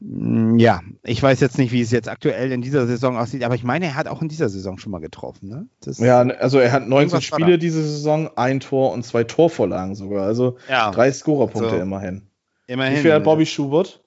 [0.00, 3.64] ja, ich weiß jetzt nicht, wie es jetzt aktuell in dieser Saison aussieht, aber ich
[3.64, 5.48] meine, er hat auch in dieser Saison schon mal getroffen.
[5.48, 5.68] Ne?
[5.80, 9.24] Das, Ja, also er hat 19 Irgendwas war Spiele diese Saison, ein Tor und zwei
[9.24, 10.24] Torvorlagen sogar.
[10.26, 11.76] Also ja drei Scorerpunkte So.
[11.76, 12.22] immerhin.
[12.66, 12.96] immerhin.
[12.98, 14.02] Wie viel hat Bobby Schubert?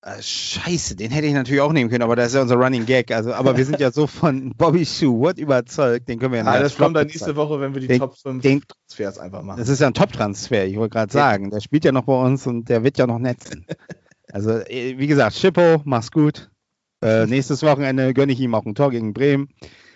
[0.00, 2.86] Äh, Scheiße, den hätte ich natürlich auch nehmen können, aber das ist ja unser Running
[2.86, 3.10] Gag.
[3.10, 6.52] Also, aber wir sind ja so von Bobby Shoe überzeugt, den können wir ja Ah,
[6.52, 7.34] als das kommt dann nächste.
[7.34, 9.58] Woche, wenn wir die Den- Top 5 den- Transfers einfach machen.
[9.58, 11.50] Das ist ja ein Top-Transfer, ich wollte gerade sagen.
[11.50, 13.66] Der spielt ja noch bei uns und der wird ja noch netzen.
[14.32, 16.50] Also, äh, wie gesagt, Schippo, mach's gut.
[17.02, 19.48] Äh, nächstes Wochenende gönne ich ihm auch ein Tor gegen Bremen.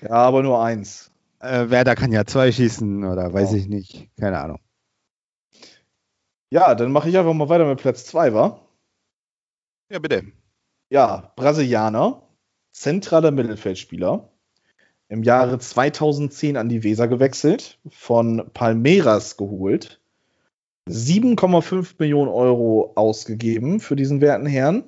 [0.03, 1.11] Ja, aber nur eins.
[1.41, 3.59] Äh, Werder kann ja zwei schießen oder weiß Ja.
[3.59, 4.09] ich nicht.
[4.19, 4.61] Keine Ahnung.
[6.51, 8.61] Ja, dann mache ich einfach mal weiter mit Platz 2, wa?
[9.91, 10.25] Ja, bitte.
[10.91, 12.23] Ja, Brasilianer,
[12.73, 14.29] zentraler Mittelfeldspieler.
[15.09, 20.01] Im Jahre 2010 an die Weser gewechselt, von Palmeiras geholt.
[20.89, 24.85] 7,5 Millionen Euro ausgegeben für diesen werten Herrn.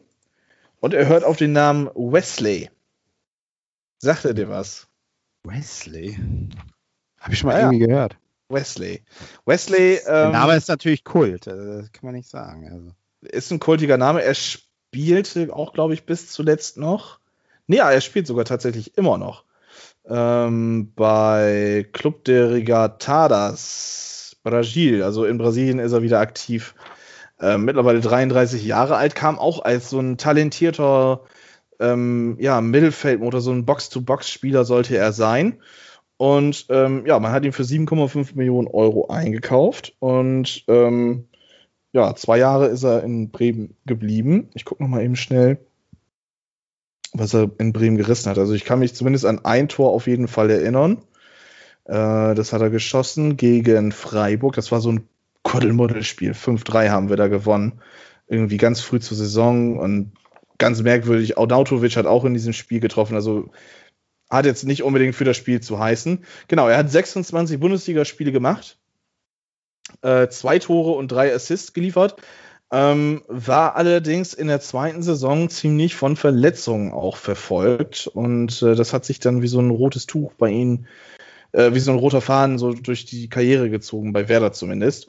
[0.81, 2.69] Und er hört auf den Namen Wesley.
[3.99, 4.87] Sagt er dir was?
[5.45, 6.19] Wesley.
[7.19, 7.67] Habe ich schon mal Ja, ja.
[7.73, 8.17] irgendwie gehört.
[8.51, 9.03] Wesley.
[9.47, 11.47] Wesley Der ähm, Name ist natürlich Kult.
[11.47, 12.69] äh, Das kann man nicht sagen.
[12.71, 12.91] Also.
[13.23, 14.23] ist ein kultiger Name.
[14.23, 17.21] Er spielte auch, glaube ich, bis zuletzt noch.
[17.67, 19.45] Nee, ja, er spielt sogar tatsächlich immer noch.
[20.07, 25.03] Ähm, bei Club de Regattadas Brasil.
[25.03, 26.75] Also in Brasilien ist er wieder aktiv.
[27.41, 31.23] Ähm, mittlerweile 33 Jahre alt, kam auch als so ein talentierter
[31.81, 35.61] ähm, ja, Mittelfeldmotor, so ein Box-to-Box-Spieler sollte er sein.
[36.17, 39.97] Und ähm, ja, man hat ihn für 7,5 Millionen Euro eingekauft.
[39.99, 41.27] Und ähm,
[41.93, 44.49] ja, zwei Jahre ist er in Bremen geblieben.
[44.55, 45.59] Ich gucke noch mal eben schnell,
[47.13, 48.39] was er in Bremen gerissen hat.
[48.39, 51.03] Also ich kann mich zumindest an ein Tor auf jeden Fall erinnern.
[51.85, 54.55] Äh, das hat er geschossen gegen Freiburg.
[54.55, 55.09] Das war so ein
[55.43, 56.33] Kuddelmuddelspiel.
[56.33, 57.81] 5-3 haben wir da gewonnen.
[58.27, 60.13] Irgendwie ganz früh zur Saison und
[60.59, 61.37] ganz merkwürdig.
[61.37, 63.15] Audautovic hat auch in diesem Spiel getroffen.
[63.15, 63.51] Also
[64.31, 66.25] hat jetzt nicht unbedingt für das Spiel zu heißen.
[66.49, 68.79] Genau, er hat 26 Bundesligaspiele gemacht,
[70.03, 72.17] äh, zwei Tore und drei Assists geliefert.
[72.73, 78.93] Ähm, war allerdings in der zweiten Saison ziemlich von Verletzungen auch verfolgt und äh, das
[78.93, 80.87] hat sich dann wie so ein rotes Tuch bei ihm,
[81.55, 85.09] äh, wie so ein roter Faden so durch die Karriere gezogen, bei Werder zumindest.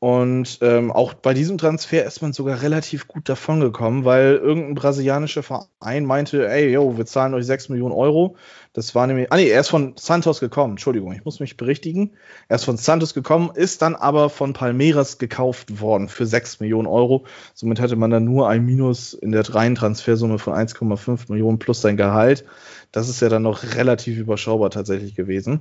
[0.00, 5.42] Und ähm, auch bei diesem Transfer ist man sogar relativ gut davongekommen, weil irgendein brasilianischer
[5.42, 8.36] Verein meinte, ey, yo, wir zahlen euch 6 Millionen Euro.
[8.72, 12.12] Das war nämlich, ah nee, er ist von Santos gekommen, Entschuldigung, ich muss mich berichtigen.
[12.48, 16.88] Er ist von Santos gekommen, ist dann aber von Palmeiras gekauft worden für 6 Millionen
[16.88, 17.26] Euro.
[17.52, 21.82] Somit hatte man dann nur ein Minus in der reinen Transfersumme von 1,5 Millionen plus
[21.82, 22.46] sein Gehalt.
[22.90, 25.60] Das ist ja dann noch relativ überschaubar tatsächlich gewesen.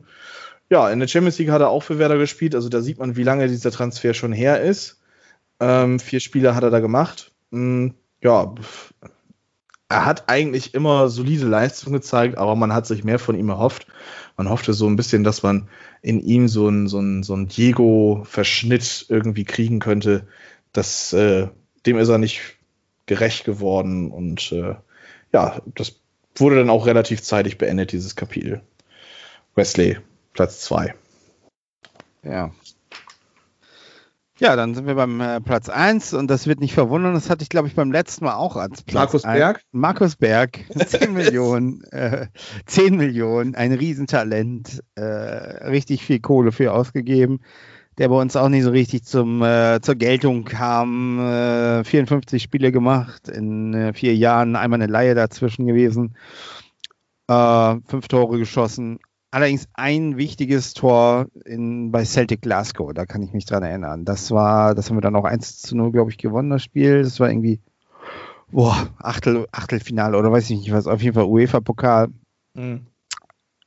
[0.69, 2.55] Ja, in der Champions League hat er auch für Werder gespielt.
[2.55, 5.01] Also da sieht man, wie lange dieser Transfer schon her ist.
[5.59, 7.31] Ähm, vier Spiele hat er da gemacht.
[7.51, 8.53] Hm, ja,
[9.89, 13.87] er hat eigentlich immer solide Leistung gezeigt, aber man hat sich mehr von ihm erhofft.
[14.37, 15.67] Man hoffte so ein bisschen, dass man
[16.03, 20.27] in ihm so ein, so ein, so ein Diego-Verschnitt irgendwie kriegen könnte.
[20.71, 21.47] Das, äh,
[21.87, 22.41] dem ist er nicht
[23.07, 24.75] gerecht geworden und äh,
[25.33, 25.99] ja, das
[26.35, 28.61] wurde dann auch relativ zeitig beendet, dieses Kapitel.
[29.55, 29.97] Wesley,
[30.39, 30.95] Platz 2.
[32.23, 32.51] Ja.
[34.37, 37.43] Ja, dann sind wir beim äh, Platz 1 und das wird nicht verwundern, das hatte
[37.43, 39.37] ich glaube ich beim letzten Mal auch als Platz Markus ein.
[39.37, 39.61] Berg?
[39.73, 42.27] Markus Berg, 10 Millionen, äh,
[42.67, 47.41] 10 Millionen, ein Riesentalent, äh, richtig viel Kohle für ausgegeben,
[47.97, 52.71] der bei uns auch nicht so richtig zum, äh, zur Geltung kam, äh, 54 Spiele
[52.71, 56.15] gemacht, in äh, vier Jahren einmal eine Laie dazwischen gewesen,
[57.27, 58.99] äh, fünf Tore geschossen,
[59.31, 64.03] Allerdings ein wichtiges Tor in, bei Celtic Glasgow, da kann ich mich dran erinnern.
[64.03, 67.03] Das war, das haben wir dann auch 1 zu 0, glaube ich, gewonnen, das Spiel.
[67.03, 67.59] Das war irgendwie,
[68.51, 72.07] boah, Achtel, Achtelfinale oder weiß ich nicht was, auf jeden Fall UEFA-Pokal.
[72.55, 72.87] Mhm.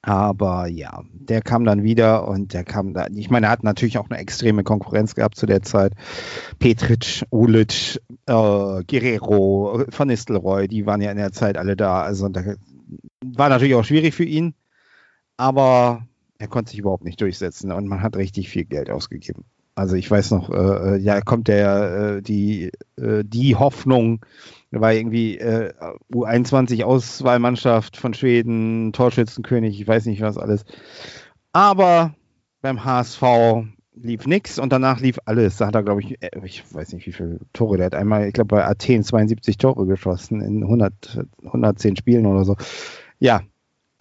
[0.04, 3.06] Aber ja, der kam dann wieder und der kam da.
[3.14, 5.92] Ich meine, er hat natürlich auch eine extreme Konkurrenz gehabt zu der Zeit.
[6.58, 12.02] Petric, Ulic, äh, Guerrero, Van Nistelrooy, die waren ja in der Zeit alle da.
[12.02, 12.42] Also da
[13.24, 14.54] war natürlich auch schwierig für ihn
[15.36, 16.06] aber
[16.38, 19.44] er konnte sich überhaupt nicht durchsetzen und man hat richtig viel Geld ausgegeben.
[19.74, 24.20] Also ich weiß noch, äh, ja, kommt der äh, die äh, die Hoffnung,
[24.70, 25.72] war irgendwie äh,
[26.12, 30.64] U21 Auswahlmannschaft von Schweden, Torschützenkönig, ich weiß nicht was alles.
[31.52, 32.14] Aber
[32.60, 33.22] beim HSV
[33.94, 35.56] lief nichts und danach lief alles.
[35.56, 37.94] Da hat er, glaube ich, äh, ich weiß nicht, wie viele Tore der hat.
[37.94, 42.56] Einmal, ich glaube, bei Athen 72 Tore geschossen in 100, 110 Spielen oder so.
[43.18, 43.42] Ja,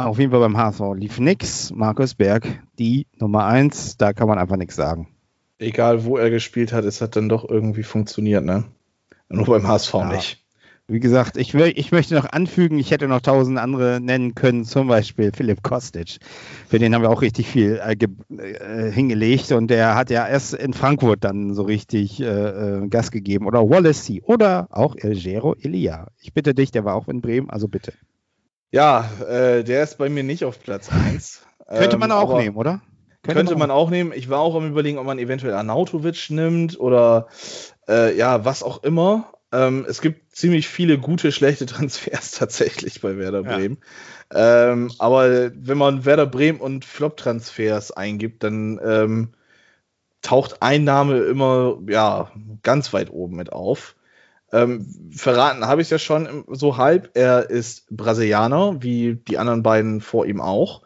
[0.05, 1.71] auf jeden Fall beim HSV lief nix.
[1.73, 2.47] Markus Berg,
[2.79, 5.07] die Nummer eins, da kann man einfach nichts sagen.
[5.59, 8.65] Egal, wo er gespielt hat, es hat dann doch irgendwie funktioniert, ne?
[9.29, 10.13] Nur beim HSV Ja.
[10.13, 10.37] nicht.
[10.87, 14.87] Wie gesagt, ich, ich möchte noch anfügen, ich hätte noch tausend andere nennen können, zum
[14.89, 16.17] Beispiel Philipp Kostic.
[16.67, 17.95] Für den haben wir auch richtig viel äh,
[18.37, 23.11] äh, hingelegt und der hat ja erst in Frankfurt dann so richtig äh, äh, Gas
[23.11, 23.45] gegeben.
[23.45, 26.07] Oder Wallacey oder auch Elgero Elia.
[26.19, 27.93] Ich bitte dich, der war auch in Bremen, also bitte.
[28.71, 31.41] Ja, äh, der ist bei mir nicht auf Platz 1.
[31.67, 32.81] Könnte man auch nehmen, oder?
[33.23, 34.13] Könnte, man auch nehmen.
[34.13, 37.27] Ich war auch am überlegen, ob man eventuell Arnautovic nimmt oder
[37.87, 39.31] äh, ja, was auch immer.
[39.51, 43.57] Ähm, es gibt ziemlich viele gute, schlechte Transfers tatsächlich bei Werder Ja.
[43.57, 43.77] Bremen.
[44.33, 49.33] Ähm, aber wenn man Werder Bremen und Flop-Transfers eingibt, dann ähm,
[50.21, 52.31] taucht ein Name immer ja
[52.63, 53.95] ganz weit oben mit auf.
[54.53, 57.11] Ähm, verraten habe ich ja schon so halb.
[57.13, 60.81] Er ist Brasilianer, wie die anderen beiden vor ihm auch.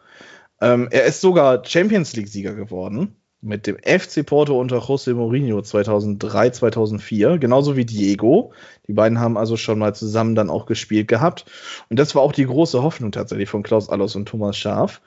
[0.60, 6.50] Ähm, er ist sogar Champions League-Sieger geworden mit dem FC Porto unter José Mourinho 2003,
[6.50, 8.52] 2004, genauso wie Diego.
[8.88, 11.44] Die beiden haben also schon mal zusammen dann auch gespielt gehabt.
[11.88, 15.00] Und das war auch die große Hoffnung tatsächlich von Klaus Allers und Thomas Schaaf,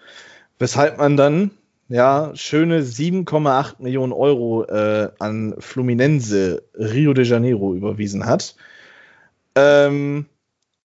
[0.58, 1.52] weshalb man dann
[1.90, 8.56] ja schöne 7,8 Millionen Euro äh, an Fluminense Rio de Janeiro überwiesen hat.
[9.56, 10.28] Ähm,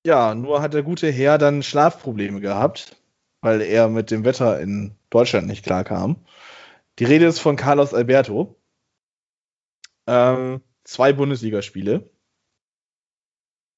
[0.04, 2.96] ja, nur hat der gute Herr dann Schlafprobleme gehabt,
[3.40, 6.16] weil er mit dem Wetter in Deutschland nicht klarkam.
[6.98, 8.56] Die Rede ist von Carlos Alberto.
[10.06, 12.10] Ähm, zwei Bundesligaspiele.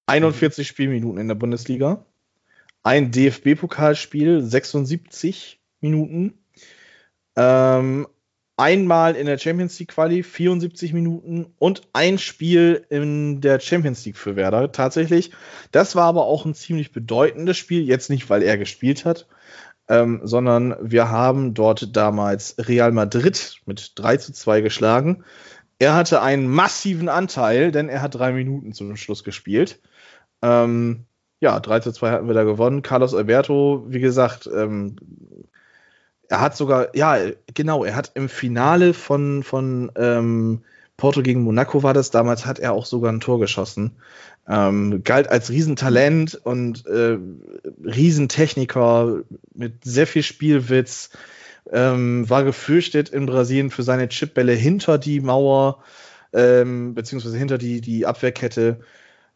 [0.06, 2.04] 41 Spielminuten in der Bundesliga.
[2.82, 6.38] Ein DFB-Pokalspiel, 76 Minuten.
[7.36, 8.06] Ähm,
[8.56, 11.54] einmal in der Champions League Quali, 74 Minuten.
[11.58, 14.72] Und ein Spiel in der Champions League für Werder.
[14.72, 15.32] Tatsächlich.
[15.72, 17.82] Das war aber auch ein ziemlich bedeutendes Spiel.
[17.82, 19.26] Jetzt nicht, weil er gespielt hat,
[19.88, 25.24] ähm, sondern wir haben dort damals Real Madrid mit 3 zu 2 geschlagen.
[25.78, 29.80] Er hatte einen massiven Anteil, denn er hat drei Minuten zum Schluss gespielt.
[30.40, 31.04] Ähm,
[31.40, 32.80] ja, 3 zu 2 hatten wir da gewonnen.
[32.80, 34.96] Carlos Alberto, wie gesagt, ähm,
[36.28, 37.18] er hat sogar, ja,
[37.54, 40.62] genau, er hat im Finale von, von ähm,
[40.96, 43.92] Porto gegen Monaco war das, damals hat er auch sogar ein Tor geschossen.
[44.48, 47.18] Ähm, galt als Riesentalent und äh,
[47.84, 49.22] Riesentechniker
[49.54, 51.10] mit sehr viel Spielwitz.
[51.70, 55.82] Ähm, war gefürchtet in Brasilien für seine Chipbälle hinter die Mauer,
[56.32, 58.80] ähm, beziehungsweise hinter die, die Abwehrkette.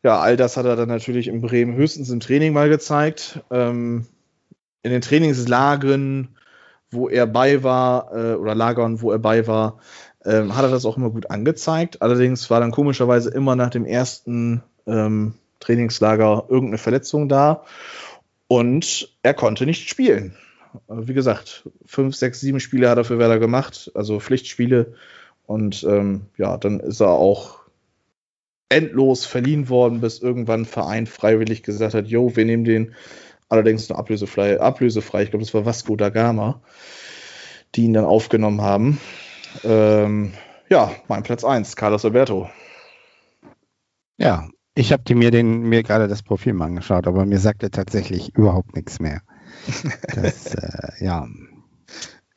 [0.05, 3.41] Ja, all das hat er dann natürlich in Bremen höchstens im Training mal gezeigt.
[3.51, 4.07] Ähm,
[4.83, 6.37] in den Trainingslagern,
[6.91, 9.79] wo er bei war, äh, oder Lagern, wo er bei war,
[10.25, 12.03] ähm, hat er das auch immer gut angezeigt.
[12.03, 17.65] Allerdings war dann komischerweise immer nach dem ersten ähm, Trainingslager irgendeine Verletzung da
[18.49, 20.37] und er konnte nicht spielen.
[20.89, 24.95] Äh, wie gesagt, fünf, sechs, sieben Spiele hat er für Werder gemacht, also Pflichtspiele.
[25.47, 27.61] Und ähm, ja, dann ist er auch
[28.69, 32.95] endlos verliehen worden, bis irgendwann ein Verein freiwillig gesagt hat, jo, wir nehmen den
[33.51, 35.25] allerdings nur ablösefrei, ablösefrei.
[35.25, 36.63] Ich glaube, das war Vasco da Gama,
[37.75, 38.99] die ihn dann aufgenommen haben.
[39.65, 40.33] Ähm,
[40.69, 42.49] ja, mein Platz 1, Carlos Alberto.
[44.17, 47.71] Ja, ich habe mir den mir gerade das Profil mal angeschaut, aber mir sagt er
[47.71, 49.21] tatsächlich überhaupt nichts mehr.
[50.15, 51.27] Das, äh, ja.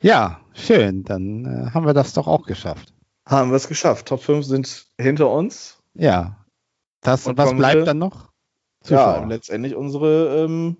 [0.00, 1.04] Ja, schön.
[1.04, 2.92] Dann äh, haben wir das doch auch geschafft.
[3.26, 4.06] Haben wir es geschafft.
[4.06, 5.78] Top 5 sind hinter uns.
[5.94, 6.44] Ja.
[7.00, 8.30] Das, Und was bleibt wir- dann noch?
[8.86, 9.26] Ja, Zuschauer.
[9.28, 10.76] letztendlich unsere ähm,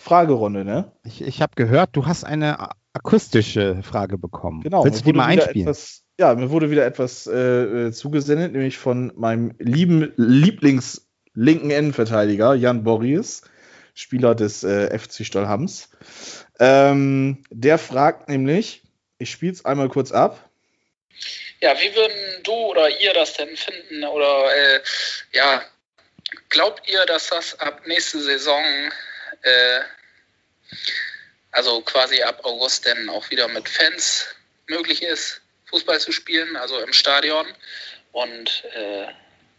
[0.00, 0.92] Fragerunde, ne?
[1.04, 4.62] Ich, ich habe gehört, du hast eine akustische Frage bekommen.
[4.62, 4.84] Genau.
[4.84, 5.66] Willst du die mal einspielen?
[5.66, 12.54] Etwas, ja, mir wurde wieder etwas äh, äh, zugesendet, nämlich von meinem lieben Lieblings-linken Innenverteidiger,
[12.54, 13.42] Jan Boris,
[13.94, 15.90] Spieler des äh, FC Stollhams.
[16.58, 18.82] Ähm, der fragt nämlich,
[19.18, 20.48] ich spiele es einmal kurz ab.
[21.60, 24.04] Ja, wie würden du oder ihr das denn finden?
[24.04, 24.80] Oder äh,
[25.32, 25.62] ja,
[26.48, 28.62] glaubt ihr, dass das ab nächste Saison,
[29.42, 29.80] äh,
[31.52, 34.26] also quasi ab August, denn auch wieder mit Fans
[34.66, 37.46] möglich ist, Fußball zu spielen, also im Stadion?
[38.12, 39.06] Und äh,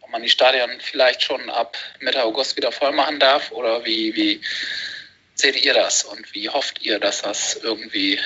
[0.02, 3.52] ob man die Stadien vielleicht schon ab Mitte August wieder voll machen darf?
[3.52, 4.42] Oder wie, wie
[5.36, 6.04] seht ihr das?
[6.04, 8.20] Und wie hofft ihr, dass das irgendwie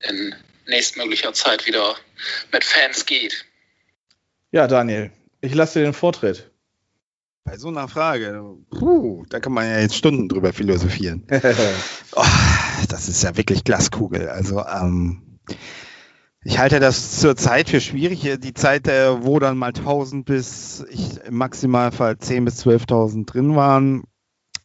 [0.00, 0.34] in
[0.66, 1.96] nächstmöglicher Zeit wieder
[2.52, 3.44] mit Fans geht.
[4.52, 6.49] Ja, Daniel, ich lasse dir den Vortritt.
[7.50, 11.26] Bei so einer Frage, puh, da kann man ja jetzt Stunden drüber philosophieren.
[12.14, 12.24] Oh,
[12.88, 14.28] das ist ja wirklich Glaskugel.
[14.28, 15.38] Also ähm,
[16.44, 18.28] ich halte das zur Zeit für schwierig.
[18.40, 23.56] Die Zeit, äh, wo dann mal 1000 bis ich, im Maximalfall 10 bis 12.000 drin
[23.56, 24.04] waren,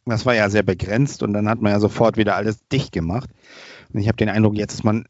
[0.04, 3.30] das war ja sehr begrenzt und dann hat man ja sofort wieder alles dicht gemacht.
[3.92, 5.06] Und ich habe den Eindruck, jetzt ist man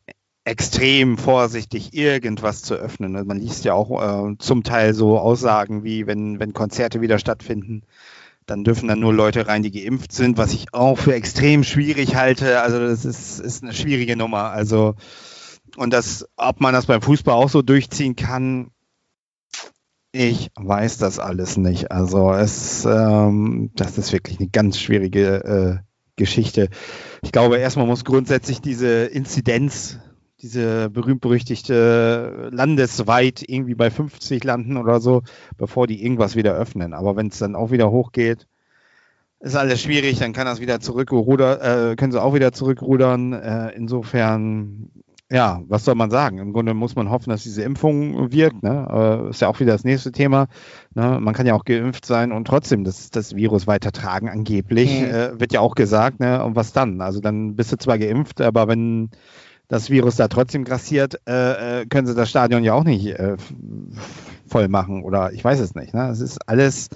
[0.47, 3.17] extrem vorsichtig, irgendwas zu öffnen.
[3.17, 7.19] Also man liest ja auch äh, zum Teil so Aussagen wie, wenn, wenn Konzerte wieder
[7.19, 7.83] stattfinden,
[8.47, 12.15] dann dürfen dann nur Leute rein, die geimpft sind, was ich auch für extrem schwierig
[12.15, 12.61] halte.
[12.61, 14.51] Also das ist, ist eine schwierige Nummer.
[14.51, 14.95] Also
[15.77, 18.71] und das, ob man das beim Fußball auch so durchziehen kann,
[20.13, 21.91] ich weiß das alles nicht.
[21.91, 25.77] Also es, ähm, das ist wirklich eine ganz schwierige äh,
[26.15, 26.71] Geschichte.
[27.23, 29.99] Ich glaube, erstmal muss grundsätzlich diese Inzidenz,
[30.47, 35.23] diese berühmt-berüchtigte landesweit irgendwie bei 50 landen oder so,
[35.57, 36.95] bevor die irgendwas wieder öffnen.
[36.95, 38.47] Aber wenn es dann auch wieder hochgeht,
[39.41, 41.61] ist alles schwierig, dann kann das wieder zurückrudern,
[41.93, 43.33] äh, können sie auch wieder zurückrudern.
[43.33, 44.91] Äh, insofern,
[45.31, 46.39] ja, was soll man sagen?
[46.39, 48.63] Im Grunde muss man hoffen, dass diese Impfung wirkt.
[48.63, 49.27] Ne?
[49.27, 50.47] Äh, ist ja auch wieder das nächste Thema.
[50.95, 51.19] Ne?
[51.21, 55.03] Man kann ja auch geimpft sein und trotzdem das, das Virus weitertragen, angeblich.
[55.03, 55.41] Mhm.
[55.41, 56.21] Wird ja auch gesagt.
[56.21, 56.43] Ne?
[56.43, 57.01] Und was dann?
[57.01, 59.11] Also dann bist du zwar geimpft, aber wenn
[59.69, 63.37] das Virus da trotzdem grassiert, äh, äh, können sie das Stadion ja auch nicht äh,
[64.47, 65.93] voll machen oder ich weiß es nicht.
[65.93, 66.09] Ne?
[66.09, 66.89] Es ist alles,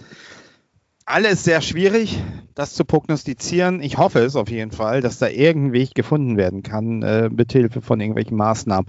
[1.05, 2.23] alles sehr schwierig,
[2.55, 3.83] das zu prognostizieren.
[3.83, 7.53] Ich hoffe es auf jeden Fall, dass da irgendein Weg gefunden werden kann, äh, mit
[7.53, 8.87] Hilfe von irgendwelchen Maßnahmen.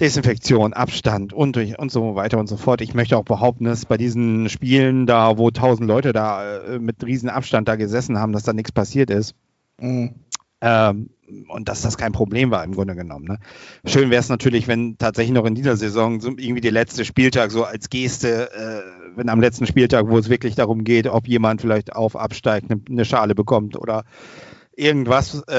[0.00, 2.80] Desinfektion, Abstand und, und so weiter und so fort.
[2.80, 7.04] Ich möchte auch behaupten, dass bei diesen Spielen da, wo tausend Leute da äh, mit
[7.04, 9.36] riesen Abstand da gesessen haben, dass da nichts passiert ist.
[9.80, 10.14] Mhm.
[10.60, 11.10] Ähm,
[11.48, 13.26] und dass das kein Problem war im Grunde genommen.
[13.26, 13.38] Ne?
[13.84, 17.50] Schön wäre es natürlich, wenn tatsächlich noch in dieser Saison so irgendwie der letzte Spieltag
[17.50, 21.60] so als Geste, äh, wenn am letzten Spieltag, wo es wirklich darum geht, ob jemand
[21.60, 24.04] vielleicht auf absteigt, eine, eine Schale bekommt oder
[24.74, 25.54] irgendwas äh,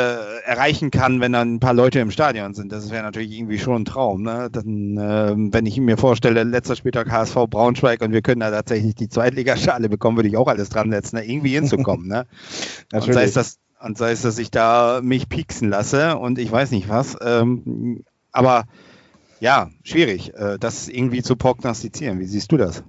[0.46, 2.72] erreichen kann, wenn dann ein paar Leute im Stadion sind.
[2.72, 4.24] Das wäre natürlich irgendwie schon ein Traum.
[4.24, 4.50] Ne?
[4.52, 8.96] Dann, äh, wenn ich mir vorstelle, letzter Spieltag HSV Braunschweig und wir können da tatsächlich
[8.96, 12.08] die Zweitligaschale bekommen, würde ich auch alles dran setzen, da irgendwie hinzukommen.
[12.08, 12.26] Ne?
[12.94, 13.24] Und sei Natürlich.
[13.24, 16.90] es, dass, und sei es, dass ich da mich pieksen lasse und ich weiß nicht
[16.90, 17.18] was.
[17.22, 18.66] Ähm, aber
[19.40, 22.20] ja, schwierig, äh, das irgendwie zu prognostizieren.
[22.20, 22.84] Wie siehst du das?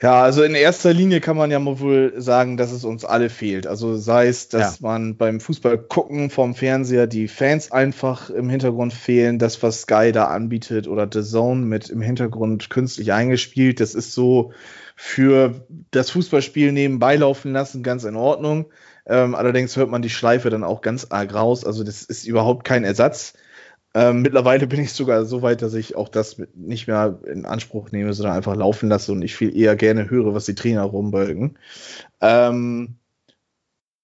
[0.00, 3.28] Ja, also in erster Linie kann man ja mal wohl sagen, dass es uns alle
[3.28, 3.66] fehlt.
[3.66, 4.88] Also sei es, dass Ja.
[4.88, 10.12] man beim Fußball gucken vom Fernseher die Fans einfach im Hintergrund fehlen, das, was Sky
[10.12, 14.52] da anbietet oder The Zone mit im Hintergrund künstlich eingespielt, das ist so
[14.94, 18.66] für das Fußballspiel nebenbei laufen lassen ganz in Ordnung.
[19.08, 21.64] Ähm, allerdings hört man die Schleife dann auch ganz arg raus.
[21.64, 23.34] Also das ist überhaupt kein Ersatz.
[23.94, 27.90] Ähm, mittlerweile bin ich sogar so weit, dass ich auch das nicht mehr in Anspruch
[27.90, 31.58] nehme, sondern einfach laufen lasse und ich viel eher gerne höre, was die Trainer rumbölken.
[32.20, 32.98] Ähm,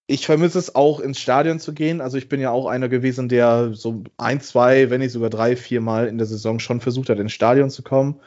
[0.06, 2.00] ich vermisse es auch, ins Stadion zu gehen.
[2.00, 5.56] Also ich bin ja auch einer gewesen, der so ein, zwei, wenn nicht sogar drei,
[5.56, 8.20] vier Mal in der Saison schon versucht hat, ins Stadion zu kommen.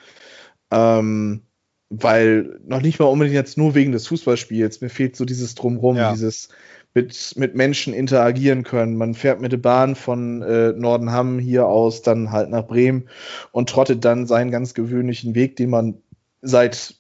[0.72, 1.47] Ähm,
[1.90, 4.82] weil noch nicht mal unbedingt jetzt nur wegen des Fußballspiels.
[4.82, 6.12] Mir fehlt so dieses Drumrum, Ja.
[6.12, 6.50] dieses
[6.94, 8.98] mit, mit Menschen interagieren können.
[8.98, 13.08] Man fährt mit der Bahn von äh, Nordenham hier aus dann halt nach Bremen
[13.52, 16.02] und trottet dann seinen ganz gewöhnlichen Weg, den man
[16.42, 16.96] seit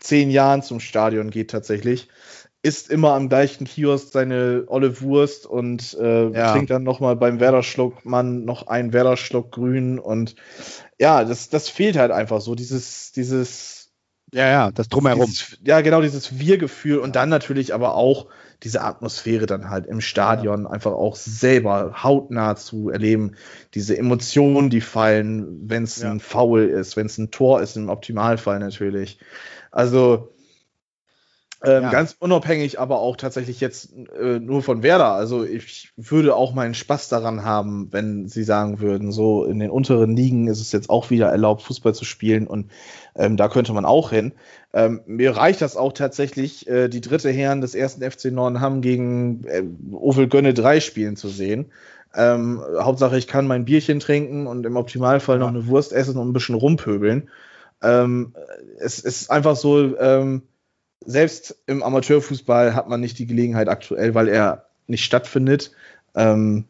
[0.00, 2.08] zehn Jahren zum Stadion geht tatsächlich.
[2.62, 6.52] Isst immer am gleichen Kiosk seine olle Wurst und äh, Ja.
[6.52, 10.34] trinkt dann noch mal beim Werder-Schluck Mann noch einen Werder-Schluck grün und
[10.98, 13.75] ja, das, das fehlt halt einfach so, dieses, dieses
[14.32, 15.26] Ja, ja, das drumherum.
[15.26, 18.26] dieses, ja, genau, dieses Wir-Gefühl und dann natürlich aber auch
[18.62, 23.36] diese Atmosphäre dann halt im Stadion einfach auch selber hautnah zu erleben.
[23.74, 26.10] Diese Emotionen, die fallen, wenn es Ja.
[26.10, 29.18] ein Foul ist, wenn es ein Tor ist, im Optimalfall natürlich.
[29.70, 30.35] Also
[31.64, 31.90] ähm, Ja.
[31.90, 35.12] ganz unabhängig, aber auch tatsächlich jetzt äh, nur von Werder.
[35.12, 39.70] Also ich würde auch meinen Spaß daran haben, wenn sie sagen würden, so in den
[39.70, 42.70] unteren Ligen ist es jetzt auch wieder erlaubt, Fußball zu spielen und
[43.14, 44.32] ähm, da könnte man auch hin.
[44.74, 49.44] Ähm, mir reicht das auch tatsächlich, äh, die dritte Herren des ersten FC Nordenham gegen
[49.44, 51.72] äh, Ovel Gönne 3 spielen zu sehen.
[52.14, 56.28] Ähm, Hauptsache, ich kann mein Bierchen trinken und im Optimalfall noch eine Wurst essen und
[56.28, 57.30] ein bisschen rumpöbeln.
[57.82, 58.34] Ähm,
[58.78, 60.42] es, es ist einfach so, ähm,
[61.06, 65.72] selbst im Amateurfußball hat man nicht die Gelegenheit aktuell, weil er nicht stattfindet.
[66.14, 66.66] Ähm,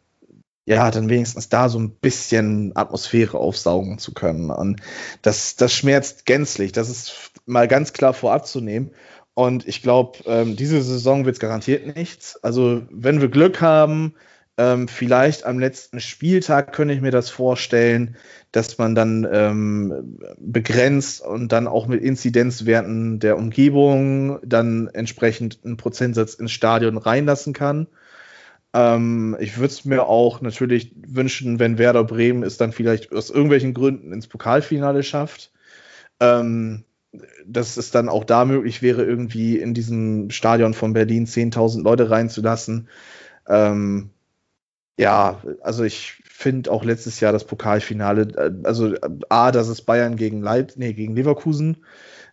[0.66, 4.50] ja, dann wenigstens da so ein bisschen Atmosphäre aufsaugen zu können.
[4.50, 4.80] Und
[5.22, 6.72] das, das schmerzt gänzlich.
[6.72, 8.90] Das ist mal ganz klar vorab zu nehmen.
[9.34, 12.42] Und ich glaube, ähm, diese Saison wird es garantiert nichts.
[12.42, 14.14] Also, wenn wir Glück haben,
[14.58, 18.16] ähm, vielleicht am letzten Spieltag könnte ich mir das vorstellen,
[18.52, 25.76] dass man dann ähm, begrenzt und dann auch mit Inzidenzwerten der Umgebung dann entsprechend einen
[25.76, 27.86] Prozentsatz ins Stadion reinlassen kann.
[28.72, 33.28] Ähm, ich würde es mir auch natürlich wünschen, wenn Werder Bremen es dann vielleicht aus
[33.28, 35.52] irgendwelchen Gründen ins Pokalfinale schafft.
[36.18, 36.84] Ähm,
[37.46, 42.10] dass es dann auch da möglich wäre, irgendwie in diesem Stadion von Berlin 10.000 Leute
[42.10, 42.88] reinzulassen.
[43.48, 44.10] Ähm,
[44.98, 49.82] ja, also ich finde auch letztes Jahr das Pokalfinale, äh, also äh, A, dass es
[49.82, 51.84] Bayern gegen Leip nee, gegen Leverkusen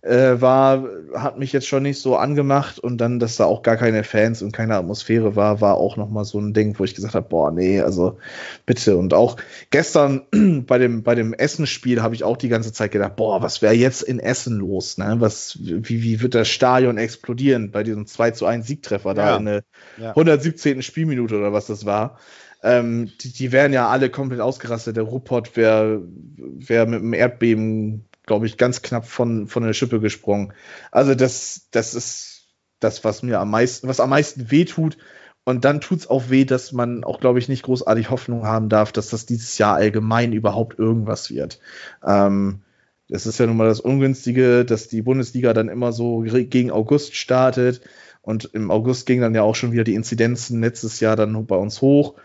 [0.02, 3.78] äh, war, hat mich jetzt schon nicht so angemacht und dann, dass da auch gar
[3.78, 7.16] keine Fans und keine Atmosphäre war, war auch nochmal so ein Ding, wo ich gesagt
[7.16, 8.18] habe, boah, nee, also
[8.66, 8.98] bitte.
[8.98, 9.38] Und auch
[9.70, 10.24] gestern
[10.68, 13.74] bei dem, bei dem Essen-Spiel habe ich auch die ganze Zeit gedacht, boah, was wäre
[13.76, 14.98] jetzt in Essen los?
[14.98, 15.16] Ne?
[15.20, 19.38] Was, wie, wie wird das Stadion explodieren bei diesem 2 zu 1 Siegtreffer da Ja.
[19.38, 19.64] in der
[19.98, 20.10] Ja.
[20.10, 20.82] 117.
[20.82, 22.18] Spielminute oder was das war?
[22.64, 24.96] Ähm, die, die wären ja alle komplett ausgerastet.
[24.96, 26.02] Der Ruppert wäre
[26.38, 30.54] wär mit dem Erdbeben, glaube ich, ganz knapp von, von der Schippe gesprungen.
[30.92, 32.48] Also das, das ist
[32.80, 34.98] das, was mir am meisten, was am meisten weh tut.
[35.46, 38.94] Und dann tut's auch weh, dass man auch, glaube ich, nicht großartig Hoffnung haben darf,
[38.94, 41.60] dass das dieses Jahr allgemein überhaupt irgendwas wird.
[42.06, 42.62] Ähm,
[43.10, 47.16] das ist ja nun mal das Ungünstige, dass die Bundesliga dann immer so gegen August
[47.16, 47.82] startet.
[48.22, 51.58] Und im August gingen dann ja auch schon wieder die Inzidenzen letztes Jahr dann bei
[51.58, 52.16] uns hoch.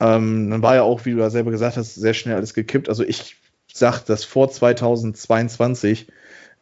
[0.00, 2.88] Ähm, dann war ja auch, wie du ja selber gesagt hast, sehr schnell alles gekippt.
[2.88, 3.36] Also ich
[3.72, 6.08] sag, dass vor 2022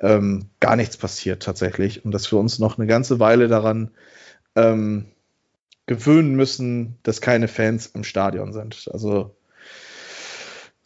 [0.01, 3.91] ähm, gar nichts passiert tatsächlich und dass wir uns noch eine ganze Weile daran
[4.57, 5.07] ähm,
[5.87, 8.89] gewöhnen müssen, dass keine Fans im Stadion sind.
[8.93, 9.38] Also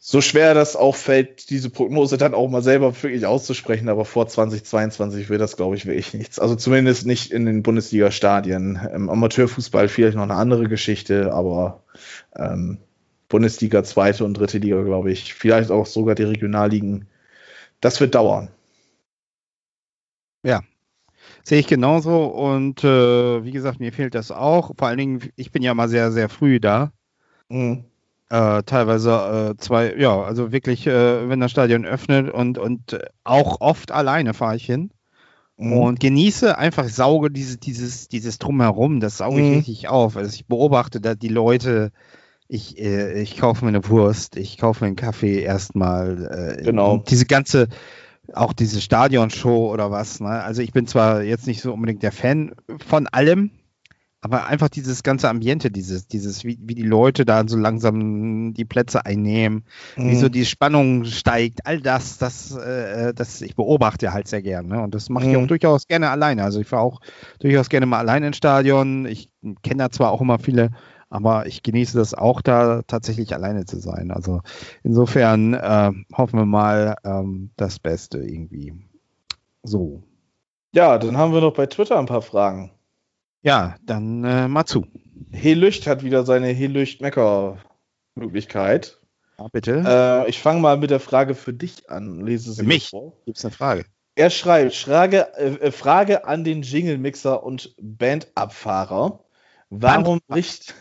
[0.05, 4.27] so schwer das auch fällt, diese Prognose dann auch mal selber wirklich auszusprechen, aber vor
[4.27, 6.41] 2022 wird das, glaube ich, wirklich nichts.
[6.41, 8.81] Also zumindest nicht in den Bundesliga-Stadien.
[8.93, 11.85] Im Amateurfußball vielleicht noch eine andere Geschichte, aber
[12.35, 12.79] ähm,
[13.29, 17.07] Bundesliga, zweite und dritte Liga, glaube ich, vielleicht auch sogar die Regionalligen.
[17.81, 18.49] Das wird dauern.
[21.45, 24.73] Sehe ich genauso und äh, wie gesagt, mir fehlt das auch.
[24.77, 26.91] Vor allen Dingen, ich bin ja mal sehr, sehr früh da.
[27.49, 27.85] Mhm.
[28.33, 33.61] Äh, teilweise äh, zwei, ja, also wirklich, äh, wenn das Stadion öffnet und, und auch
[33.61, 34.91] oft alleine fahre ich hin
[35.59, 35.73] Mhm.
[35.73, 39.57] und genieße einfach, sauge dieses, dieses, dieses Drumherum, das sauge ich Mhm.
[39.57, 40.17] richtig auf.
[40.17, 41.93] Also ich beobachte da die Leute,
[42.49, 46.57] ich, äh, ich kaufe mir eine Wurst, ich kaufe mir einen Kaffee erstmal.
[46.59, 47.05] Äh, Genau.
[47.07, 47.69] Diese ganze
[48.33, 50.21] auch diese Stadionshow oder was.
[50.21, 50.31] Ne?
[50.31, 52.55] Also ich bin zwar jetzt nicht so unbedingt der Fan
[52.89, 53.51] von allem,
[54.25, 58.65] aber einfach dieses ganze Ambiente, dieses, dieses, wie, wie die Leute da so langsam die
[58.65, 59.65] Plätze einnehmen,
[59.97, 60.11] mhm.
[60.11, 64.69] wie so die Spannung steigt, all das, das, äh, das ich beobachte halt sehr gerne.
[64.69, 64.81] Ne?
[64.81, 65.43] Und das mache ich mhm.
[65.43, 66.45] auch durchaus gerne alleine.
[66.45, 67.01] Also ich fahre auch
[67.41, 69.07] durchaus gerne mal alleine ins Stadion.
[69.07, 69.29] Ich
[69.65, 70.71] kenne da zwar auch immer viele,
[71.11, 74.13] aber ich genieße das auch da tatsächlich alleine zu sein.
[74.13, 74.41] Also
[74.85, 78.73] insofern äh, hoffen wir mal ähm, das Beste irgendwie.
[79.65, 80.05] So.
[80.73, 82.71] Ja, dann haben wir noch bei Twitter ein paar Fragen.
[83.43, 84.87] Ja, dann äh, mal zu.
[85.33, 88.99] Helücht hat wieder seine Helücht-Mecker-Möglichkeit.
[89.39, 89.83] Ja, bitte.
[89.85, 92.25] Äh, ich fange mal mit der Frage für dich an.
[92.25, 92.93] Lese sie für mich
[93.25, 93.85] gibt es eine Frage.
[94.15, 99.25] Er schreibt, Frage, äh, Frage an den Jingle-Mixer und Bandabfahrer.
[99.71, 100.75] Warum Band bricht...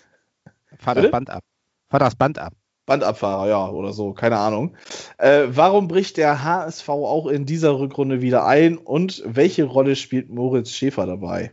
[0.78, 1.44] Fahr das Band ab.
[1.90, 2.54] Fahr das Band ab.
[2.86, 4.76] Bandabfahrer, ja, oder so, keine Ahnung.
[5.18, 10.30] Äh, warum bricht der HSV auch in dieser Rückrunde wieder ein und welche Rolle spielt
[10.30, 11.52] Moritz Schäfer dabei?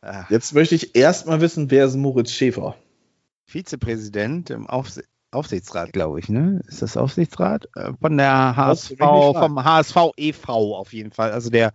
[0.00, 0.30] Ach.
[0.30, 2.76] Jetzt möchte ich erstmal wissen, wer ist Moritz Schäfer?
[3.46, 5.00] Vizepräsident im Aufs
[5.30, 6.62] Aufsichtsrat, glaube ich, ne?
[6.68, 7.68] Ist das Aufsichtsrat?
[7.74, 10.74] Äh, von der HSV, vom HSV e.V.
[10.74, 11.32] auf jeden Fall.
[11.32, 11.72] Also der,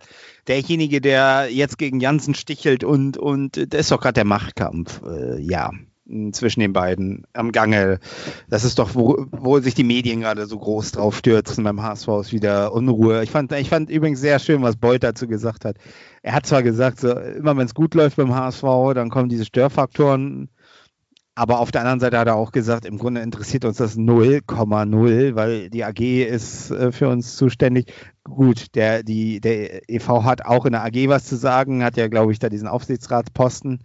[0.47, 5.39] derjenige, der jetzt gegen Jansen stichelt und, und da ist doch gerade der Machtkampf, äh,
[5.39, 5.69] ja,
[6.31, 7.99] zwischen den beiden am Gange.
[8.49, 11.63] Das ist doch, wo, wo sich die Medien gerade so groß drauf stürzen.
[11.63, 13.23] Beim HSV ist wieder Unruhe.
[13.23, 15.77] Ich fand, ich fand übrigens sehr schön, was Beuth dazu gesagt hat
[16.23, 18.63] er hat zwar gesagt, so, immer wenn es gut läuft beim HSV,
[18.95, 20.49] dann kommen diese Störfaktoren.
[21.35, 25.35] Aber auf der anderen Seite hat er auch gesagt, im Grunde interessiert uns das 0,0,
[25.35, 27.91] weil die AG ist äh, für uns zuständig.
[28.23, 32.07] Gut, der, die, der EV hat auch in der AG was zu sagen, hat ja,
[32.07, 33.79] glaube ich, da diesen Aufsichtsratsposten.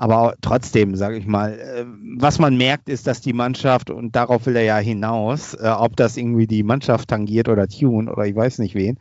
[0.00, 1.84] Aber trotzdem, sage ich mal, äh,
[2.16, 5.94] was man merkt, ist, dass die Mannschaft, und darauf will er ja hinaus, äh, ob
[5.94, 8.96] das irgendwie die Mannschaft tangiert oder Tune oder ich weiß nicht wen,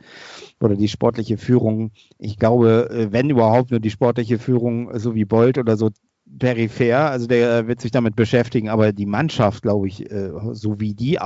[0.59, 1.91] oder die sportliche Führung.
[2.17, 5.89] Ich glaube, äh, wenn überhaupt nur die sportliche Führung, so wie Bolt oder so
[6.37, 10.05] peripher, also der wird sich damit beschäftigen, aber die Mannschaft, glaube ich,
[10.51, 11.17] so wie die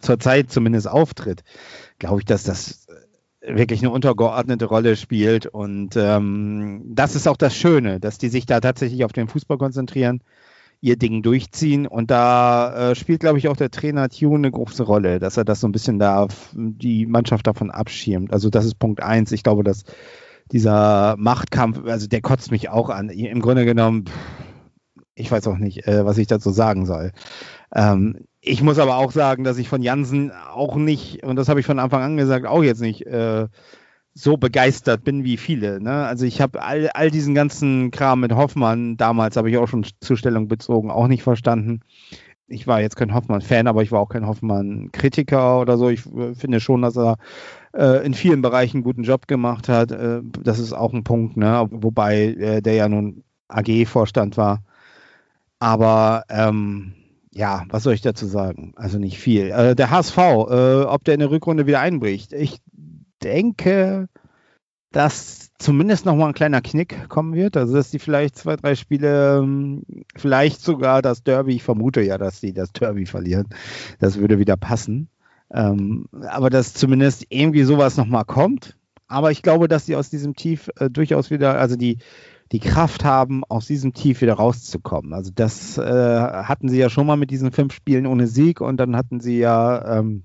[0.00, 1.44] zurzeit zumindest auftritt,
[1.98, 2.88] glaube ich, dass das
[3.48, 5.46] wirklich eine untergeordnete Rolle spielt.
[5.46, 9.58] Und ähm, das ist auch das Schöne, dass die sich da tatsächlich auf den Fußball
[9.58, 10.22] konzentrieren
[10.80, 11.86] ihr Ding durchziehen.
[11.86, 15.44] Und da äh, spielt, glaube ich, auch der Trainer Tune eine große Rolle, dass er
[15.44, 18.32] das so ein bisschen da die Mannschaft davon abschirmt.
[18.32, 19.32] Also das ist Punkt eins.
[19.32, 19.84] Ich glaube, dass
[20.52, 23.10] dieser Machtkampf, also der kotzt mich auch an.
[23.10, 24.04] Im Grunde genommen,
[25.14, 27.12] ich weiß auch nicht, äh, was ich dazu sagen soll.
[27.74, 31.60] Ähm, ich muss aber auch sagen, dass ich von Jansen auch nicht, und das habe
[31.60, 33.48] ich von Anfang an gesagt, auch jetzt nicht äh,
[34.14, 35.80] so begeistert bin wie viele.
[35.80, 35.92] Ne?
[36.06, 39.86] Also ich habe all, all diesen ganzen Kram mit Hoffmann, damals habe ich auch schon
[40.00, 41.80] Zustellung bezogen, auch nicht verstanden.
[42.48, 45.88] Ich war jetzt kein Hoffmann-Fan, aber ich war auch kein Hoffmann-Kritiker oder so.
[45.90, 47.16] Ich äh, finde schon, dass er
[47.74, 49.92] äh, in vielen Bereichen einen guten Job gemacht hat.
[49.92, 51.66] Äh, das ist auch ein Punkt, ne?
[51.70, 54.62] wobei äh, der ja nun AG-Vorstand war.
[55.60, 56.94] Aber ähm,
[57.38, 58.72] ja, was soll ich dazu sagen?
[58.74, 59.50] Also nicht viel.
[59.50, 62.32] Äh, der HSV, äh, ob der in der Rückrunde wieder einbricht.
[62.32, 62.58] Ich
[63.22, 64.08] denke,
[64.90, 67.56] dass zumindest noch mal ein kleiner Knick kommen wird.
[67.56, 69.84] Also, dass die vielleicht zwei, drei Spiele, ähm,
[70.16, 73.46] vielleicht sogar das Derby, ich vermute ja, dass sie das Derby verlieren.
[74.00, 75.08] Das würde wieder passen.
[75.52, 78.76] Ähm, aber dass zumindest irgendwie sowas noch mal kommt.
[79.06, 81.98] Aber ich glaube, dass sie aus diesem Tief äh, durchaus wieder, also die,
[82.52, 85.12] die Kraft haben, aus diesem Tief wieder rauszukommen.
[85.12, 88.78] Also das äh, hatten sie ja schon mal mit diesen fünf Spielen ohne Sieg und
[88.78, 90.24] dann hatten sie ja ähm,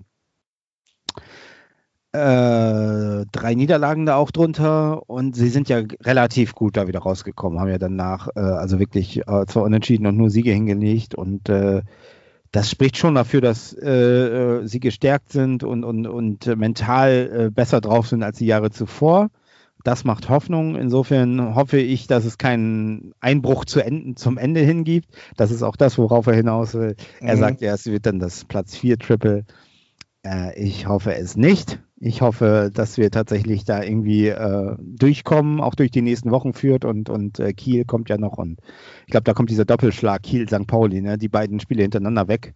[2.13, 7.59] äh, drei Niederlagen da auch drunter und sie sind ja relativ gut da wieder rausgekommen,
[7.59, 11.81] haben ja danach äh, also wirklich äh, zwar unentschieden und nur Siege hingelegt und äh,
[12.51, 17.81] das spricht schon dafür, dass äh, äh, sie gestärkt sind und, und, und mental besser
[17.81, 19.31] drauf sind als die Jahre zuvor.
[19.83, 20.75] Das macht Hoffnung.
[20.75, 25.09] Insofern hoffe ich, dass es keinen Einbruch zu enden, zum Ende hin gibt.
[25.35, 26.95] Das ist auch das, worauf er hinaus will.
[27.19, 27.39] Er mhm.
[27.39, 29.45] sagt ja, es wird dann das Platz 4 Triple.
[30.25, 31.79] Äh, ich hoffe es nicht.
[32.05, 36.83] Ich hoffe, dass wir tatsächlich da irgendwie äh, durchkommen, auch durch die nächsten Wochen führt
[36.83, 38.59] und, und äh, Kiel kommt ja noch und
[39.05, 40.67] ich glaube, da kommt dieser Doppelschlag Kiel-St.
[40.67, 41.17] Pauli, ne?
[41.17, 42.55] die beiden Spiele hintereinander weg.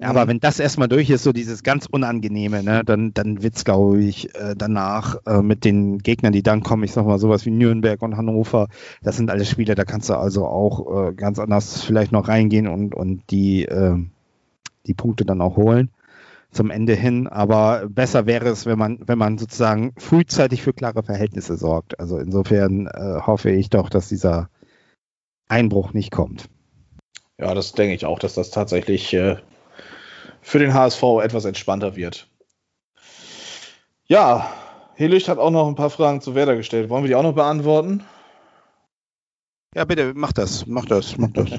[0.00, 0.28] Aber mhm.
[0.28, 4.34] wenn das erstmal durch ist, so dieses ganz Unangenehme, ne, dann, dann wird's, glaube ich,
[4.36, 8.00] äh, danach äh, mit den Gegnern, die dann kommen, ich sag mal sowas wie Nürnberg
[8.02, 8.68] und Hannover,
[9.02, 12.68] das sind alles Spiele, da kannst du also auch äh, ganz anders vielleicht noch reingehen
[12.68, 13.96] und, und die, äh,
[14.86, 15.90] die Punkte dann auch holen
[16.50, 17.26] zum Ende hin.
[17.26, 21.98] Aber besser wäre es, wenn man, wenn man sozusagen frühzeitig für klare Verhältnisse sorgt.
[21.98, 24.48] Also insofern äh, hoffe ich doch, dass dieser
[25.48, 26.48] Einbruch nicht kommt.
[27.38, 29.36] Ja, das denke ich auch, dass das tatsächlich äh,
[30.42, 32.28] für den HSV etwas entspannter wird.
[34.06, 34.50] Ja,
[34.94, 36.88] Helicht hat auch noch ein paar Fragen zu Werder gestellt.
[36.88, 38.02] Wollen wir die auch noch beantworten?
[39.74, 41.50] Ja, bitte, mach das, mach das, mach das.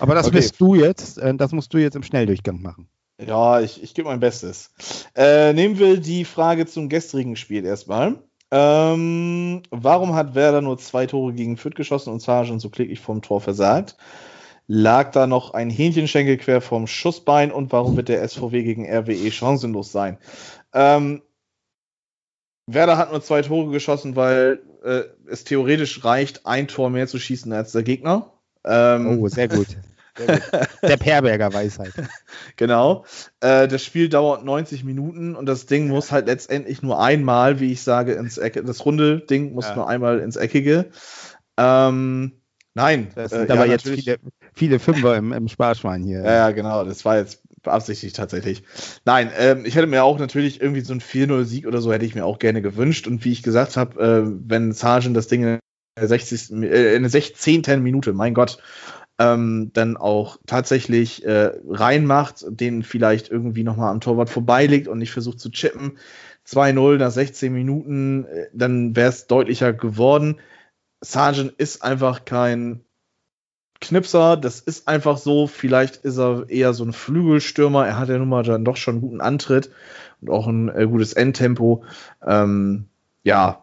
[0.00, 0.36] Aber das Okay.
[0.36, 2.88] wirst du jetzt, äh, das musst du jetzt im Schnelldurchgang machen.
[3.20, 4.70] Ja, ich, ich gebe mein Bestes.
[5.16, 8.22] Äh, nehmen wir die Frage zum gestrigen Spiel erstmal.
[8.50, 13.20] Ähm, warum hat Werder nur zwei Tore gegen Fürth geschossen und Sargent so kläglich vom
[13.22, 13.96] Tor versagt?
[14.70, 19.30] Lag da noch ein Hähnchenschenkel quer vom Schussbein und warum wird der SVW gegen RWE
[19.32, 20.18] chancenlos sein?
[20.74, 21.22] Ähm,
[22.66, 27.18] Werder hat nur zwei Tore geschossen, weil äh, es theoretisch reicht, ein Tor mehr zu
[27.18, 28.30] schießen als der Gegner.
[28.64, 29.68] Ähm, Oh, sehr gut.
[30.18, 30.42] Sehr gut.
[30.82, 31.92] Der Perberger Weisheit.
[32.56, 33.04] Genau.
[33.40, 37.72] Äh, das Spiel dauert 90 Minuten und das Ding muss halt letztendlich nur einmal, wie
[37.72, 38.62] ich sage, ins Ecke.
[38.64, 39.76] Das runde Ding muss Ja.
[39.76, 40.90] nur einmal ins Eckige.
[41.56, 42.32] Ähm,
[42.74, 43.12] nein.
[43.14, 44.18] Das äh, sind ja, aber jetzt natürlich- viele,
[44.58, 46.22] viele Fünfer im, im Sparschwein hier.
[46.22, 46.84] Ja, genau.
[46.84, 48.62] Das war jetzt beabsichtigt tatsächlich.
[49.04, 52.14] Nein, ähm, ich hätte mir auch natürlich irgendwie so ein 4-0-Sieg oder so hätte ich
[52.14, 53.06] mir auch gerne gewünscht.
[53.06, 55.58] Und wie ich gesagt habe, äh, wenn Sargent das Ding in
[55.98, 56.52] der 60.
[56.62, 57.82] Äh, in der 16.
[57.82, 58.58] Minute, mein Gott,
[59.18, 65.12] ähm, dann auch tatsächlich äh, reinmacht, den vielleicht irgendwie nochmal am Torwart vorbeilegt und nicht
[65.12, 65.98] versucht zu chippen.
[66.46, 70.40] 2-0 nach 16 Minuten, äh, dann wäre es deutlicher geworden.
[71.00, 72.84] Sargent ist einfach kein
[73.80, 75.46] Knipser, das ist einfach so.
[75.46, 77.86] Vielleicht ist er eher so ein Flügelstürmer.
[77.86, 79.70] Er hat ja nun mal dann doch schon einen guten Antritt
[80.20, 81.84] und auch ein äh, gutes Endtempo.
[82.26, 82.86] Ähm,
[83.22, 83.62] ja,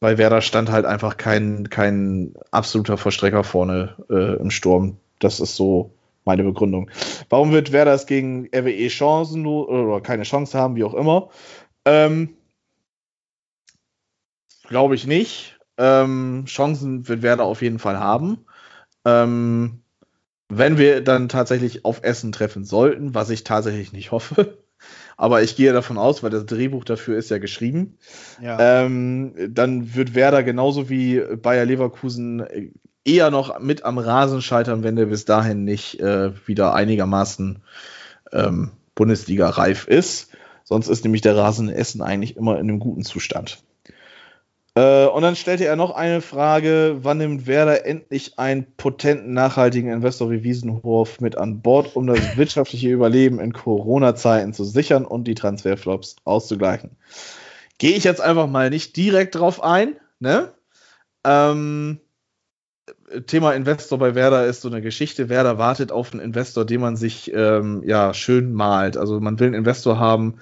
[0.00, 4.98] bei Werder stand halt einfach kein, kein absoluter Verstrecker vorne äh, im Sturm.
[5.18, 5.92] Das ist so
[6.24, 6.90] meine Begründung.
[7.30, 11.30] Warum wird Werder es gegen RWE Chancen oder keine Chance haben, wie auch immer?
[11.84, 12.34] Ähm,
[14.68, 15.58] Glaube ich nicht.
[15.78, 18.44] Ähm, Chancen wird Werder auf jeden Fall haben.
[19.08, 19.80] Ähm,
[20.48, 24.58] wenn wir dann tatsächlich auf Essen treffen sollten, was ich tatsächlich nicht hoffe,
[25.16, 27.98] aber ich gehe davon aus, weil das Drehbuch dafür ist ja geschrieben,
[28.40, 28.84] Ja.
[28.84, 32.72] ähm, dann wird Werder genauso wie Bayer Leverkusen
[33.04, 37.62] eher noch mit am Rasen scheitern, wenn der bis dahin nicht äh, wieder einigermaßen
[38.32, 40.30] ähm, Bundesliga-reif ist.
[40.64, 43.62] Sonst ist nämlich der Rasen in Essen eigentlich immer in einem guten Zustand.
[44.74, 49.92] Äh, und dann stellte er noch eine Frage: Wann nimmt Werder endlich einen potenten, nachhaltigen
[49.92, 55.24] Investor wie Wiesenhof mit an Bord, um das wirtschaftliche Überleben in Corona-Zeiten zu sichern und
[55.24, 56.96] die Transferflops auszugleichen?
[57.78, 59.96] Gehe ich jetzt einfach mal nicht direkt drauf ein.
[60.18, 60.52] Ne?
[61.24, 62.00] Ähm,
[63.26, 65.28] Thema Investor bei Werder ist so eine Geschichte.
[65.28, 68.96] Werder wartet auf einen Investor, den man sich ähm, ja schön malt.
[68.96, 70.40] Also man will einen Investor haben,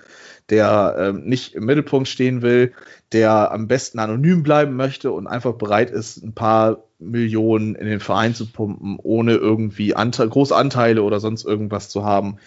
[0.51, 2.73] der ähm, nicht im Mittelpunkt stehen will,
[3.13, 8.01] der am besten anonym bleiben möchte und einfach bereit ist, ein paar Millionen in den
[8.01, 12.39] Verein zu pumpen, ohne irgendwie Ante große Anteile oder sonst irgendwas zu haben.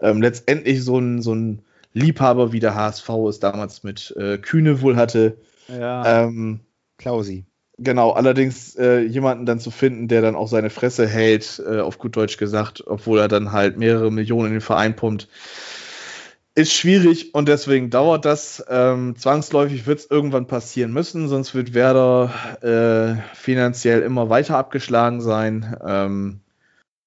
[0.00, 1.62] Ähm, letztendlich so ein, so ein
[1.92, 5.38] Liebhaber wie der HSV es damals mit äh, Kühne wohl hatte.
[5.68, 6.24] ja.
[6.24, 6.60] Ähm,
[6.98, 7.44] Klausi.
[7.76, 11.98] Genau, allerdings äh, jemanden dann zu finden, der dann auch seine Fresse hält, äh, auf
[11.98, 15.28] gut Deutsch gesagt, obwohl er dann halt mehrere Millionen in den Verein pumpt,
[16.54, 18.64] ist schwierig und deswegen dauert das.
[18.68, 22.30] Ähm, zwangsläufig wird es irgendwann passieren müssen, sonst wird Werder
[22.62, 25.76] äh, finanziell immer weiter abgeschlagen sein.
[25.84, 26.40] Ähm,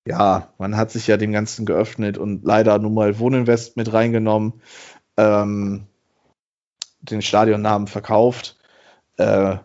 [0.05, 4.61] ja, man hat sich ja dem Ganzen geöffnet und leider nun mal Wohninvest mit reingenommen,
[5.17, 5.87] ähm,
[7.01, 8.57] den Stadionnamen verkauft.
[9.17, 9.57] Äh,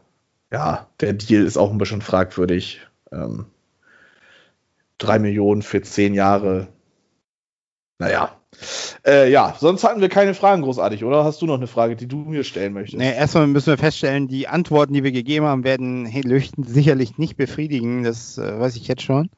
[0.52, 2.80] ja, der Deal ist auch ein bisschen fragwürdig.
[3.10, 3.46] Ähm,
[4.98, 6.68] drei Millionen für zehn Jahre.
[8.02, 8.30] Naja.
[9.06, 11.24] Äh, ja, sonst hatten wir keine Fragen großartig, oder?
[11.24, 12.98] Hast du noch eine Frage, die du mir stellen möchtest?
[12.98, 17.18] Nee, erstmal müssen wir feststellen, die Antworten, die wir gegeben haben, werden Hey Lüchten sicherlich
[17.18, 18.04] nicht befriedigen.
[18.04, 19.30] Das äh, weiß ich jetzt schon.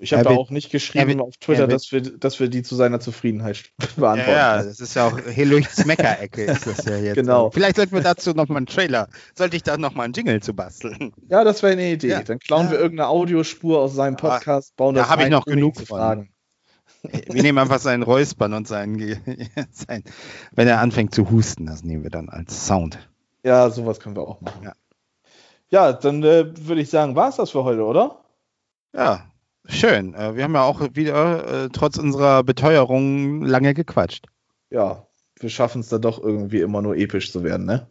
[0.00, 2.62] ich habe da auch nicht geschrieben wird- auf Twitter, er dass wir, dass wir die
[2.62, 3.64] zu seiner Zufriedenheit
[3.96, 4.30] beantworten.
[4.30, 7.14] Ja, ja, das ist ja auch Hey Lüchts Meckerecke ist das ja jetzt.
[7.16, 7.50] Genau.
[7.50, 11.12] Vielleicht sollten wir dazu nochmal einen Trailer, sollte ich da nochmal einen Jingle zu basteln.
[11.28, 12.08] Ja, das wäre eine Idee.
[12.08, 12.22] Ja.
[12.22, 12.82] Dann klauen wir Ja.
[12.82, 16.30] irgendeine Audiospur aus seinem Podcast, bauen da das hab ich rein, noch genug fragen.
[17.10, 18.98] Wir nehmen einfach seinen Räuspern und seinen,
[19.70, 20.04] sein,
[20.52, 22.98] wenn er anfängt zu husten, das nehmen wir dann als Sound.
[23.42, 24.62] Ja, sowas können wir auch machen.
[24.64, 24.72] Ja.
[25.70, 28.24] Ja, dann äh, würde ich sagen, war es das für heute, oder?
[28.94, 29.26] Ja,
[29.66, 30.14] schön.
[30.14, 34.26] Äh, wir haben ja auch wieder äh, trotz unserer Beteuerung lange gequatscht.
[34.70, 35.06] Ja,
[35.40, 37.88] wir schaffen es da doch irgendwie immer nur episch zu werden, ne?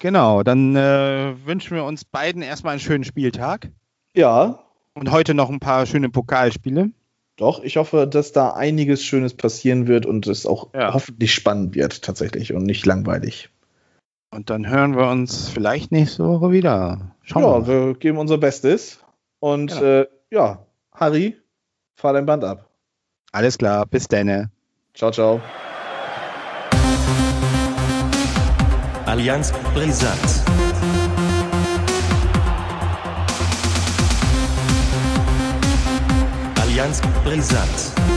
[0.00, 3.70] Genau, dann äh, wünschen wir uns beiden erstmal einen schönen Spieltag
[4.14, 4.58] Ja,
[4.94, 6.90] und heute noch ein paar schöne Pokalspiele.
[7.36, 7.62] Doch.
[7.62, 10.94] Ich hoffe, dass da einiges Schönes passieren wird und es auch Ja.
[10.94, 13.50] hoffentlich spannend wird, tatsächlich und nicht langweilig.
[14.30, 17.12] Und dann hören wir uns vielleicht nächste Woche wieder.
[17.22, 17.66] Schauen ja, wir mal.
[17.88, 18.98] wir geben unser Bestes.
[19.40, 19.82] Und Genau.
[19.84, 21.36] äh, ja, Harry,
[21.96, 22.68] fahr dein Band ab.
[23.32, 24.50] Alles klar, bis dann.
[24.94, 25.40] Ciao, ciao.
[29.06, 30.42] Allianz brisant.
[36.74, 38.13] Allianz brisant.